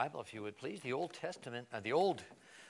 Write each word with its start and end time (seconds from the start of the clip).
Bible, 0.00 0.22
if 0.22 0.32
you 0.32 0.40
would 0.40 0.56
please, 0.56 0.80
the 0.80 0.94
Old 0.94 1.12
Testament, 1.12 1.68
uh, 1.74 1.80
the 1.80 1.92
Old 1.92 2.24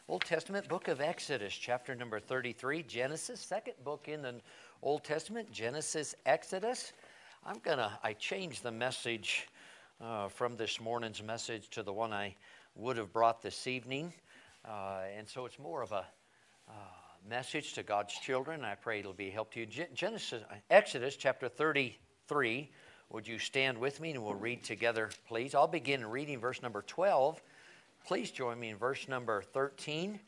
Old 0.09 0.25
Testament 0.25 0.67
book 0.67 0.89
of 0.89 1.01
Exodus, 1.01 1.55
chapter 1.55 1.95
number 1.95 2.19
33, 2.19 2.83
Genesis, 2.83 3.41
second 3.41 3.75
book 3.85 4.09
in 4.09 4.21
the 4.21 4.35
Old 4.83 5.05
Testament, 5.05 5.49
Genesis, 5.53 6.17
Exodus. 6.27 6.93
I'm 7.47 7.61
gonna 7.63 7.97
I 8.03 8.15
changed 8.15 8.65
the 8.65 8.73
message 8.73 9.47
uh, 10.01 10.27
from 10.27 10.57
this 10.57 10.81
morning's 10.81 11.23
message 11.23 11.71
to 11.71 11.85
the 11.85 11.93
one 11.93 12.13
I 12.13 12.35
would 12.75 12.97
have 12.97 13.13
brought 13.13 13.43
this 13.43 13.69
evening, 13.69 14.13
uh, 14.65 15.03
and 15.17 15.29
so 15.29 15.47
it's 15.47 15.61
more 15.61 15.83
of 15.83 15.93
a 15.93 16.05
uh, 16.69 16.73
message 17.29 17.75
to 17.75 17.85
God's 17.85 18.15
children. 18.15 18.65
I 18.65 18.75
pray 18.75 18.99
it'll 18.99 19.13
be 19.13 19.29
a 19.29 19.31
help 19.31 19.53
to 19.53 19.61
you. 19.61 19.67
Genesis, 19.95 20.43
Exodus, 20.69 21.15
chapter 21.15 21.49
33. 21.49 22.73
Would 23.11 23.27
you 23.27 23.41
stand 23.41 23.77
with 23.77 24.01
me 24.01 24.13
and 24.13 24.23
we'll 24.23 24.35
read 24.35 24.63
together, 24.63 25.11
please? 25.27 25.57
I'll 25.57 25.67
begin 25.67 26.07
reading 26.07 26.39
verse 26.39 26.63
number 26.63 26.83
12. 26.83 27.43
Please 28.07 28.31
join 28.31 28.61
me 28.61 28.69
in 28.69 28.77
verse 28.77 29.09
number 29.09 29.43
13 29.43 30.21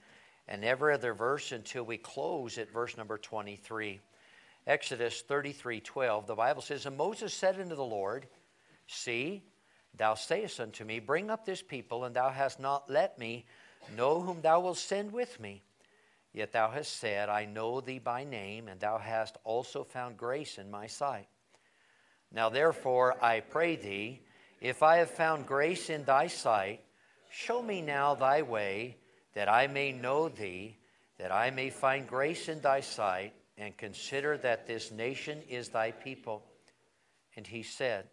and 0.48 0.64
every 0.64 0.92
other 0.92 1.14
verse 1.14 1.52
until 1.52 1.84
we 1.84 1.96
close 1.96 2.58
at 2.58 2.72
verse 2.72 2.96
number 2.96 3.18
23. 3.18 4.00
Exodus 4.66 5.20
33 5.22 5.78
12. 5.80 6.26
The 6.26 6.34
Bible 6.34 6.60
says, 6.60 6.84
And 6.84 6.96
Moses 6.96 7.32
said 7.32 7.60
unto 7.60 7.76
the 7.76 7.84
Lord, 7.84 8.26
See, 8.88 9.44
thou 9.96 10.14
sayest 10.14 10.58
unto 10.58 10.84
me, 10.84 10.98
Bring 10.98 11.30
up 11.30 11.46
this 11.46 11.62
people, 11.62 12.04
and 12.04 12.16
thou 12.16 12.30
hast 12.30 12.58
not 12.58 12.90
let 12.90 13.16
me 13.16 13.46
know 13.96 14.20
whom 14.20 14.40
thou 14.40 14.58
wilt 14.58 14.78
send 14.78 15.12
with 15.12 15.38
me. 15.38 15.62
Yet 16.32 16.50
thou 16.50 16.68
hast 16.68 16.96
said, 16.96 17.28
I 17.28 17.44
know 17.44 17.80
thee 17.80 18.00
by 18.00 18.24
name, 18.24 18.66
and 18.66 18.80
thou 18.80 18.98
hast 18.98 19.36
also 19.44 19.84
found 19.84 20.16
grace 20.16 20.58
in 20.58 20.68
my 20.68 20.88
sight. 20.88 21.28
Now 22.34 22.48
therefore, 22.48 23.22
I 23.22 23.40
pray 23.40 23.76
thee, 23.76 24.20
if 24.60 24.82
I 24.82 24.98
have 24.98 25.10
found 25.10 25.46
grace 25.46 25.90
in 25.90 26.04
thy 26.04 26.28
sight, 26.28 26.80
show 27.30 27.62
me 27.62 27.82
now 27.82 28.14
thy 28.14 28.42
way, 28.42 28.96
that 29.34 29.48
I 29.48 29.66
may 29.66 29.92
know 29.92 30.28
thee, 30.28 30.78
that 31.18 31.32
I 31.32 31.50
may 31.50 31.70
find 31.70 32.06
grace 32.06 32.48
in 32.48 32.60
thy 32.60 32.80
sight, 32.80 33.34
and 33.58 33.76
consider 33.76 34.38
that 34.38 34.66
this 34.66 34.90
nation 34.90 35.42
is 35.48 35.68
thy 35.68 35.90
people. 35.90 36.42
And 37.36 37.46
he 37.46 37.62
said, 37.62 38.06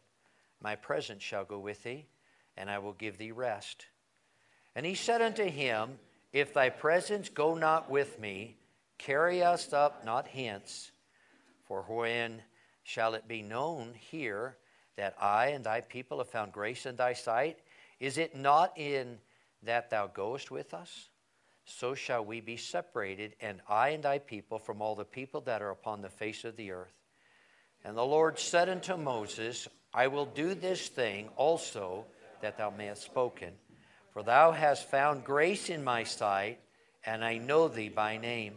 My 0.61 0.75
presence 0.75 1.23
shall 1.23 1.45
go 1.45 1.59
with 1.59 1.83
thee, 1.83 2.05
and 2.57 2.69
I 2.69 2.79
will 2.79 2.93
give 2.93 3.17
thee 3.17 3.31
rest. 3.31 3.85
And 4.75 4.85
he 4.85 4.95
said 4.95 5.21
unto 5.21 5.45
him, 5.45 5.97
If 6.33 6.53
thy 6.53 6.69
presence 6.69 7.29
go 7.29 7.55
not 7.55 7.89
with 7.89 8.19
me, 8.19 8.57
carry 8.97 9.41
us 9.43 9.71
up 9.71 10.05
not 10.05 10.27
hence. 10.27 10.91
For 11.67 11.83
when 11.83 12.41
shall 12.89 13.13
it 13.13 13.27
be 13.27 13.43
known 13.43 13.93
here 14.09 14.57
that 14.97 15.15
I 15.21 15.49
and 15.49 15.63
thy 15.63 15.81
people 15.81 16.17
have 16.17 16.29
found 16.29 16.51
grace 16.51 16.87
in 16.87 16.95
thy 16.95 17.13
sight? 17.13 17.59
Is 17.99 18.17
it 18.17 18.35
not 18.35 18.75
in 18.79 19.19
that 19.61 19.91
thou 19.91 20.07
goest 20.07 20.49
with 20.49 20.73
us? 20.73 21.09
So 21.65 21.93
shall 21.93 22.25
we 22.25 22.41
be 22.41 22.57
separated, 22.57 23.35
and 23.41 23.61
I 23.69 23.89
and 23.89 24.03
thy 24.03 24.17
people, 24.17 24.57
from 24.57 24.81
all 24.81 24.95
the 24.95 25.05
people 25.05 25.41
that 25.41 25.61
are 25.61 25.69
upon 25.69 26.01
the 26.01 26.09
face 26.09 26.43
of 26.43 26.55
the 26.55 26.71
earth. 26.71 26.95
And 27.85 27.95
the 27.95 28.03
Lord 28.03 28.39
said 28.39 28.69
unto 28.69 28.97
Moses, 28.97 29.67
I 29.93 30.07
will 30.07 30.25
do 30.25 30.55
this 30.55 30.87
thing 30.87 31.29
also 31.35 32.05
that 32.41 32.57
thou 32.57 32.71
mayest 32.71 33.03
spoken. 33.03 33.51
For 34.13 34.23
thou 34.23 34.51
hast 34.51 34.89
found 34.89 35.25
grace 35.25 35.69
in 35.69 35.83
my 35.83 36.05
sight, 36.05 36.59
and 37.05 37.23
I 37.23 37.37
know 37.37 37.67
thee 37.67 37.89
by 37.89 38.17
name. 38.17 38.55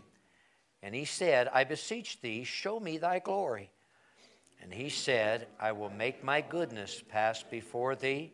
And 0.83 0.95
he 0.95 1.05
said, 1.05 1.49
I 1.53 1.65
beseech 1.65 2.23
thee, 2.23 2.45
show 2.45 2.81
me 2.81 2.97
thy 2.97 3.19
glory. 3.19 3.72
And 4.63 4.73
he 4.73 4.89
said, 4.89 5.49
I 5.59 5.73
will 5.73 5.91
make 5.91 6.23
my 6.23 6.41
goodness 6.41 7.03
pass 7.09 7.43
before 7.43 7.97
thee, 7.97 8.33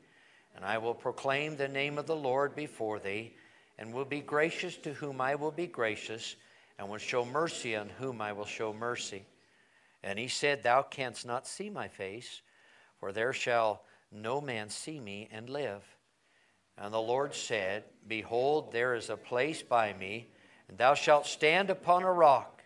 and 0.54 0.64
I 0.64 0.78
will 0.78 0.94
proclaim 0.94 1.56
the 1.56 1.68
name 1.68 1.98
of 1.98 2.06
the 2.06 2.16
Lord 2.16 2.54
before 2.54 2.98
thee, 2.98 3.34
and 3.78 3.92
will 3.92 4.04
be 4.04 4.20
gracious 4.20 4.76
to 4.78 4.92
whom 4.92 5.20
I 5.20 5.36
will 5.36 5.50
be 5.50 5.66
gracious, 5.66 6.36
and 6.78 6.88
will 6.88 6.98
show 6.98 7.24
mercy 7.24 7.74
on 7.74 7.88
whom 7.88 8.20
I 8.20 8.32
will 8.32 8.44
show 8.44 8.72
mercy. 8.72 9.24
And 10.02 10.18
he 10.18 10.28
said, 10.28 10.62
Thou 10.62 10.82
canst 10.82 11.26
not 11.26 11.46
see 11.46 11.70
my 11.70 11.88
face, 11.88 12.42
for 13.00 13.10
there 13.10 13.32
shall 13.32 13.82
no 14.12 14.40
man 14.40 14.68
see 14.68 15.00
me 15.00 15.28
and 15.32 15.48
live. 15.48 15.82
And 16.76 16.92
the 16.92 17.00
Lord 17.00 17.34
said, 17.34 17.84
Behold, 18.06 18.70
there 18.70 18.94
is 18.94 19.10
a 19.10 19.16
place 19.16 19.62
by 19.62 19.92
me, 19.94 20.28
and 20.68 20.76
thou 20.78 20.94
shalt 20.94 21.26
stand 21.26 21.70
upon 21.70 22.02
a 22.02 22.12
rock. 22.12 22.62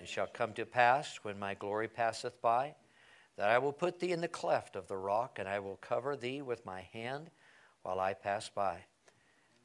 It 0.00 0.08
shall 0.08 0.26
come 0.26 0.52
to 0.54 0.66
pass, 0.66 1.20
when 1.22 1.38
my 1.38 1.54
glory 1.54 1.88
passeth 1.88 2.40
by, 2.42 2.74
that 3.36 3.48
I 3.48 3.58
will 3.58 3.72
put 3.72 3.98
thee 3.98 4.12
in 4.12 4.20
the 4.20 4.28
cleft 4.28 4.76
of 4.76 4.88
the 4.88 4.96
rock, 4.96 5.38
and 5.38 5.48
I 5.48 5.58
will 5.58 5.76
cover 5.76 6.16
thee 6.16 6.42
with 6.42 6.66
my 6.66 6.82
hand 6.92 7.30
while 7.82 7.98
I 7.98 8.14
pass 8.14 8.48
by. 8.48 8.78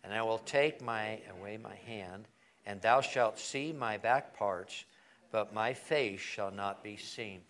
And 0.03 0.13
I 0.13 0.21
will 0.21 0.39
take 0.39 0.81
my 0.81 1.19
away 1.37 1.57
my 1.57 1.75
hand, 1.75 2.27
and 2.65 2.81
thou 2.81 3.01
shalt 3.01 3.39
see 3.39 3.73
my 3.73 3.97
back 3.97 4.37
parts, 4.37 4.85
but 5.31 5.53
my 5.53 5.73
face 5.73 6.19
shall 6.19 6.51
not 6.51 6.83
be 6.83 6.95
seen. 6.95 7.41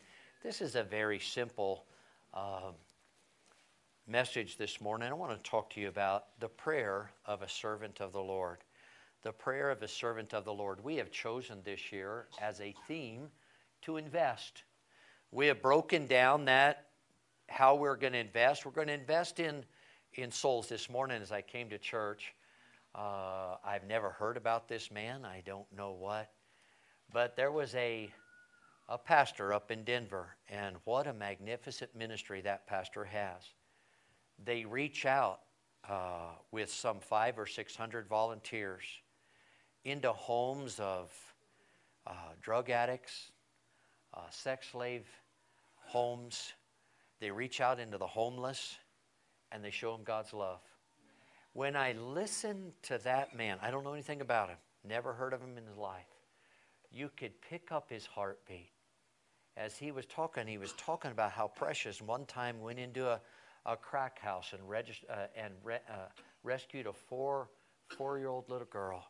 This 0.43 0.61
is 0.61 0.75
a 0.75 0.83
very 0.83 1.19
simple 1.19 1.83
uh, 2.33 2.71
message 4.07 4.57
this 4.57 4.79
morning. 4.79 5.09
I 5.09 5.13
want 5.13 5.35
to 5.35 5.49
talk 5.49 5.69
to 5.71 5.81
you 5.81 5.89
about 5.89 6.39
the 6.39 6.47
prayer 6.47 7.11
of 7.25 7.41
a 7.41 7.49
servant 7.49 7.99
of 7.99 8.13
the 8.13 8.21
Lord. 8.21 8.59
The 9.23 9.33
prayer 9.33 9.69
of 9.69 9.83
a 9.83 9.87
servant 9.87 10.33
of 10.33 10.45
the 10.45 10.53
Lord. 10.53 10.83
We 10.83 10.95
have 10.95 11.11
chosen 11.11 11.59
this 11.63 11.91
year 11.91 12.27
as 12.41 12.61
a 12.61 12.73
theme 12.87 13.29
to 13.81 13.97
invest. 13.97 14.63
We 15.31 15.47
have 15.47 15.61
broken 15.61 16.07
down 16.07 16.45
that 16.45 16.85
how 17.49 17.75
we're 17.75 17.95
going 17.95 18.13
to 18.13 18.19
invest. 18.19 18.65
We're 18.65 18.71
going 18.71 18.87
to 18.87 18.93
invest 18.93 19.39
in 19.39 19.63
in 20.13 20.31
souls 20.31 20.67
this 20.67 20.89
morning 20.89 21.21
as 21.21 21.31
I 21.31 21.41
came 21.41 21.69
to 21.69 21.77
church. 21.77 22.33
Uh, 22.95 23.55
I've 23.63 23.85
never 23.85 24.09
heard 24.09 24.37
about 24.37 24.67
this 24.67 24.89
man. 24.89 25.25
I 25.25 25.43
don't 25.45 25.71
know 25.75 25.91
what, 25.91 26.31
but 27.13 27.35
there 27.35 27.51
was 27.51 27.75
a 27.75 28.09
a 28.89 28.97
pastor 28.97 29.51
up 29.51 29.69
in 29.69 29.83
Denver, 29.83 30.27
and 30.49 30.77
what 30.85 31.07
a 31.07 31.13
magnificent 31.13 31.93
ministry 31.93 32.39
that 32.41 32.65
pastor 32.67 33.03
has. 33.03 33.41
They 34.45 34.63
reach 34.63 35.05
out 35.05 35.41
uh, 35.89 36.31
with 36.51 36.71
some 36.71 36.99
five 37.01 37.37
or 37.37 37.45
six 37.45 37.75
hundred 37.75 38.07
volunteers 38.07 38.85
into 39.83 40.11
homes 40.13 40.79
of 40.79 41.11
uh, 42.05 42.13
drug 42.41 42.69
addicts, 42.69 43.31
uh, 44.17 44.29
sex 44.29 44.69
slave 44.71 45.05
homes. 45.85 46.53
They 47.19 47.31
reach 47.31 47.61
out 47.61 47.79
into 47.79 47.97
the 47.97 48.07
homeless 48.07 48.77
and 49.51 49.63
they 49.63 49.71
show 49.71 49.91
them 49.91 50.03
God's 50.03 50.33
love. 50.33 50.59
When 51.53 51.75
I 51.75 51.93
listen 51.93 52.73
to 52.83 52.97
that 52.99 53.35
man, 53.35 53.57
I 53.61 53.71
don't 53.71 53.83
know 53.83 53.93
anything 53.93 54.21
about 54.21 54.49
him, 54.49 54.57
never 54.83 55.13
heard 55.13 55.33
of 55.33 55.41
him 55.41 55.57
in 55.57 55.65
his 55.65 55.77
life. 55.77 56.05
You 56.91 57.09
could 57.15 57.41
pick 57.41 57.71
up 57.71 57.89
his 57.89 58.05
heartbeat. 58.05 58.71
As 59.55 59.75
he 59.75 59.91
was 59.91 60.05
talking, 60.05 60.45
he 60.45 60.57
was 60.57 60.73
talking 60.73 61.11
about 61.11 61.31
how 61.31 61.47
precious. 61.47 62.01
One 62.01 62.25
time 62.25 62.61
went 62.61 62.79
into 62.79 63.07
a, 63.07 63.19
a 63.65 63.75
crack 63.75 64.19
house 64.19 64.53
and, 64.53 64.61
regist- 64.69 65.09
uh, 65.09 65.27
and 65.35 65.53
re- 65.63 65.79
uh, 65.89 66.09
rescued 66.43 66.85
a 66.85 66.93
four, 66.93 67.49
four-year-old 67.97 68.49
little 68.49 68.67
girl. 68.67 69.03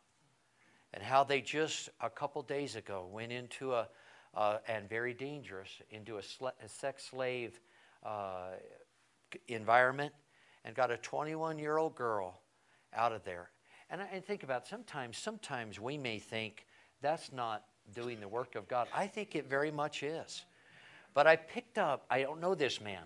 And 0.94 1.02
how 1.02 1.22
they 1.22 1.42
just 1.42 1.90
a 2.00 2.08
couple 2.08 2.40
days 2.42 2.76
ago 2.76 3.06
went 3.12 3.30
into 3.30 3.74
a, 3.74 3.88
uh, 4.34 4.58
and 4.68 4.88
very 4.88 5.14
dangerous 5.14 5.70
into 5.90 6.18
a, 6.18 6.22
sl- 6.22 6.48
a 6.64 6.68
sex 6.68 7.04
slave 7.10 7.60
uh, 8.04 8.50
environment 9.48 10.12
and 10.64 10.74
got 10.74 10.90
a 10.90 10.96
21 10.96 11.58
year 11.58 11.76
old 11.76 11.94
girl 11.94 12.40
out 12.94 13.12
of 13.12 13.24
there. 13.24 13.50
And, 13.90 14.02
I, 14.02 14.20
think 14.20 14.42
about 14.42 14.62
it, 14.62 14.68
sometimes, 14.68 15.16
sometimes 15.16 15.80
we 15.80 15.96
may 15.96 16.18
think 16.18 16.66
that's 17.00 17.32
not 17.32 17.64
doing 17.94 18.20
the 18.20 18.28
work 18.28 18.54
of 18.54 18.68
God. 18.68 18.86
I 18.94 19.06
think 19.06 19.34
it 19.34 19.48
very 19.48 19.70
much 19.70 20.02
is. 20.02 20.44
But 21.14 21.26
I 21.26 21.36
picked 21.36 21.78
up, 21.78 22.04
I 22.10 22.20
don't 22.20 22.40
know 22.40 22.54
this 22.54 22.80
man. 22.80 23.02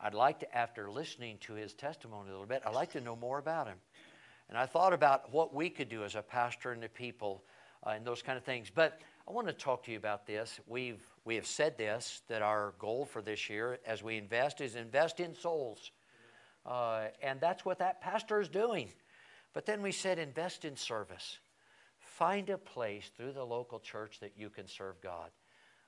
I'd 0.00 0.14
like 0.14 0.40
to, 0.40 0.56
after 0.56 0.90
listening 0.90 1.38
to 1.42 1.52
his 1.52 1.74
testimony 1.74 2.30
a 2.30 2.32
little 2.32 2.46
bit, 2.46 2.62
I'd 2.66 2.74
like 2.74 2.92
to 2.92 3.00
know 3.00 3.14
more 3.14 3.38
about 3.38 3.66
him. 3.66 3.76
And 4.48 4.58
I 4.58 4.66
thought 4.66 4.92
about 4.92 5.32
what 5.32 5.54
we 5.54 5.70
could 5.70 5.88
do 5.88 6.02
as 6.02 6.14
a 6.14 6.22
pastor 6.22 6.72
and 6.72 6.82
the 6.82 6.88
people 6.88 7.44
uh, 7.86 7.90
and 7.90 8.04
those 8.04 8.22
kind 8.22 8.36
of 8.36 8.44
things. 8.44 8.70
But 8.74 9.00
I 9.26 9.30
want 9.30 9.46
to 9.46 9.52
talk 9.52 9.84
to 9.84 9.92
you 9.92 9.98
about 9.98 10.26
this. 10.26 10.58
We've 10.66 11.00
we 11.24 11.36
have 11.36 11.46
said 11.46 11.78
this 11.78 12.22
that 12.28 12.42
our 12.42 12.74
goal 12.78 13.04
for 13.04 13.22
this 13.22 13.48
year, 13.48 13.78
as 13.86 14.02
we 14.02 14.16
invest, 14.16 14.60
is 14.60 14.74
invest 14.74 15.20
in 15.20 15.34
souls, 15.34 15.92
uh, 16.66 17.04
and 17.22 17.40
that's 17.40 17.64
what 17.64 17.78
that 17.78 18.00
pastor 18.00 18.40
is 18.40 18.48
doing. 18.48 18.88
But 19.52 19.66
then 19.66 19.80
we 19.82 19.92
said 19.92 20.18
invest 20.18 20.64
in 20.64 20.76
service. 20.76 21.38
Find 22.00 22.50
a 22.50 22.58
place 22.58 23.10
through 23.16 23.32
the 23.32 23.44
local 23.44 23.78
church 23.78 24.18
that 24.20 24.32
you 24.36 24.50
can 24.50 24.66
serve 24.66 25.00
God, 25.00 25.30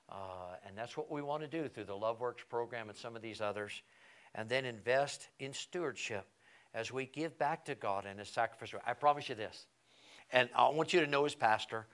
uh, 0.09 0.57
and 0.67 0.79
that's 0.79 0.97
what 0.97 1.11
we 1.11 1.21
want 1.21 1.43
to 1.43 1.49
do 1.49 1.69
through 1.69 1.85
the 1.85 1.97
Love 1.97 2.21
Works 2.21 2.45
program 2.49 2.89
and 2.89 2.97
some 2.97 3.17
of 3.17 3.23
these 3.23 3.41
others. 3.41 3.83
And 4.37 4.49
then 4.49 4.65
invest 4.65 5.29
in 5.39 5.53
stewardship 5.53 6.27
as 6.73 6.93
we 6.93 7.07
give 7.07 7.39
back 7.39 7.65
to 7.67 7.75
God 7.77 8.05
in 8.05 8.19
a 8.19 8.25
sacrificial. 8.25 8.81
I 8.85 8.93
promise 8.95 9.29
you 9.29 9.35
this, 9.35 9.67
and 10.33 10.49
I 10.57 10.69
want 10.69 10.93
you 10.93 11.01
to 11.01 11.07
know 11.09 11.25
as 11.25 11.35
pastor 11.35 11.87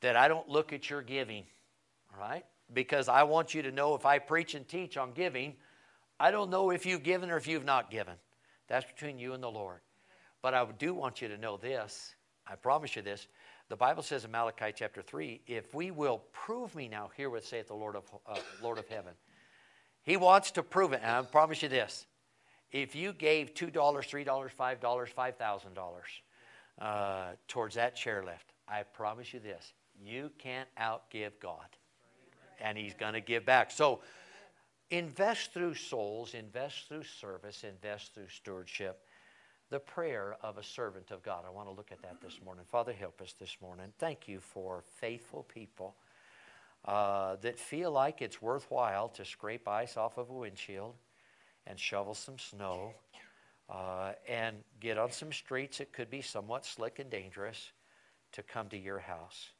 that 0.00 0.16
I 0.16 0.28
don't 0.28 0.48
look 0.48 0.72
at 0.72 0.88
your 0.88 1.02
giving, 1.02 1.44
all 2.12 2.20
right? 2.20 2.44
Because 2.72 3.08
I 3.08 3.22
want 3.24 3.54
you 3.54 3.62
to 3.62 3.72
know 3.72 3.94
if 3.94 4.06
I 4.06 4.18
preach 4.18 4.54
and 4.54 4.66
teach 4.66 4.96
on 4.96 5.12
giving, 5.12 5.54
I 6.18 6.30
don't 6.30 6.50
know 6.50 6.70
if 6.70 6.86
you've 6.86 7.02
given 7.02 7.30
or 7.30 7.36
if 7.36 7.46
you've 7.46 7.64
not 7.64 7.90
given. 7.90 8.14
That's 8.68 8.86
between 8.86 9.18
you 9.18 9.32
and 9.32 9.42
the 9.42 9.50
Lord. 9.50 9.80
But 10.42 10.54
I 10.54 10.64
do 10.78 10.94
want 10.94 11.20
you 11.20 11.28
to 11.28 11.36
know 11.36 11.56
this. 11.56 12.14
I 12.46 12.54
promise 12.54 12.96
you 12.96 13.02
this. 13.02 13.26
The 13.68 13.76
Bible 13.76 14.02
says 14.02 14.24
in 14.24 14.30
Malachi 14.30 14.72
chapter 14.74 15.02
3 15.02 15.42
if 15.46 15.74
we 15.74 15.90
will 15.90 16.22
prove 16.32 16.74
me 16.74 16.88
now, 16.88 17.10
hear 17.16 17.30
what 17.30 17.44
saith 17.44 17.68
the 17.68 17.74
Lord 17.74 17.96
of, 17.96 18.04
uh, 18.26 18.38
Lord 18.62 18.78
of 18.78 18.88
heaven. 18.88 19.12
He 20.02 20.16
wants 20.16 20.50
to 20.52 20.62
prove 20.62 20.92
it. 20.92 21.00
And 21.02 21.10
I 21.10 21.22
promise 21.22 21.62
you 21.62 21.68
this 21.68 22.06
if 22.72 22.94
you 22.94 23.12
gave 23.12 23.54
$2, 23.54 23.72
$3, 23.72 24.24
$5, 24.24 24.80
$5,000 24.80 25.90
uh, 26.80 27.32
towards 27.48 27.74
that 27.74 27.96
chairlift, 27.96 28.54
I 28.68 28.82
promise 28.82 29.32
you 29.34 29.40
this 29.40 29.72
you 30.04 30.30
can't 30.38 30.68
outgive 30.80 31.32
God. 31.40 31.66
And 32.60 32.76
He's 32.76 32.94
going 32.94 33.14
to 33.14 33.20
give 33.20 33.46
back. 33.46 33.70
So 33.70 34.00
invest 34.90 35.52
through 35.52 35.74
souls, 35.74 36.34
invest 36.34 36.88
through 36.88 37.04
service, 37.04 37.64
invest 37.64 38.14
through 38.14 38.28
stewardship. 38.28 39.02
The 39.70 39.78
prayer 39.78 40.36
of 40.42 40.58
a 40.58 40.64
servant 40.64 41.12
of 41.12 41.22
God. 41.22 41.44
I 41.46 41.50
want 41.50 41.68
to 41.68 41.72
look 41.72 41.92
at 41.92 42.02
that 42.02 42.20
this 42.20 42.40
morning. 42.44 42.64
Father, 42.68 42.92
help 42.92 43.20
us 43.22 43.34
this 43.38 43.56
morning. 43.62 43.86
Thank 43.98 44.26
you 44.26 44.40
for 44.40 44.82
faithful 44.96 45.44
people 45.44 45.94
uh, 46.84 47.36
that 47.42 47.58
feel 47.58 47.92
like 47.92 48.20
it's 48.20 48.42
worthwhile 48.42 49.08
to 49.10 49.24
scrape 49.24 49.68
ice 49.68 49.96
off 49.96 50.18
of 50.18 50.28
a 50.30 50.32
windshield 50.32 50.94
and 51.66 51.78
shovel 51.78 52.14
some 52.14 52.38
snow 52.38 52.94
uh, 53.68 54.12
and 54.28 54.56
get 54.80 54.98
on 54.98 55.12
some 55.12 55.32
streets 55.32 55.78
that 55.78 55.92
could 55.92 56.10
be 56.10 56.20
somewhat 56.20 56.66
slick 56.66 56.98
and 56.98 57.10
dangerous 57.10 57.72
to 58.32 58.42
come 58.42 58.68
to 58.68 58.76
your 58.76 58.98
house. 58.98 59.50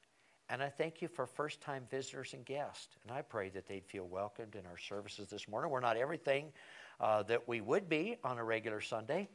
And 0.50 0.60
I 0.60 0.68
thank 0.68 1.00
you 1.00 1.06
for 1.06 1.26
first 1.26 1.60
time 1.60 1.84
visitors 1.88 2.34
and 2.34 2.44
guests. 2.44 2.96
And 3.04 3.16
I 3.16 3.22
pray 3.22 3.50
that 3.50 3.68
they'd 3.68 3.86
feel 3.86 4.08
welcomed 4.08 4.56
in 4.56 4.66
our 4.66 4.76
services 4.76 5.28
this 5.30 5.48
morning. 5.48 5.70
We're 5.70 5.78
not 5.78 5.96
everything 5.96 6.46
uh, 7.00 7.22
that 7.24 7.46
we 7.46 7.60
would 7.60 7.88
be 7.88 8.16
on 8.24 8.36
a 8.36 8.42
regular 8.42 8.80
Sunday, 8.80 9.28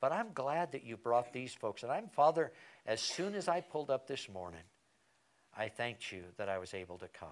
but 0.00 0.12
I'm 0.12 0.32
glad 0.32 0.72
that 0.72 0.82
you 0.82 0.96
brought 0.96 1.30
these 1.30 1.52
folks. 1.52 1.82
And 1.82 1.92
I'm, 1.92 2.08
Father, 2.08 2.52
as 2.86 3.02
soon 3.02 3.34
as 3.34 3.48
I 3.48 3.60
pulled 3.60 3.90
up 3.90 4.06
this 4.08 4.30
morning, 4.30 4.62
I 5.54 5.68
thanked 5.68 6.10
you 6.10 6.22
that 6.38 6.48
I 6.48 6.56
was 6.56 6.72
able 6.72 6.96
to 6.98 7.08
come. 7.08 7.28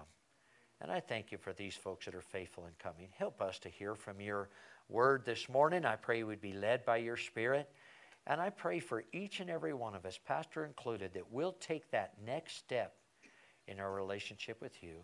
And 0.79 0.91
I 0.91 0.99
thank 0.99 1.31
you 1.31 1.39
for 1.39 1.51
these 1.51 1.75
folks 1.75 2.05
that 2.05 2.13
are 2.13 2.21
faithful 2.21 2.65
in 2.67 2.73
coming. 2.77 3.07
Help 3.17 3.41
us 3.41 3.57
to 3.59 3.69
hear 3.69 3.95
from 3.95 4.21
your 4.21 4.49
word 4.87 5.25
this 5.25 5.49
morning. 5.49 5.83
I 5.83 5.95
pray 5.95 6.21
we'd 6.21 6.41
be 6.41 6.53
led 6.53 6.85
by 6.85 6.97
your 6.97 7.17
Spirit. 7.17 7.67
And 8.27 8.39
I 8.39 8.51
pray 8.51 8.79
for 8.79 9.03
each 9.11 9.39
and 9.39 9.49
every 9.49 9.73
one 9.73 9.95
of 9.95 10.05
us, 10.05 10.19
Pastor 10.27 10.63
included, 10.63 11.15
that 11.15 11.31
we'll 11.31 11.53
take 11.53 11.89
that 11.89 12.13
next 12.23 12.57
step 12.57 12.93
in 13.67 13.79
our 13.79 13.91
relationship 13.91 14.61
with 14.61 14.81
you. 14.83 14.95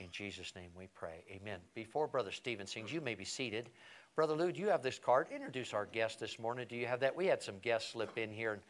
In 0.00 0.10
Jesus' 0.10 0.54
name 0.56 0.70
we 0.76 0.88
pray. 0.88 1.24
Amen. 1.30 1.58
Before 1.74 2.06
Brother 2.08 2.32
Stephen 2.32 2.66
sings, 2.66 2.92
you 2.92 3.00
may 3.00 3.14
be 3.14 3.24
seated. 3.24 3.70
Brother 4.16 4.34
Lou, 4.34 4.52
do 4.52 4.60
you 4.60 4.68
have 4.68 4.82
this 4.82 4.98
card? 4.98 5.28
Introduce 5.32 5.72
our 5.72 5.86
guest 5.86 6.20
this 6.20 6.38
morning. 6.38 6.66
Do 6.68 6.76
you 6.76 6.86
have 6.86 7.00
that? 7.00 7.14
We 7.14 7.26
had 7.26 7.42
some 7.42 7.58
guests 7.58 7.92
slip 7.92 8.16
in 8.18 8.30
here. 8.32 8.54
And, 8.54 8.62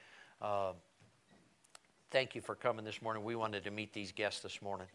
uh, 0.43 0.73
thank 2.11 2.35
you 2.35 2.41
for 2.41 2.55
coming 2.55 2.85
this 2.85 3.01
morning. 3.01 3.25
We 3.25 3.37
wanted 3.37 3.65
to 3.65 3.71
meet 3.71 3.93
these 3.93 4.13
guests 4.13 4.41
this 4.41 4.61
morning. 4.61 4.87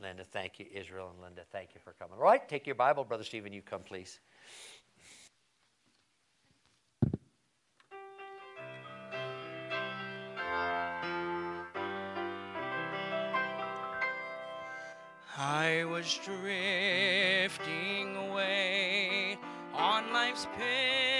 Linda, 0.00 0.24
thank 0.24 0.58
you. 0.58 0.66
Israel 0.74 1.10
and 1.14 1.22
Linda, 1.22 1.42
thank 1.52 1.74
you 1.74 1.80
for 1.82 1.92
coming. 1.92 2.14
All 2.18 2.24
right, 2.24 2.46
take 2.48 2.66
your 2.66 2.74
Bible. 2.74 3.04
Brother 3.04 3.22
Stephen, 3.22 3.52
you 3.52 3.62
come, 3.62 3.82
please. 3.82 4.18
I 15.62 15.84
was 15.84 16.18
drifting 16.24 18.16
away 18.16 19.38
on 19.72 20.12
life's 20.12 20.48
pitiless 20.58 21.11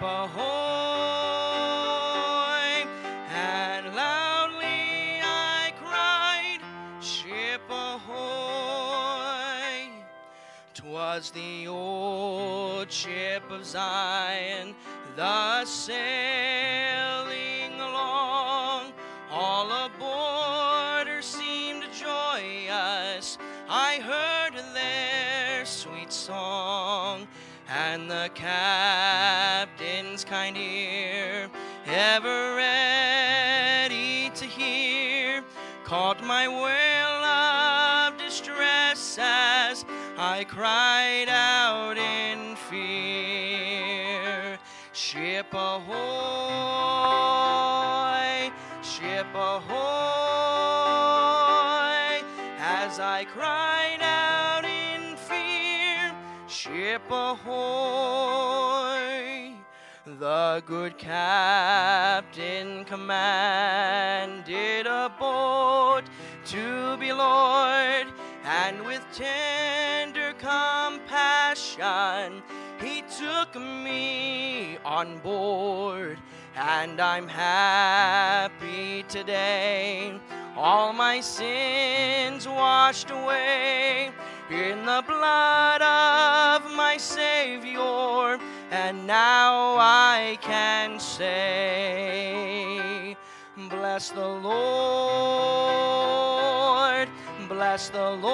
ahoy, 0.00 0.38
and 3.30 3.94
loudly 3.94 5.20
I 5.22 5.72
cried, 5.82 6.60
Ship 7.00 7.62
ahoy. 7.68 8.08
'Twas 10.74 11.30
the 11.32 11.66
old 11.66 12.90
ship 12.92 13.50
of 13.50 13.64
Zion, 13.64 14.74
thus 15.16 15.68
sailing 15.68 16.20
along. 17.80 18.92
All 19.30 19.70
aboard 19.86 21.08
her 21.08 21.20
seemed 21.20 21.84
joyous. 21.92 23.38
I 23.68 23.98
heard 24.00 24.54
their 24.72 25.66
sweet 25.66 26.12
song, 26.12 27.26
and 27.68 28.08
the 28.10 28.30
captain's 28.34 29.67
kind 30.28 30.56
ear, 30.58 31.48
ever 31.86 32.54
ready 32.54 34.30
to 34.34 34.44
hear, 34.44 35.42
caught 35.84 36.22
my 36.22 36.46
wail 36.46 37.24
of 37.24 38.14
distress 38.18 39.16
as 39.18 39.86
I 40.18 40.44
cried 40.44 41.30
out 41.30 41.96
in 41.96 42.56
fear. 42.56 44.58
Ship 44.92 45.46
ahoy, 45.50 45.96
ship 48.82 49.34
ahoy, 49.34 49.72
as 52.58 53.00
I 53.00 53.24
cried 53.24 54.02
out 54.02 54.66
in 54.66 55.16
fear. 55.16 56.14
Ship 56.48 57.10
ahoy. 57.10 58.97
The 60.18 60.62
good 60.66 60.98
captain 60.98 62.84
commanded 62.86 64.88
a 64.88 65.12
boat 65.16 66.02
to 66.46 66.96
be 66.96 67.12
lowered, 67.12 68.08
and 68.42 68.84
with 68.84 69.06
tender 69.12 70.32
compassion 70.38 72.42
he 72.80 73.02
took 73.02 73.54
me 73.54 74.78
on 74.84 75.18
board. 75.18 76.18
And 76.56 77.00
I'm 77.00 77.28
happy 77.28 79.04
today, 79.04 80.18
all 80.56 80.92
my 80.92 81.20
sins 81.20 82.48
washed 82.48 83.12
away 83.12 84.10
in 84.50 84.84
the 84.84 85.04
blood 85.06 85.82
of 85.82 86.74
my 86.74 86.96
Savior, 86.96 88.40
and 88.70 89.06
now 89.06 89.76
I 89.78 90.36
can 90.40 90.98
say, 91.00 92.36
Bless 93.70 94.10
the 94.10 94.28
Lord, 94.28 94.58
bless 97.48 97.88
the 97.88 98.10
Lord. 98.10 98.28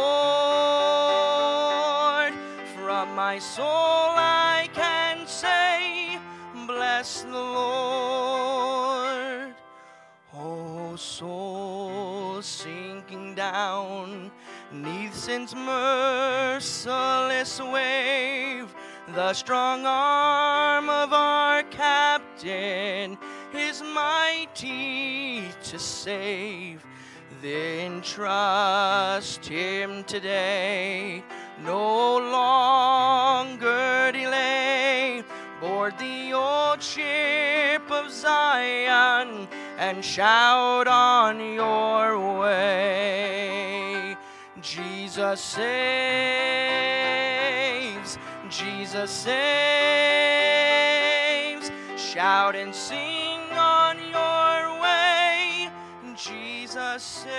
From 2.77 3.15
my 3.15 3.39
soul 3.39 3.67
I 3.67 4.69
can 4.75 5.27
say, 5.27 6.19
Bless 6.67 7.23
the 7.23 7.31
Lord. 7.31 8.75
Oh, 10.37 10.97
soul 10.97 12.43
sinking 12.43 13.35
down 13.35 14.31
neath 14.73 15.15
sin's 15.15 15.55
merciless 15.55 17.61
wave, 17.61 18.75
the 19.15 19.33
strong 19.33 19.87
arm 19.87 20.89
of 20.89 21.13
our 21.13 21.63
captain 21.65 23.17
is 23.55 23.81
mighty 23.81 25.45
to 25.63 25.79
save. 25.79 26.85
Then 27.41 28.03
trust 28.03 29.47
him 29.47 30.03
today, 30.05 31.23
no 31.65 32.17
longer 32.17 34.11
delay. 34.11 35.23
Board 35.61 35.97
the 35.99 36.33
old 36.33 36.83
ship 36.83 37.89
of 37.93 38.11
Zion 38.11 39.47
and 39.79 40.05
shout 40.05 40.89
on 40.89 41.39
your 41.55 42.19
way. 42.41 44.17
Jesus 44.61 45.41
saves. 45.41 47.14
Jesus 48.57 49.11
saves. 49.11 49.35
Shout 51.97 52.55
and 52.55 52.73
sing 52.73 53.41
on 53.51 53.99
your 53.99 54.81
way. 54.81 55.69
Jesus 56.15 57.03
saves. 57.03 57.35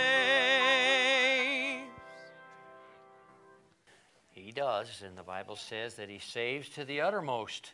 He 4.31 4.51
does, 4.51 5.03
and 5.05 5.17
the 5.17 5.23
Bible 5.23 5.55
says 5.55 5.95
that 5.95 6.09
He 6.09 6.19
saves 6.19 6.67
to 6.69 6.83
the 6.83 6.99
uttermost. 6.99 7.71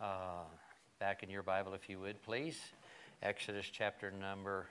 Uh, 0.00 0.44
back 0.98 1.22
in 1.22 1.28
your 1.28 1.42
Bible, 1.42 1.74
if 1.74 1.90
you 1.90 2.00
would, 2.00 2.22
please. 2.22 2.58
Exodus 3.22 3.66
chapter 3.70 4.10
number 4.10 4.66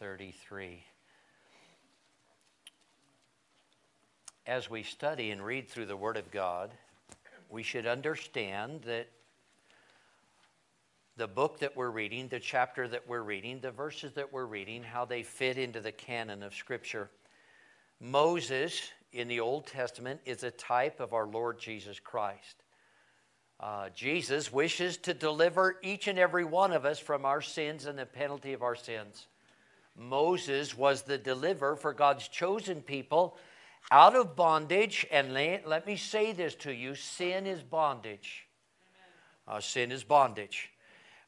33. 0.00 0.82
As 4.48 4.68
we 4.68 4.82
study 4.82 5.30
and 5.30 5.40
read 5.44 5.68
through 5.68 5.86
the 5.86 5.96
Word 5.96 6.16
of 6.16 6.32
God, 6.32 6.72
we 7.50 7.62
should 7.62 7.86
understand 7.86 8.82
that 8.82 9.08
the 11.16 11.26
book 11.26 11.60
that 11.60 11.76
we're 11.76 11.90
reading, 11.90 12.28
the 12.28 12.40
chapter 12.40 12.86
that 12.88 13.08
we're 13.08 13.22
reading, 13.22 13.60
the 13.60 13.70
verses 13.70 14.12
that 14.12 14.32
we're 14.32 14.44
reading, 14.44 14.82
how 14.82 15.04
they 15.04 15.22
fit 15.22 15.56
into 15.56 15.80
the 15.80 15.92
canon 15.92 16.42
of 16.42 16.54
Scripture. 16.54 17.10
Moses 18.00 18.90
in 19.12 19.28
the 19.28 19.40
Old 19.40 19.66
Testament 19.66 20.20
is 20.26 20.42
a 20.42 20.50
type 20.50 21.00
of 21.00 21.14
our 21.14 21.26
Lord 21.26 21.58
Jesus 21.58 21.98
Christ. 21.98 22.62
Uh, 23.58 23.88
Jesus 23.94 24.52
wishes 24.52 24.98
to 24.98 25.14
deliver 25.14 25.76
each 25.82 26.08
and 26.08 26.18
every 26.18 26.44
one 26.44 26.72
of 26.72 26.84
us 26.84 26.98
from 26.98 27.24
our 27.24 27.40
sins 27.40 27.86
and 27.86 27.98
the 27.98 28.04
penalty 28.04 28.52
of 28.52 28.62
our 28.62 28.76
sins. 28.76 29.26
Moses 29.96 30.76
was 30.76 31.02
the 31.02 31.16
deliverer 31.16 31.76
for 31.76 31.94
God's 31.94 32.28
chosen 32.28 32.82
people 32.82 33.38
out 33.90 34.16
of 34.16 34.36
bondage. 34.36 35.06
And 35.10 35.32
let 35.32 35.86
me 35.86 35.96
say 35.96 36.32
this 36.32 36.54
to 36.56 36.72
you 36.72 36.94
sin 36.94 37.46
is 37.46 37.62
bondage. 37.62 38.46
Uh, 39.48 39.60
sin 39.60 39.92
is 39.92 40.04
bondage. 40.04 40.70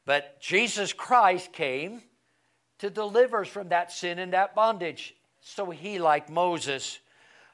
But 0.05 0.39
Jesus 0.41 0.91
Christ 0.91 1.53
came 1.53 2.01
to 2.79 2.89
deliver 2.89 3.41
us 3.41 3.47
from 3.47 3.69
that 3.69 3.91
sin 3.91 4.19
and 4.19 4.33
that 4.33 4.55
bondage. 4.55 5.15
So 5.41 5.69
he, 5.69 5.99
like 5.99 6.29
Moses, 6.29 6.99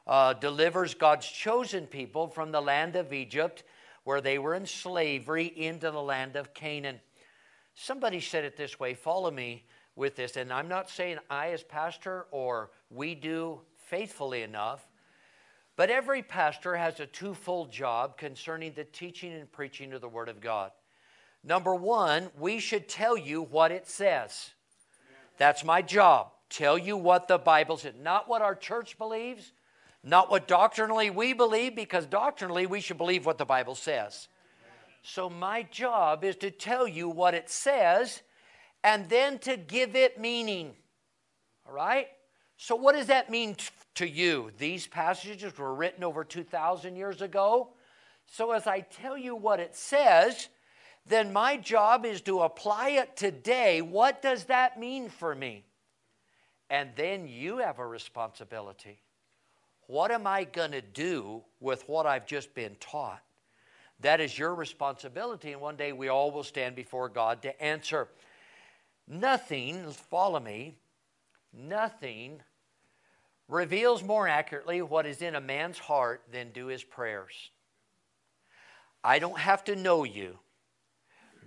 uh, 0.08 0.34
delivers 0.34 0.94
God's 0.94 1.28
chosen 1.28 1.88
people 1.88 2.28
from 2.28 2.52
the 2.52 2.62
land 2.62 2.96
of 2.96 3.14
Egypt 3.14 3.64
where 4.04 4.22
they 4.22 4.38
were 4.38 4.54
in 4.54 4.66
slavery 4.66 5.48
into 5.48 5.92
the 5.92 6.02
land 6.02 6.36
of 6.36 6.54
Canaan. 6.54 7.00
Somebody 7.74 8.20
said 8.22 8.46
it 8.46 8.56
this 8.56 8.80
way 8.80 8.94
follow 8.94 9.32
me 9.32 9.66
with 9.96 10.16
this, 10.16 10.38
and 10.38 10.52
I'm 10.52 10.68
not 10.68 10.90
saying 10.90 11.18
I, 11.30 11.50
as 11.50 11.64
pastor, 11.64 12.28
or 12.32 12.72
we 12.90 13.16
do 13.16 13.62
faithfully 13.76 14.44
enough, 14.44 14.88
but 15.76 15.90
every 15.90 16.22
pastor 16.22 16.76
has 16.76 17.00
a 17.00 17.06
twofold 17.06 17.72
job 17.72 18.18
concerning 18.18 18.74
the 18.74 18.84
teaching 18.84 19.34
and 19.34 19.52
preaching 19.52 19.94
of 19.94 20.02
the 20.02 20.10
Word 20.10 20.30
of 20.30 20.40
God. 20.40 20.72
Number 21.44 21.76
one, 21.76 22.30
we 22.40 22.60
should 22.60 22.88
tell 22.88 23.18
you 23.18 23.42
what 23.42 23.72
it 23.72 23.88
says. 23.88 24.52
That's 25.38 25.64
my 25.64 25.82
job. 25.82 26.32
Tell 26.50 26.78
you 26.78 26.96
what 26.96 27.28
the 27.28 27.38
Bible 27.38 27.78
says, 27.78 27.94
not 28.02 28.30
what 28.30 28.42
our 28.42 28.56
church 28.56 28.98
believes, 28.98 29.52
not 30.04 30.30
what 30.30 30.48
doctrinally 30.48 31.10
we 31.10 31.34
believe, 31.34 31.76
because 31.76 32.06
doctrinally 32.06 32.68
we 32.68 32.80
should 32.80 32.98
believe 32.98 33.26
what 33.26 33.38
the 33.38 33.46
Bible 33.46 33.76
says. 33.76 34.28
So, 35.02 35.30
my 35.30 35.64
job 35.64 36.24
is 36.24 36.36
to 36.38 36.50
tell 36.50 36.88
you 36.88 37.10
what 37.10 37.34
it 37.36 37.50
says 37.50 38.22
and 38.84 39.08
then 39.10 39.38
to 39.40 39.58
give 39.58 39.96
it 39.96 40.20
meaning. 40.20 40.74
All 41.68 41.74
right? 41.74 42.08
So, 42.58 42.76
what 42.76 42.96
does 42.96 43.08
that 43.08 43.30
mean 43.30 43.56
to 43.96 44.08
you? 44.08 44.52
These 44.58 44.88
passages 44.88 45.58
were 45.58 45.74
written 45.74 46.04
over 46.04 46.24
2,000 46.24 46.96
years 46.96 47.22
ago. 47.22 47.70
So, 48.26 48.52
as 48.52 48.68
I 48.68 48.82
tell 48.82 49.18
you 49.18 49.36
what 49.36 49.60
it 49.60 49.76
says, 49.76 50.50
then 51.06 51.32
my 51.32 51.58
job 51.58 52.06
is 52.06 52.22
to 52.22 52.42
apply 52.42 52.90
it 52.92 53.16
today. 53.16 53.82
What 53.82 54.22
does 54.22 54.46
that 54.46 54.80
mean 54.80 55.10
for 55.10 55.36
me? 55.36 55.66
And 56.70 56.90
then 56.96 57.28
you 57.28 57.60
have 57.60 57.78
a 57.78 57.86
responsibility. 57.86 59.00
What 59.88 60.10
am 60.10 60.26
I 60.26 60.46
going 60.46 60.72
to 60.72 60.82
do 60.82 61.44
with 61.60 61.88
what 61.88 62.08
I've 62.08 62.26
just 62.26 62.56
been 62.56 62.76
taught? 62.80 63.22
That 64.02 64.20
is 64.20 64.38
your 64.38 64.56
responsibility, 64.56 65.52
and 65.52 65.62
one 65.62 65.78
day 65.78 65.94
we 65.94 66.10
all 66.10 66.32
will 66.32 66.44
stand 66.44 66.76
before 66.76 67.08
God 67.08 67.44
to 67.44 67.64
answer. 67.64 68.10
Nothing, 69.08 69.92
follow 69.92 70.40
me, 70.40 70.76
nothing 71.54 72.42
reveals 73.48 74.04
more 74.04 74.28
accurately 74.28 74.82
what 74.82 75.06
is 75.06 75.22
in 75.22 75.36
a 75.36 75.42
man's 75.42 75.78
heart 75.78 76.24
than 76.32 76.52
do 76.52 76.68
his 76.68 76.84
prayers. 76.84 77.52
I 79.04 79.20
don't 79.20 79.38
have 79.38 79.64
to 79.66 79.76
know 79.76 80.04
you, 80.04 80.40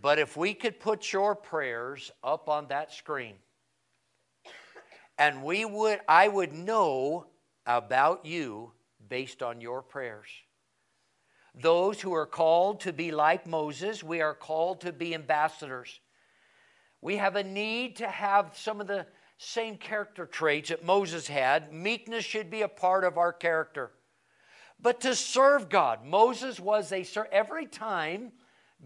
but 0.00 0.18
if 0.18 0.36
we 0.36 0.54
could 0.54 0.78
put 0.78 1.12
your 1.12 1.34
prayers 1.34 2.12
up 2.22 2.48
on 2.48 2.68
that 2.68 2.92
screen, 2.92 3.34
and 5.18 5.42
we 5.42 5.64
would, 5.64 6.00
I 6.08 6.28
would 6.28 6.52
know 6.52 7.26
about 7.66 8.24
you 8.24 8.72
based 9.08 9.42
on 9.42 9.60
your 9.60 9.82
prayers. 9.82 10.28
Those 11.60 12.00
who 12.00 12.14
are 12.14 12.26
called 12.26 12.80
to 12.80 12.92
be 12.92 13.10
like 13.10 13.44
Moses, 13.44 14.04
we 14.04 14.20
are 14.20 14.34
called 14.34 14.82
to 14.82 14.92
be 14.92 15.14
ambassadors. 15.14 15.98
We 17.00 17.16
have 17.16 17.34
a 17.34 17.42
need 17.42 17.96
to 17.96 18.06
have 18.06 18.56
some 18.56 18.80
of 18.80 18.86
the 18.86 19.06
same 19.38 19.76
character 19.76 20.26
traits 20.26 20.68
that 20.68 20.84
Moses 20.84 21.28
had. 21.28 21.72
Meekness 21.72 22.24
should 22.24 22.50
be 22.50 22.62
a 22.62 22.68
part 22.68 23.04
of 23.04 23.16
our 23.16 23.32
character. 23.32 23.92
But 24.80 25.00
to 25.02 25.14
serve 25.14 25.68
God, 25.68 26.04
Moses 26.04 26.60
was 26.60 26.92
a 26.92 27.04
servant. 27.04 27.32
every 27.32 27.66
time 27.66 28.32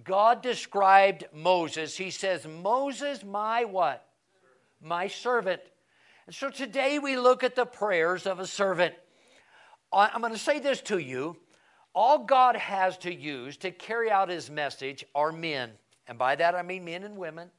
God 0.05 0.43
described 0.43 1.25
Moses, 1.33 1.97
he 1.97 2.11
says, 2.11 2.47
"Moses, 2.47 3.25
my 3.25 3.65
what? 3.65 4.07
My 4.81 5.09
servant." 5.09 5.63
And 6.27 6.35
so 6.35 6.51
today 6.51 6.99
we 6.99 7.17
look 7.17 7.43
at 7.43 7.55
the 7.55 7.67
prayers 7.67 8.27
of 8.27 8.39
a 8.39 8.47
servant. 8.47 8.95
I'm 9.93 10.21
going 10.21 10.33
to 10.33 10.39
say 10.39 10.61
this 10.61 10.81
to 10.83 10.99
you. 10.99 11.37
All 11.95 12.19
God 12.21 12.57
has 12.57 12.97
to 12.99 13.13
use 13.13 13.57
to 13.59 13.71
carry 13.71 14.11
out 14.11 14.31
his 14.31 14.49
message 14.51 15.05
are 15.15 15.33
men. 15.33 15.79
And 16.07 16.19
by 16.19 16.37
that 16.37 16.55
I 16.55 16.63
mean 16.63 16.85
men 16.85 17.05
and 17.05 17.17
women, 17.17 17.51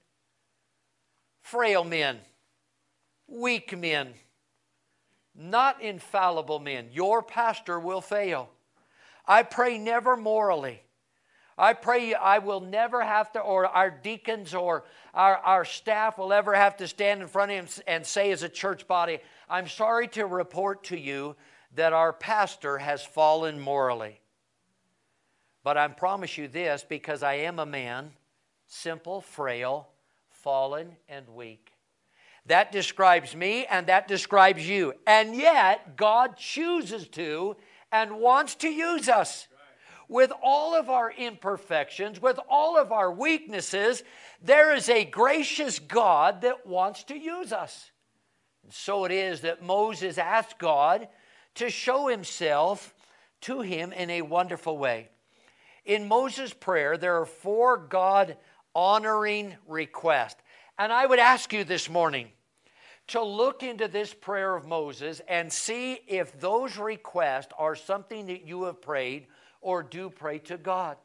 frail 1.42 1.84
men, 1.84 2.20
weak 3.28 3.78
men, 3.78 4.14
not 5.36 5.82
infallible 5.82 6.60
men. 6.60 6.90
Your 6.92 7.22
pastor 7.24 7.80
will 7.80 8.02
fail. 8.02 8.50
I 9.26 9.44
pray 9.44 9.78
never 9.78 10.16
morally. 10.18 10.82
I 11.58 11.74
pray 11.74 12.14
I 12.14 12.40
will 12.40 12.62
never 12.62 13.04
have 13.04 13.32
to, 13.34 13.40
or 13.40 13.68
our 13.68 13.92
deacons 13.92 14.54
or 14.56 14.86
our, 15.14 15.38
our 15.38 15.66
staff 15.66 16.18
will 16.18 16.34
ever 16.34 16.54
have 16.54 16.78
to 16.78 16.88
stand 16.88 17.22
in 17.22 17.28
front 17.28 17.52
of 17.52 17.58
him 17.58 17.84
and 17.86 18.06
say, 18.06 18.32
as 18.32 18.42
a 18.44 18.50
church 18.50 18.88
body, 18.88 19.20
I'm 19.50 19.68
sorry 19.68 20.08
to 20.10 20.26
report 20.26 20.84
to 20.86 20.98
you 20.98 21.36
that 21.76 21.94
our 21.94 22.12
pastor 22.12 22.80
has 22.80 23.04
fallen 23.04 23.60
morally. 23.60 24.20
But 25.64 25.78
I 25.78 25.88
promise 25.88 26.38
you 26.38 26.48
this 26.48 26.84
because 26.88 27.24
I 27.24 27.36
am 27.36 27.60
a 27.60 27.66
man, 27.66 28.12
simple, 28.68 29.22
frail, 29.22 29.90
fallen, 30.30 30.98
and 31.08 31.30
weak. 31.30 31.73
That 32.48 32.72
describes 32.72 33.36
me 33.36 33.66
and 33.66 33.88
that 33.88 34.08
describes 34.08 34.68
you. 34.68 34.94
And 35.08 35.36
yet, 35.36 35.96
God 35.96 36.38
chooses 36.38 37.08
to 37.10 37.56
and 37.92 38.20
wants 38.20 38.56
to 38.56 38.70
use 38.70 39.08
us 39.08 39.48
with 40.14 40.32
all 40.44 40.76
of 40.76 40.92
our 40.92 41.12
imperfections, 41.12 42.22
with 42.22 42.40
all 42.48 42.78
of 42.78 42.92
our 42.92 43.12
weaknesses, 43.12 44.04
there 44.44 44.76
is 44.76 44.88
a 44.88 45.06
gracious 45.06 45.80
God 45.80 46.42
that 46.42 46.68
wants 46.68 47.04
to 47.06 47.18
use 47.18 47.52
us. 47.52 47.90
And 48.64 48.72
so 48.72 49.06
it 49.06 49.12
is 49.12 49.42
that 49.42 49.64
Moses 49.64 50.20
asked 50.20 50.60
God 50.60 51.08
to 51.56 51.72
show 51.72 52.08
himself 52.08 52.94
to 53.42 53.62
him 53.62 53.92
in 53.92 54.12
a 54.12 54.22
wonderful 54.22 54.78
way. 54.78 55.10
In 55.84 56.08
Moses' 56.08 56.54
prayer, 56.54 56.96
there 56.96 57.20
are 57.20 57.26
four 57.26 57.78
God 57.78 58.38
honoring 58.76 59.56
requests. 59.68 60.43
And 60.78 60.92
I 60.92 61.06
would 61.06 61.20
ask 61.20 61.54
you 61.54 61.64
this 61.64 61.90
morning 61.90 62.30
to 63.08 63.22
look 63.22 63.64
into 63.64 63.88
this 63.88 64.14
prayer 64.14 64.56
of 64.56 64.66
Moses 64.66 65.22
and 65.28 65.52
see 65.52 66.00
if 66.08 66.40
those 66.40 66.78
requests 66.78 67.54
are 67.58 67.76
something 67.76 68.28
that 68.28 68.48
you 68.48 68.64
have 68.64 68.82
prayed 68.82 69.28
or 69.62 69.84
do 69.84 70.10
pray 70.10 70.40
to 70.40 70.58
God. 70.58 70.98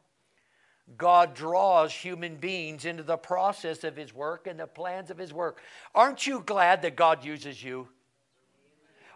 God 0.97 1.35
draws 1.35 1.93
human 1.93 2.37
beings 2.37 2.85
into 2.85 3.03
the 3.03 3.17
process 3.17 3.83
of 3.83 3.95
His 3.95 4.13
work 4.13 4.47
and 4.47 4.59
the 4.59 4.65
plans 4.65 5.11
of 5.11 5.17
His 5.17 5.31
work. 5.31 5.61
Aren't 5.93 6.25
you 6.25 6.41
glad 6.43 6.81
that 6.81 6.95
God 6.95 7.23
uses 7.23 7.63
you? 7.63 7.87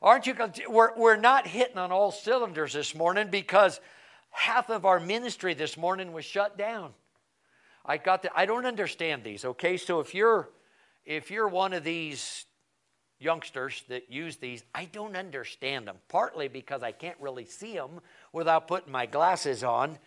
Aren't 0.01 0.27
you? 0.27 0.35
We're, 0.69 0.95
we're 0.95 1.15
not 1.15 1.47
hitting 1.47 1.77
on 1.77 1.91
all 1.91 2.11
cylinders 2.11 2.73
this 2.73 2.93
morning 2.93 3.29
because 3.31 3.79
half 4.29 4.69
of 4.69 4.85
our 4.85 4.99
ministry 4.99 5.53
this 5.53 5.77
morning 5.77 6.13
was 6.13 6.25
shut 6.25 6.57
down. 6.57 6.93
I 7.85 7.97
got 7.97 8.23
the, 8.23 8.37
I 8.37 8.45
don't 8.45 8.65
understand 8.65 9.23
these. 9.23 9.43
Okay, 9.45 9.77
so 9.77 9.99
if 9.99 10.15
you're 10.15 10.49
if 11.05 11.29
you're 11.29 11.49
one 11.49 11.73
of 11.73 11.83
these 11.83 12.45
youngsters 13.19 13.83
that 13.89 14.11
use 14.11 14.37
these, 14.37 14.63
I 14.73 14.85
don't 14.85 15.15
understand 15.15 15.87
them, 15.87 15.97
partly 16.07 16.47
because 16.47 16.81
I 16.81 16.91
can't 16.91 17.17
really 17.19 17.45
see 17.45 17.73
them 17.73 17.99
without 18.31 18.67
putting 18.67 18.91
my 18.91 19.05
glasses 19.05 19.63
on. 19.63 19.97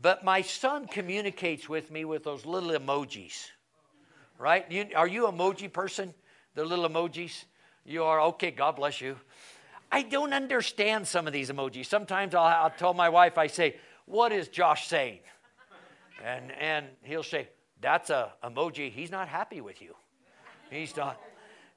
But 0.00 0.24
my 0.24 0.42
son 0.42 0.86
communicates 0.86 1.68
with 1.68 1.90
me 1.90 2.04
with 2.04 2.22
those 2.22 2.44
little 2.44 2.70
emojis, 2.70 3.46
right? 4.38 4.70
You, 4.70 4.86
are 4.94 5.08
you 5.08 5.22
emoji 5.22 5.72
person? 5.72 6.12
The 6.54 6.64
little 6.64 6.88
emojis? 6.88 7.44
You 7.84 8.04
are? 8.04 8.20
Okay, 8.20 8.50
God 8.50 8.76
bless 8.76 9.00
you. 9.00 9.16
I 9.90 10.02
don't 10.02 10.32
understand 10.32 11.06
some 11.06 11.26
of 11.26 11.32
these 11.32 11.50
emojis. 11.50 11.86
Sometimes 11.86 12.34
I'll, 12.34 12.44
I'll 12.44 12.70
tell 12.70 12.94
my 12.94 13.08
wife, 13.08 13.38
I 13.38 13.46
say, 13.46 13.76
What 14.04 14.32
is 14.32 14.48
Josh 14.48 14.86
saying? 14.86 15.20
And, 16.24 16.52
and 16.52 16.86
he'll 17.02 17.22
say, 17.22 17.48
That's 17.80 18.10
a 18.10 18.32
emoji. 18.42 18.90
He's 18.90 19.10
not 19.10 19.28
happy 19.28 19.60
with 19.60 19.80
you. 19.82 19.94
He's 20.70 20.96
not. 20.96 21.20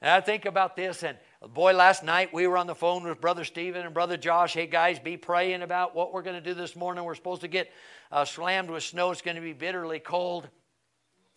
And 0.02 0.12
I 0.12 0.22
think 0.22 0.46
about 0.46 0.78
this, 0.78 1.04
and 1.04 1.18
boy, 1.54 1.74
last 1.74 2.06
night 2.06 2.34
we 2.34 2.48
were 2.48 2.58
on 2.58 2.68
the 2.68 2.76
phone 2.76 3.04
with 3.04 3.20
Brother 3.20 3.44
Stephen 3.44 3.86
and 3.86 3.94
Brother 3.94 4.16
Josh. 4.16 4.54
Hey, 4.54 4.66
guys, 4.66 4.98
be 4.98 5.18
praying 5.18 5.62
about 5.62 5.94
what 5.94 6.14
we're 6.14 6.22
going 6.22 6.42
to 6.42 6.42
do 6.42 6.54
this 6.54 6.74
morning. 6.74 7.04
We're 7.04 7.16
supposed 7.16 7.42
to 7.42 7.50
get 7.50 7.70
uh, 8.10 8.24
slammed 8.24 8.70
with 8.70 8.84
snow. 8.84 9.12
It's 9.12 9.22
going 9.22 9.36
to 9.36 9.42
be 9.42 9.52
bitterly 9.52 10.00
cold. 10.00 10.48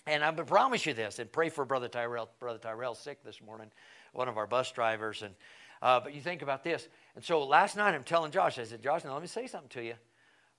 And 0.06 0.22
I'm 0.22 0.36
going 0.36 0.46
to 0.46 0.50
promise 0.50 0.86
you 0.86 0.94
this, 0.94 1.18
and 1.18 1.30
pray 1.30 1.48
for 1.48 1.64
Brother 1.64 1.88
Tyrell. 1.88 2.30
Brother 2.38 2.58
Tyrell's 2.58 3.00
sick 3.00 3.24
this 3.24 3.42
morning, 3.42 3.70
one 4.12 4.28
of 4.28 4.36
our 4.36 4.46
bus 4.46 4.70
drivers. 4.70 5.22
And 5.22 5.34
uh, 5.82 5.98
but 5.98 6.14
you 6.14 6.20
think 6.20 6.42
about 6.42 6.62
this. 6.62 6.88
And 7.16 7.24
so 7.24 7.44
last 7.44 7.76
night 7.76 7.94
I'm 7.94 8.04
telling 8.04 8.30
Josh, 8.30 8.58
I 8.58 8.64
said, 8.64 8.82
Josh, 8.82 9.04
now 9.04 9.12
let 9.12 9.22
me 9.22 9.28
say 9.28 9.48
something 9.48 9.68
to 9.70 9.82
you. 9.82 9.94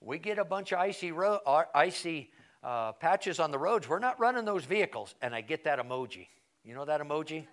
We 0.05 0.19
get 0.19 0.37
a 0.37 0.43
bunch 0.43 0.73
of 0.73 0.79
icy, 0.79 1.13
ro- 1.13 1.39
icy 1.73 2.29
uh, 2.61 2.91
patches 2.91 3.39
on 3.39 3.51
the 3.51 3.57
roads. 3.57 3.87
We're 3.87 3.99
not 3.99 4.19
running 4.19 4.43
those 4.43 4.65
vehicles. 4.65 5.15
And 5.21 5.33
I 5.33 5.39
get 5.41 5.63
that 5.63 5.79
emoji. 5.79 6.27
You 6.65 6.75
know 6.75 6.83
that 6.85 7.01
emoji? 7.01 7.45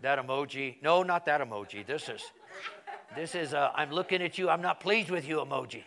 That 0.00 0.18
emoji. 0.18 0.82
No, 0.82 1.02
not 1.02 1.26
that 1.26 1.42
emoji. 1.42 1.86
This 1.86 2.08
is, 2.08 2.22
this 3.14 3.34
is, 3.34 3.52
I'm 3.52 3.90
looking 3.90 4.22
at 4.22 4.38
you. 4.38 4.48
I'm 4.48 4.62
not 4.62 4.80
pleased 4.80 5.10
with 5.10 5.28
you 5.28 5.36
emoji. 5.36 5.82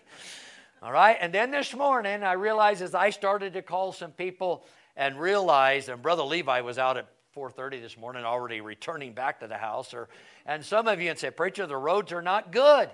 All 0.83 0.91
right. 0.91 1.17
And 1.19 1.33
then 1.33 1.49
this 1.49 1.73
morning, 1.73 2.21
I 2.21 2.33
realized 2.33 2.83
as 2.83 2.93
I 2.93 3.09
started 3.09 3.53
to 3.53 3.63
call 3.63 3.91
some 3.91 4.11
people 4.11 4.65
and 4.95 5.19
realized, 5.19 5.89
and 5.89 6.01
Brother 6.01 6.23
Levi 6.23 6.61
was 6.61 6.77
out 6.77 6.97
at 6.97 7.07
4:30 7.35 7.81
this 7.81 7.97
morning, 7.97 8.23
already 8.23 8.61
returning 8.61 9.13
back 9.13 9.39
to 9.39 9.47
the 9.47 9.57
house. 9.57 9.93
Or, 9.95 10.09
and 10.45 10.63
some 10.63 10.87
of 10.87 11.01
you 11.01 11.09
and 11.09 11.17
say, 11.17 11.31
"Preacher, 11.31 11.65
the 11.65 11.77
roads 11.77 12.11
are 12.11 12.21
not 12.21 12.51
good." 12.51 12.89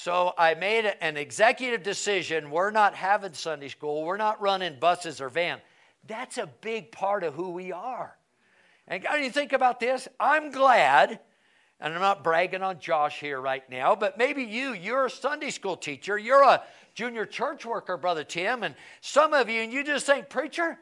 So 0.00 0.32
I 0.38 0.54
made 0.54 0.84
an 1.00 1.16
executive 1.16 1.82
decision. 1.82 2.52
We're 2.52 2.70
not 2.70 2.94
having 2.94 3.32
Sunday 3.32 3.66
school. 3.66 4.04
We're 4.04 4.16
not 4.16 4.40
running 4.40 4.78
buses 4.78 5.20
or 5.20 5.28
van. 5.28 5.60
That's 6.06 6.38
a 6.38 6.46
big 6.46 6.92
part 6.92 7.24
of 7.24 7.34
who 7.34 7.50
we 7.50 7.72
are. 7.72 8.16
And 8.86 9.02
God, 9.02 9.16
you 9.16 9.28
think 9.28 9.52
about 9.52 9.80
this? 9.80 10.06
I'm 10.20 10.52
glad, 10.52 11.18
and 11.80 11.92
I'm 11.92 12.00
not 12.00 12.22
bragging 12.22 12.62
on 12.62 12.78
Josh 12.78 13.18
here 13.18 13.40
right 13.40 13.68
now, 13.68 13.96
but 13.96 14.16
maybe 14.16 14.44
you, 14.44 14.72
you're 14.72 15.06
a 15.06 15.10
Sunday 15.10 15.50
school 15.50 15.76
teacher, 15.76 16.16
you're 16.16 16.44
a 16.44 16.62
junior 16.94 17.26
church 17.26 17.66
worker, 17.66 17.96
Brother 17.96 18.22
Tim, 18.22 18.62
and 18.62 18.76
some 19.00 19.34
of 19.34 19.48
you, 19.48 19.62
and 19.62 19.72
you 19.72 19.82
just 19.82 20.06
think, 20.06 20.28
Preacher, 20.28 20.78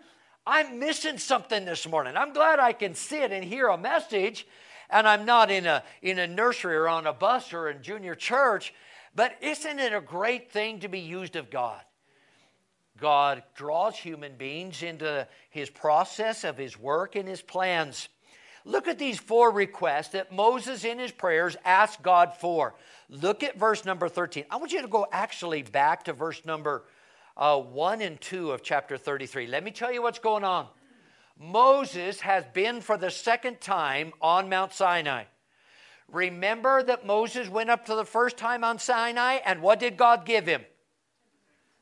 I'm 0.46 0.78
missing 0.78 1.16
something 1.16 1.64
this 1.64 1.88
morning. 1.88 2.18
I'm 2.18 2.34
glad 2.34 2.58
I 2.58 2.74
can 2.74 2.94
sit 2.94 3.32
and 3.32 3.42
hear 3.42 3.68
a 3.68 3.78
message, 3.78 4.46
and 4.90 5.08
I'm 5.08 5.24
not 5.24 5.50
in 5.50 5.64
a, 5.64 5.82
in 6.02 6.18
a 6.18 6.26
nursery 6.26 6.76
or 6.76 6.86
on 6.86 7.06
a 7.06 7.14
bus 7.14 7.54
or 7.54 7.70
in 7.70 7.82
junior 7.82 8.14
church. 8.14 8.74
But 9.16 9.38
isn't 9.40 9.78
it 9.80 9.94
a 9.94 10.00
great 10.00 10.52
thing 10.52 10.80
to 10.80 10.88
be 10.88 11.00
used 11.00 11.36
of 11.36 11.50
God? 11.50 11.80
God 12.98 13.42
draws 13.54 13.96
human 13.96 14.36
beings 14.36 14.82
into 14.82 15.26
his 15.48 15.70
process 15.70 16.44
of 16.44 16.58
his 16.58 16.78
work 16.78 17.16
and 17.16 17.26
his 17.26 17.40
plans. 17.40 18.08
Look 18.66 18.88
at 18.88 18.98
these 18.98 19.18
four 19.18 19.50
requests 19.50 20.08
that 20.08 20.32
Moses 20.32 20.84
in 20.84 20.98
his 20.98 21.12
prayers 21.12 21.56
asked 21.64 22.02
God 22.02 22.34
for. 22.38 22.74
Look 23.08 23.42
at 23.42 23.58
verse 23.58 23.84
number 23.84 24.08
13. 24.08 24.44
I 24.50 24.56
want 24.56 24.72
you 24.72 24.82
to 24.82 24.88
go 24.88 25.06
actually 25.10 25.62
back 25.62 26.04
to 26.04 26.12
verse 26.12 26.44
number 26.44 26.84
uh, 27.36 27.58
1 27.58 28.02
and 28.02 28.20
2 28.20 28.50
of 28.50 28.62
chapter 28.62 28.98
33. 28.98 29.46
Let 29.46 29.64
me 29.64 29.70
tell 29.70 29.92
you 29.92 30.02
what's 30.02 30.18
going 30.18 30.44
on. 30.44 30.66
Moses 31.38 32.20
has 32.20 32.44
been 32.52 32.80
for 32.80 32.96
the 32.96 33.10
second 33.10 33.60
time 33.60 34.12
on 34.20 34.48
Mount 34.48 34.72
Sinai. 34.72 35.24
Remember 36.12 36.82
that 36.82 37.06
Moses 37.06 37.48
went 37.48 37.70
up 37.70 37.86
to 37.86 37.94
the 37.94 38.04
first 38.04 38.36
time 38.36 38.62
on 38.62 38.78
Sinai, 38.78 39.38
and 39.44 39.60
what 39.60 39.80
did 39.80 39.96
God 39.96 40.24
give 40.24 40.46
him? 40.46 40.64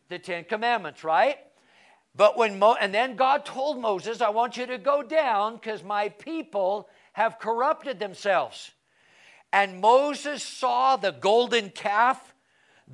The 0.09 0.19
Ten 0.19 0.45
Commandments, 0.45 1.05
right? 1.05 1.39
But 2.17 2.37
when 2.37 2.59
Mo- 2.59 2.77
and 2.81 2.95
then 2.95 3.17
God 3.17 3.45
told 3.45 3.81
Moses, 3.81 4.21
I 4.21 4.31
want 4.31 4.57
you 4.57 4.67
to 4.67 4.79
go 4.79 5.03
down 5.03 5.57
because 5.57 5.83
my 5.83 6.09
people 6.09 6.89
have 7.13 7.39
corrupted 7.39 7.99
themselves. 7.99 8.71
And 9.53 9.81
Moses 9.81 10.43
saw 10.43 10.97
the 10.97 11.13
golden 11.13 11.71
calf, 11.71 12.35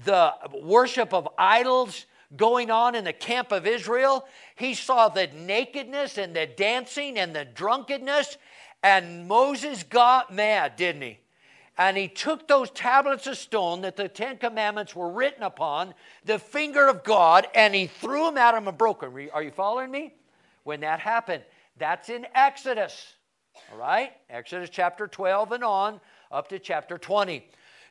the 0.05 0.33
worship 0.62 1.14
of 1.14 1.29
idols, 1.38 2.07
going 2.37 2.71
on 2.71 2.95
in 2.95 3.05
the 3.05 3.12
camp 3.12 3.51
of 3.53 3.66
Israel. 3.66 4.27
He 4.57 4.75
saw 4.75 5.09
the 5.09 5.27
nakedness 5.29 6.19
and 6.19 6.35
the 6.35 6.47
dancing 6.47 7.19
and 7.19 7.35
the 7.35 7.45
drunkenness. 7.45 8.37
And 8.83 9.29
Moses 9.29 9.83
got 9.83 10.33
mad, 10.33 10.77
didn't 10.77 11.03
he? 11.03 11.19
And 11.77 11.97
he 11.97 12.09
took 12.09 12.47
those 12.47 12.71
tablets 12.71 13.27
of 13.27 13.38
stone 13.38 13.83
that 13.83 13.97
the 13.97 14.09
Ten 14.09 14.37
Commandments 14.37 14.95
were 14.95 15.11
written 15.11 15.43
upon, 15.43 15.95
the 16.25 16.38
finger 16.38 16.88
of 16.88 17.05
God, 17.05 17.47
and 17.55 17.75
he 17.75 17.87
threw 17.87 18.25
them 18.25 18.37
at 18.37 18.55
him 18.55 18.69
and 18.69 18.77
broke 18.77 19.01
them. 19.01 19.16
Are 19.33 19.43
you 19.43 19.51
following 19.51 19.90
me? 19.90 20.14
When 20.64 20.81
that 20.81 21.01
happened, 21.01 21.43
that's 21.79 22.09
in 22.11 22.27
Exodus. 22.35 23.14
All 23.73 23.79
right? 23.79 24.12
Exodus 24.29 24.69
chapter 24.71 25.07
12 25.07 25.53
and 25.53 25.64
on 25.64 26.01
up 26.31 26.49
to 26.49 26.59
chapter 26.59 26.99
20. 26.99 27.47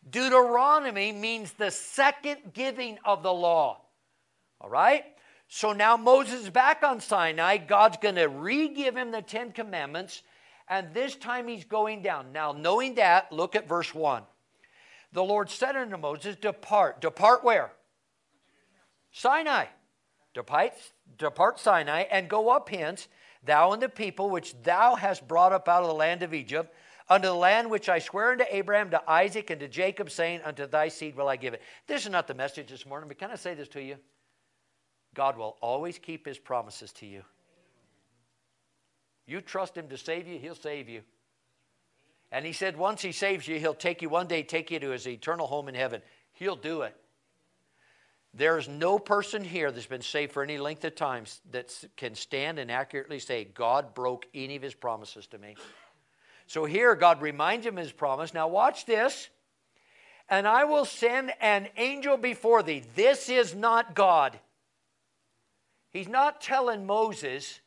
Deuteronomy 0.10 1.12
means 1.12 1.52
the 1.54 1.71
second 1.71 2.38
giving 2.54 2.97
of 3.04 3.23
the 3.23 3.34
law. 3.34 3.82
All 4.62 4.69
right? 4.69 5.04
So 5.47 5.73
now 5.73 5.97
Moses 5.97 6.43
is 6.43 6.49
back 6.49 6.84
on 6.84 7.02
Sinai. 7.02 7.58
God's 7.58 7.97
going 7.97 8.15
to 8.15 8.28
re 8.28 8.67
give 8.69 8.95
him 8.95 9.12
the 9.12 9.21
Ten 9.21 9.52
Commandments, 9.52 10.21
and 10.69 10.93
this 10.93 11.15
time 11.15 11.47
he's 11.47 11.65
going 11.65 12.01
down. 12.01 12.32
Now, 12.32 12.51
knowing 12.51 12.95
that, 12.95 13.32
look 13.32 13.55
at 13.55 13.67
verse 13.67 13.93
1. 13.93 14.23
The 15.12 15.23
Lord 15.23 15.49
said 15.49 15.75
unto 15.75 15.97
Moses, 15.97 16.36
Depart. 16.36 17.01
Depart 17.01 17.43
where? 17.43 17.71
Sinai. 19.12 19.65
Depart, 20.34 20.73
depart 21.17 21.60
Sinai 21.60 22.01
and 22.03 22.29
go 22.29 22.49
up 22.49 22.69
hence, 22.69 23.08
thou 23.43 23.71
and 23.73 23.82
the 23.82 23.89
people 23.89 24.29
which 24.29 24.53
thou 24.62 24.95
hast 24.95 25.27
brought 25.27 25.51
up 25.51 25.67
out 25.67 25.82
of 25.82 25.88
the 25.88 25.95
land 25.95 26.21
of 26.21 26.36
Egypt, 26.36 26.73
unto 27.10 27.27
the 27.27 27.34
land 27.34 27.71
which 27.71 27.89
I 27.89 27.97
swear 27.97 28.32
unto 28.32 28.45
Abraham, 28.51 28.91
to 28.91 29.10
Isaac, 29.10 29.49
and 29.49 29.60
to 29.60 29.67
Jacob, 29.67 30.12
saying, 30.12 30.41
Unto 30.45 30.67
thy 30.67 30.89
seed 30.89 31.15
will 31.15 31.27
I 31.27 31.36
give 31.36 31.55
it. 31.55 31.63
This 31.88 32.03
is 32.05 32.12
not 32.12 32.27
the 32.27 32.36
message 32.36 32.69
this 32.69 32.86
morning, 32.86 33.08
but 33.08 33.17
can 33.17 33.32
I 33.32 33.36
say 33.36 33.55
this 33.55 33.67
to 33.69 33.82
you? 33.82 33.95
God 35.15 35.36
will 35.36 35.58
always 35.62 35.97
keep 35.97 36.27
his 36.27 36.38
promises 36.38 36.93
to 36.93 37.08
you. 37.08 37.23
You 39.29 39.41
trust 39.41 39.77
him 39.77 39.87
to 39.89 39.97
save 39.97 40.27
you, 40.27 40.39
he'll 40.39 40.55
save 40.55 40.89
you. 40.89 41.01
And 42.31 42.45
he 42.45 42.53
said, 42.53 42.77
once 42.77 43.01
he 43.01 43.11
saves 43.11 43.47
you, 43.47 43.59
he'll 43.59 43.73
take 43.73 44.01
you 44.01 44.09
one 44.09 44.27
day, 44.27 44.43
take 44.43 44.71
you 44.71 44.79
to 44.79 44.89
his 44.89 45.07
eternal 45.07 45.47
home 45.47 45.67
in 45.67 45.75
heaven. 45.75 46.01
He'll 46.33 46.55
do 46.55 46.81
it. 46.81 46.95
There's 48.33 48.67
no 48.67 48.99
person 48.99 49.43
here 49.43 49.71
that's 49.71 49.87
been 49.87 50.03
saved 50.03 50.33
for 50.33 50.43
any 50.43 50.59
length 50.59 50.85
of 50.85 50.95
time 50.95 51.23
that 51.51 51.73
can 51.97 52.13
stand 52.13 52.59
and 52.59 52.71
accurately 52.71 53.17
say, 53.17 53.45
God 53.45 53.95
broke 53.95 54.27
any 54.35 54.55
of 54.55 54.61
his 54.61 54.75
promises 54.75 55.25
to 55.27 55.39
me. 55.39 55.55
So 56.45 56.65
here, 56.65 56.95
God 56.95 57.21
reminds 57.21 57.65
him 57.65 57.77
of 57.77 57.83
his 57.83 57.91
promise. 57.91 58.33
Now, 58.33 58.47
watch 58.47 58.85
this. 58.85 59.29
And 60.29 60.47
I 60.47 60.65
will 60.65 60.85
send 60.85 61.31
an 61.41 61.69
angel 61.75 62.15
before 62.17 62.61
thee. 62.61 62.83
This 62.95 63.29
is 63.29 63.55
not 63.55 63.95
God. 63.95 64.39
He's 65.89 66.07
not 66.07 66.39
telling 66.39 66.85
Moses, 66.85 67.59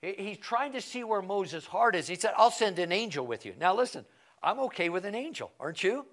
he's 0.00 0.38
trying 0.38 0.72
to 0.72 0.80
see 0.80 1.04
where 1.04 1.22
Moses' 1.22 1.66
heart 1.66 1.94
is. 1.96 2.06
He 2.06 2.16
said, 2.16 2.32
I'll 2.36 2.50
send 2.50 2.78
an 2.78 2.92
angel 2.92 3.26
with 3.26 3.46
you. 3.46 3.54
Now, 3.58 3.74
listen, 3.74 4.04
I'm 4.42 4.60
okay 4.60 4.88
with 4.88 5.04
an 5.04 5.14
angel, 5.14 5.50
aren't 5.58 5.82
you? 5.82 6.06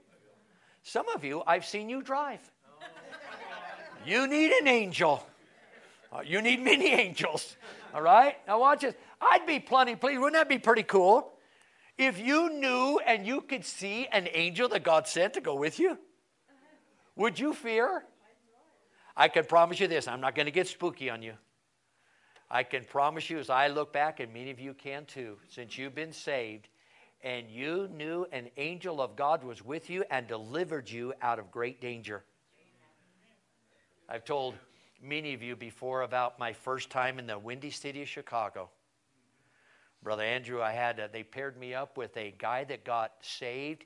Some 0.84 1.08
of 1.10 1.24
you, 1.24 1.44
I've 1.46 1.66
seen 1.66 1.90
you 1.90 2.02
drive. 2.02 2.40
You 4.06 4.28
need 4.28 4.52
an 4.52 4.68
angel. 4.68 5.26
Uh, 6.12 6.22
you 6.26 6.42
need 6.42 6.62
many 6.62 6.88
angels. 6.92 7.56
All 7.94 8.02
right? 8.02 8.36
Now, 8.48 8.60
watch 8.60 8.82
this. 8.82 8.96
I'd 9.22 9.46
be 9.46 9.60
plenty 9.60 9.96
pleased. 9.96 10.20
Wouldn't 10.20 10.36
that 10.36 10.50
be 10.50 10.60
pretty 10.60 10.84
cool? 10.84 11.32
If 11.98 12.20
you 12.20 12.50
knew 12.50 13.00
and 13.06 13.26
you 13.26 13.42
could 13.42 13.64
see 13.64 14.08
an 14.12 14.28
angel 14.34 14.68
that 14.70 14.84
God 14.84 15.08
sent 15.08 15.36
to 15.36 15.42
go 15.42 15.56
with 15.56 15.80
you, 15.80 15.98
would 17.16 17.40
you 17.40 17.54
fear? 17.54 18.04
I 19.16 19.28
can 19.28 19.46
promise 19.46 19.80
you 19.80 19.88
this 19.88 20.08
I'm 20.08 20.22
not 20.22 20.36
going 20.36 20.48
to 20.48 20.52
get 20.52 20.68
spooky 20.68 21.10
on 21.10 21.22
you. 21.22 21.34
I 22.50 22.64
can 22.64 22.84
promise 22.86 23.30
you, 23.30 23.40
as 23.40 23.50
I 23.50 23.68
look 23.68 23.92
back, 23.92 24.20
and 24.20 24.34
many 24.34 24.52
of 24.52 24.60
you 24.60 24.74
can 24.74 25.06
too, 25.06 25.38
since 25.50 25.78
you've 25.78 25.96
been 25.96 26.14
saved, 26.14 26.68
and 27.24 27.50
you 27.50 27.88
knew 27.96 28.28
an 28.32 28.50
angel 28.58 29.02
of 29.02 29.16
God 29.16 29.44
was 29.44 29.64
with 29.64 29.90
you 29.90 30.04
and 30.12 30.28
delivered 30.28 30.90
you 30.90 31.14
out 31.22 31.40
of 31.40 31.52
great 31.52 31.80
danger. 31.80 32.24
I've 34.10 34.26
told 34.26 34.56
many 35.02 35.34
of 35.34 35.42
you 35.42 35.56
before 35.56 36.02
about 36.02 36.38
my 36.38 36.54
first 36.54 36.90
time 36.90 37.20
in 37.20 37.28
the 37.28 37.40
windy 37.40 37.72
city 37.72 38.02
of 38.02 38.08
Chicago. 38.10 38.70
Brother 40.04 40.24
Andrew, 40.24 40.62
I 40.62 40.74
had, 40.74 41.00
uh, 41.00 41.08
they 41.12 41.24
paired 41.24 41.58
me 41.58 41.74
up 41.74 41.98
with 41.98 42.16
a 42.18 42.36
guy 42.38 42.66
that 42.66 42.84
got 42.84 43.14
saved 43.22 43.86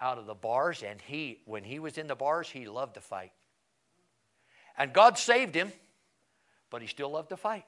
out 0.00 0.18
of 0.18 0.26
the 0.26 0.34
bars, 0.34 0.82
and 0.82 1.00
he, 1.00 1.40
when 1.44 1.62
he 1.62 1.78
was 1.78 1.96
in 1.96 2.08
the 2.08 2.16
bars, 2.16 2.48
he 2.48 2.66
loved 2.66 2.94
to 2.94 3.00
fight. 3.00 3.32
And 4.76 4.92
God 4.92 5.16
saved 5.16 5.54
him, 5.54 5.72
but 6.74 6.82
he 6.82 6.88
still 6.88 7.10
loved 7.10 7.28
to 7.28 7.36
fight. 7.36 7.64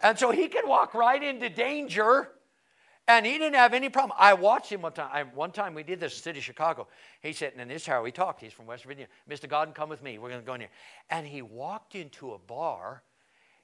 and 0.00 0.16
so 0.16 0.30
he 0.30 0.46
could 0.46 0.64
walk 0.64 0.94
right 0.94 1.20
into 1.20 1.48
danger, 1.48 2.28
and 3.08 3.26
he 3.26 3.32
didn't 3.32 3.56
have 3.56 3.74
any 3.74 3.88
problem. 3.88 4.16
I 4.16 4.34
watched 4.34 4.70
him 4.70 4.82
one 4.82 4.92
time. 4.92 5.10
I, 5.12 5.24
one 5.24 5.50
time 5.50 5.74
we 5.74 5.82
did 5.82 5.98
this 5.98 6.12
in 6.12 6.18
the 6.18 6.22
city 6.22 6.38
of 6.38 6.44
Chicago. 6.44 6.86
He 7.20 7.32
said, 7.32 7.54
and 7.56 7.68
this 7.68 7.82
is 7.82 7.88
how 7.88 8.00
we 8.04 8.12
talked. 8.12 8.42
He's 8.42 8.52
from 8.52 8.66
West 8.66 8.84
Virginia. 8.84 9.08
Mr. 9.28 9.48
Godden, 9.48 9.74
come 9.74 9.88
with 9.88 10.04
me. 10.04 10.18
We're 10.18 10.28
going 10.28 10.40
to 10.40 10.46
go 10.46 10.54
in 10.54 10.60
here. 10.60 10.70
And 11.10 11.26
he 11.26 11.42
walked 11.42 11.96
into 11.96 12.30
a 12.30 12.38
bar. 12.38 13.02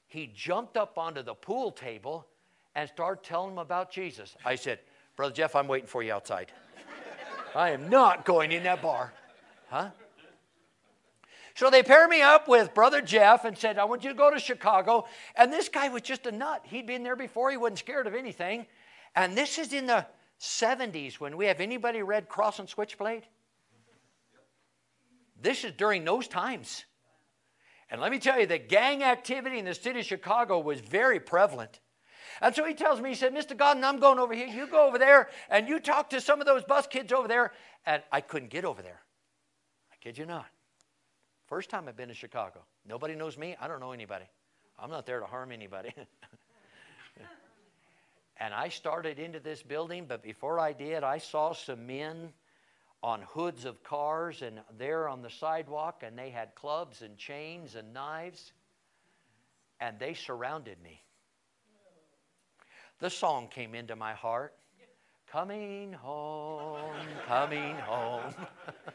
He 0.09 0.29
jumped 0.35 0.77
up 0.77 0.99
onto 0.99 1.23
the 1.23 1.35
pool 1.35 1.71
table 1.71 2.27
and 2.75 2.89
started 2.89 3.23
telling 3.23 3.51
them 3.51 3.59
about 3.59 3.93
Jesus. 3.93 4.35
I 4.45 4.57
said, 4.57 4.81
Brother 5.15 5.35
Jeff, 5.35 5.55
I'm 5.55 5.69
waiting 5.69 5.87
for 5.87 6.03
you 6.03 6.13
outside. 6.13 6.51
I 7.55 7.71
am 7.71 7.89
not 7.89 8.25
going 8.25 8.51
in 8.51 8.65
that 8.65 8.83
bar. 8.83 9.13
Huh? 9.69 9.91
So 11.55 11.71
they 11.71 11.83
paired 11.83 12.11
me 12.11 12.21
up 12.21 12.49
with 12.49 12.75
Brother 12.75 13.01
Jeff 13.01 13.45
and 13.45 13.57
said, 13.57 13.79
I 13.79 13.85
want 13.85 14.03
you 14.03 14.11
to 14.11 14.17
go 14.17 14.31
to 14.31 14.41
Chicago. 14.41 15.07
And 15.37 15.53
this 15.53 15.69
guy 15.69 15.89
was 15.89 16.03
just 16.03 16.27
a 16.27 16.33
nut. 16.33 16.63
He'd 16.65 16.87
been 16.87 17.05
there 17.05 17.17
before, 17.17 17.51
he 17.51 17.57
wasn't 17.57 17.79
scared 17.79 18.07
of 18.07 18.15
anything. 18.15 18.67
And 19.15 19.37
this 19.37 19.59
is 19.59 19.73
in 19.73 19.87
the 19.87 20.05
70s 20.41 21.15
when 21.15 21.37
we 21.37 21.47
have 21.47 21.61
anybody 21.61 22.03
read 22.03 22.29
Cross 22.29 22.59
and 22.59 22.69
Switchblade? 22.69 23.23
This 25.41 25.65
is 25.65 25.73
during 25.73 26.05
those 26.05 26.29
times. 26.29 26.85
And 27.91 28.01
let 28.01 28.11
me 28.11 28.19
tell 28.19 28.41
you, 28.41 28.47
the 28.47 28.59
gang 28.59 29.03
activity 29.03 29.59
in 29.59 29.65
the 29.65 29.75
city 29.75 30.01
of 30.01 30.07
Chicago 30.07 30.59
was 30.59 30.81
very 30.81 31.21
prevalent. 31.21 31.81
And 32.41 32.55
so 32.55 32.65
he 32.65 32.75
tells 32.75 33.01
me, 33.01 33.11
he 33.11 33.15
said, 33.15 33.35
Mr. 33.35 33.57
Godden, 33.57 33.85
I'm 33.85 34.01
going 34.01 34.19
over 34.19 34.35
here. 34.35 34.47
You 34.47 34.67
go 34.67 34.87
over 34.89 34.99
there 34.99 35.29
and 35.49 35.69
you 35.69 35.79
talk 35.79 36.11
to 36.11 36.21
some 36.21 36.41
of 36.41 36.47
those 36.47 36.65
bus 36.65 36.87
kids 36.87 37.13
over 37.13 37.29
there. 37.29 37.53
And 37.87 38.03
I 38.11 38.21
couldn't 38.23 38.51
get 38.51 38.65
over 38.65 38.83
there. 38.83 39.03
I 39.93 39.97
kid 40.01 40.19
you 40.19 40.27
not. 40.27 40.47
First 41.55 41.71
time 41.71 41.87
I've 41.87 41.97
been 41.97 42.09
to 42.09 42.15
Chicago. 42.15 42.65
Nobody 42.85 43.15
knows 43.15 43.39
me. 43.39 43.55
I 43.61 43.69
don't 43.69 43.79
know 43.79 43.93
anybody. 43.93 44.25
I'm 44.77 44.91
not 44.91 45.07
there 45.07 45.21
to 45.21 45.27
harm 45.27 45.53
anybody. 45.53 45.95
and 48.39 48.53
I 48.53 48.71
started 48.71 49.21
into 49.21 49.39
this 49.39 49.63
building, 49.63 50.07
but 50.09 50.21
before 50.21 50.59
I 50.59 50.73
did, 50.73 51.05
I 51.05 51.19
saw 51.19 51.53
some 51.53 51.87
men 51.87 52.33
on 53.05 53.23
hoods 53.29 53.67
of 53.67 53.85
cars 53.85 54.43
and 54.43 54.63
there 54.77 55.09
on 55.09 55.23
the 55.23 55.31
sidewalk, 55.31 56.03
and 56.05 56.19
they 56.19 56.31
had 56.31 56.57
clubs 56.57 57.03
and 57.03 57.17
chains 57.17 57.77
and 57.77 57.95
knives, 57.95 58.53
and 59.79 59.97
they 60.01 60.15
surrounded 60.15 60.83
me. 60.83 61.05
The 62.99 63.11
song 63.11 63.47
came 63.47 63.77
into 63.77 63.95
my 63.95 64.15
heart 64.15 64.55
Coming 65.35 65.93
home, 65.95 66.95
coming 67.27 67.75
home. 67.79 68.33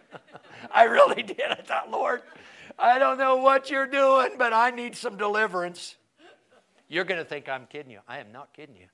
I 0.72 0.86
really 0.86 1.22
did. 1.22 1.42
I 1.42 1.56
thought, 1.56 1.92
Lord, 1.92 2.22
I 2.80 2.98
don't 2.98 3.18
know 3.18 3.36
what 3.36 3.70
you're 3.70 3.86
doing, 3.86 4.36
but 4.38 4.54
I 4.54 4.72
need 4.72 4.96
some 4.96 5.18
deliverance. 5.18 5.98
You're 6.88 7.04
going 7.04 7.20
to 7.20 7.26
think 7.26 7.50
I'm 7.50 7.66
kidding 7.66 7.92
you. 7.92 8.00
I 8.08 8.20
am 8.20 8.32
not 8.32 8.54
kidding 8.54 8.78
you. 8.78 8.86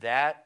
That 0.00 0.44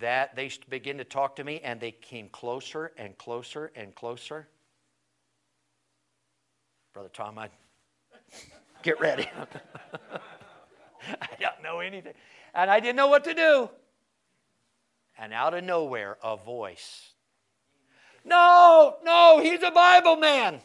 that 0.00 0.34
they 0.34 0.50
begin 0.70 0.96
to 0.96 1.04
talk 1.04 1.36
to 1.36 1.44
me 1.44 1.60
and 1.62 1.78
they 1.78 1.90
came 1.90 2.30
closer 2.30 2.92
and 2.96 3.18
closer 3.18 3.70
and 3.76 3.94
closer. 3.94 4.48
Brother 6.94 7.10
Tom, 7.12 7.38
I 7.38 7.50
get 8.82 8.98
ready. 8.98 9.28
I 11.20 11.28
don't 11.38 11.62
know 11.62 11.80
anything. 11.80 12.14
And 12.54 12.70
I 12.70 12.80
didn't 12.80 12.96
know 12.96 13.08
what 13.08 13.24
to 13.24 13.34
do. 13.34 13.68
And 15.18 15.32
out 15.32 15.54
of 15.54 15.64
nowhere, 15.64 16.16
a 16.22 16.36
voice. 16.36 17.10
No, 18.24 18.96
no, 19.04 19.40
he's 19.42 19.62
a 19.62 19.70
Bible 19.70 20.16
man. 20.16 20.60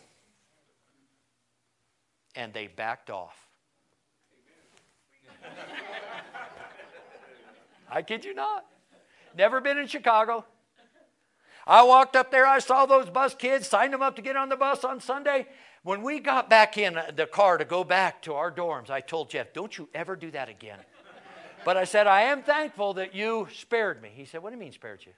And 2.36 2.54
they 2.54 2.68
backed 2.68 3.10
off. 3.10 3.36
I 7.90 8.02
kid 8.02 8.26
you 8.26 8.34
not. 8.34 8.66
Never 9.36 9.62
been 9.62 9.78
in 9.78 9.88
Chicago. 9.88 10.46
I 11.66 11.84
walked 11.84 12.16
up 12.16 12.32
there, 12.32 12.46
I 12.46 12.60
saw 12.60 12.86
those 12.86 13.10
bus 13.10 13.36
kids, 13.36 13.68
signed 13.68 13.94
them 13.94 14.02
up 14.02 14.16
to 14.16 14.22
get 14.22 14.38
on 14.38 14.48
the 14.50 14.56
bus 14.56 14.86
on 14.86 15.02
Sunday. 15.02 15.48
When 15.84 16.02
we 16.02 16.20
got 16.20 16.50
back 16.50 16.78
in 16.78 16.98
the 17.16 17.26
car 17.26 17.58
to 17.58 17.66
go 17.66 17.84
back 17.84 18.22
to 18.24 18.34
our 18.34 18.52
dorms, 18.52 18.90
I 18.90 19.02
told 19.02 19.30
Jeff, 19.30 19.54
Don't 19.54 19.78
you 19.78 19.90
ever 19.94 20.16
do 20.16 20.32
that 20.32 20.50
again. 20.50 20.80
But 21.66 21.78
I 21.78 21.84
said, 21.84 22.08
I 22.08 22.24
am 22.24 22.44
thankful 22.44 22.94
that 22.94 23.14
you 23.14 23.48
spared 23.54 24.02
me. 24.02 24.10
He 24.14 24.26
said, 24.26 24.42
What 24.42 24.52
do 24.52 24.56
you 24.56 24.60
mean, 24.60 24.72
spared 24.72 25.02
you? 25.06 25.14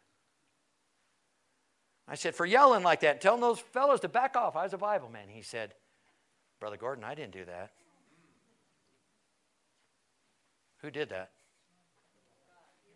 I 2.08 2.16
said, 2.16 2.36
For 2.36 2.46
yelling 2.46 2.84
like 2.84 3.02
that, 3.02 3.22
telling 3.22 3.42
those 3.42 3.60
fellows 3.60 4.00
to 4.02 4.10
back 4.10 4.36
off. 4.36 4.56
I 4.56 4.64
was 4.64 4.74
a 4.74 4.78
Bible 4.78 5.10
man. 5.10 5.28
He 5.30 5.42
said, 5.42 5.74
Brother 6.60 6.78
Gordon, 6.78 7.04
I 7.04 7.16
didn't 7.16 7.34
do 7.34 7.46
that. 7.46 7.72
Who 10.82 10.92
did 10.92 11.10
that? 11.10 11.32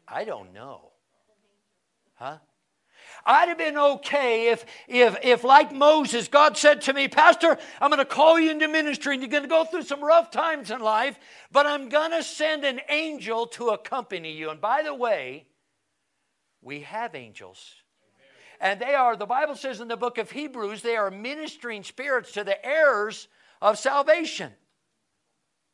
I 0.07 0.23
don't 0.23 0.53
know. 0.53 0.91
Huh? 2.15 2.37
I'd 3.25 3.49
have 3.49 3.57
been 3.57 3.77
okay 3.77 4.49
if, 4.49 4.65
if, 4.87 5.17
if, 5.23 5.43
like 5.43 5.71
Moses, 5.71 6.27
God 6.27 6.57
said 6.57 6.81
to 6.83 6.93
me, 6.93 7.07
Pastor, 7.07 7.57
I'm 7.79 7.89
going 7.89 7.99
to 7.99 8.05
call 8.05 8.39
you 8.39 8.51
into 8.51 8.67
ministry 8.67 9.13
and 9.13 9.21
you're 9.21 9.29
going 9.29 9.43
to 9.43 9.49
go 9.49 9.63
through 9.65 9.83
some 9.83 10.03
rough 10.03 10.31
times 10.31 10.71
in 10.71 10.81
life, 10.81 11.17
but 11.51 11.65
I'm 11.65 11.89
going 11.89 12.11
to 12.11 12.23
send 12.23 12.65
an 12.65 12.81
angel 12.89 13.47
to 13.47 13.69
accompany 13.69 14.33
you. 14.33 14.49
And 14.49 14.59
by 14.59 14.83
the 14.83 14.93
way, 14.93 15.45
we 16.61 16.81
have 16.81 17.15
angels. 17.15 17.75
And 18.59 18.79
they 18.79 18.93
are, 18.93 19.15
the 19.15 19.25
Bible 19.25 19.55
says 19.55 19.81
in 19.81 19.87
the 19.87 19.97
book 19.97 20.17
of 20.17 20.31
Hebrews, 20.31 20.81
they 20.81 20.95
are 20.95 21.11
ministering 21.11 21.83
spirits 21.83 22.31
to 22.33 22.43
the 22.43 22.65
heirs 22.65 23.27
of 23.61 23.77
salvation. 23.77 24.51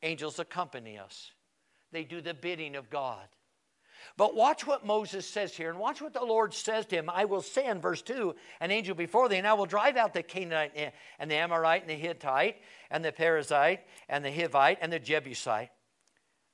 Angels 0.01 0.39
accompany 0.39 0.97
us, 0.97 1.31
they 1.91 2.03
do 2.03 2.21
the 2.21 2.33
bidding 2.33 2.75
of 2.75 2.89
God. 2.89 3.27
But 4.19 4.35
watch 4.35 4.67
what 4.67 4.85
Moses 4.85 5.25
says 5.25 5.55
here, 5.55 5.69
and 5.69 5.79
watch 5.79 6.01
what 6.01 6.11
the 6.11 6.19
Lord 6.19 6.53
says 6.53 6.85
to 6.87 6.97
him. 6.97 7.09
I 7.09 7.23
will 7.23 7.41
send, 7.41 7.81
verse 7.81 8.01
2, 8.01 8.35
an 8.59 8.69
angel 8.69 8.93
before 8.93 9.29
thee, 9.29 9.37
and 9.37 9.47
I 9.47 9.53
will 9.53 9.65
drive 9.65 9.95
out 9.95 10.13
the 10.13 10.21
Canaanite 10.21 10.73
eh, 10.75 10.89
and 11.19 11.31
the 11.31 11.35
Amorite 11.35 11.83
and 11.83 11.89
the 11.89 11.93
Hittite 11.93 12.57
and 12.91 13.05
the 13.05 13.13
Perizzite 13.13 13.79
and 14.09 14.25
the 14.25 14.29
Hivite 14.29 14.75
and 14.81 14.91
the 14.91 14.99
Jebusite. 14.99 15.69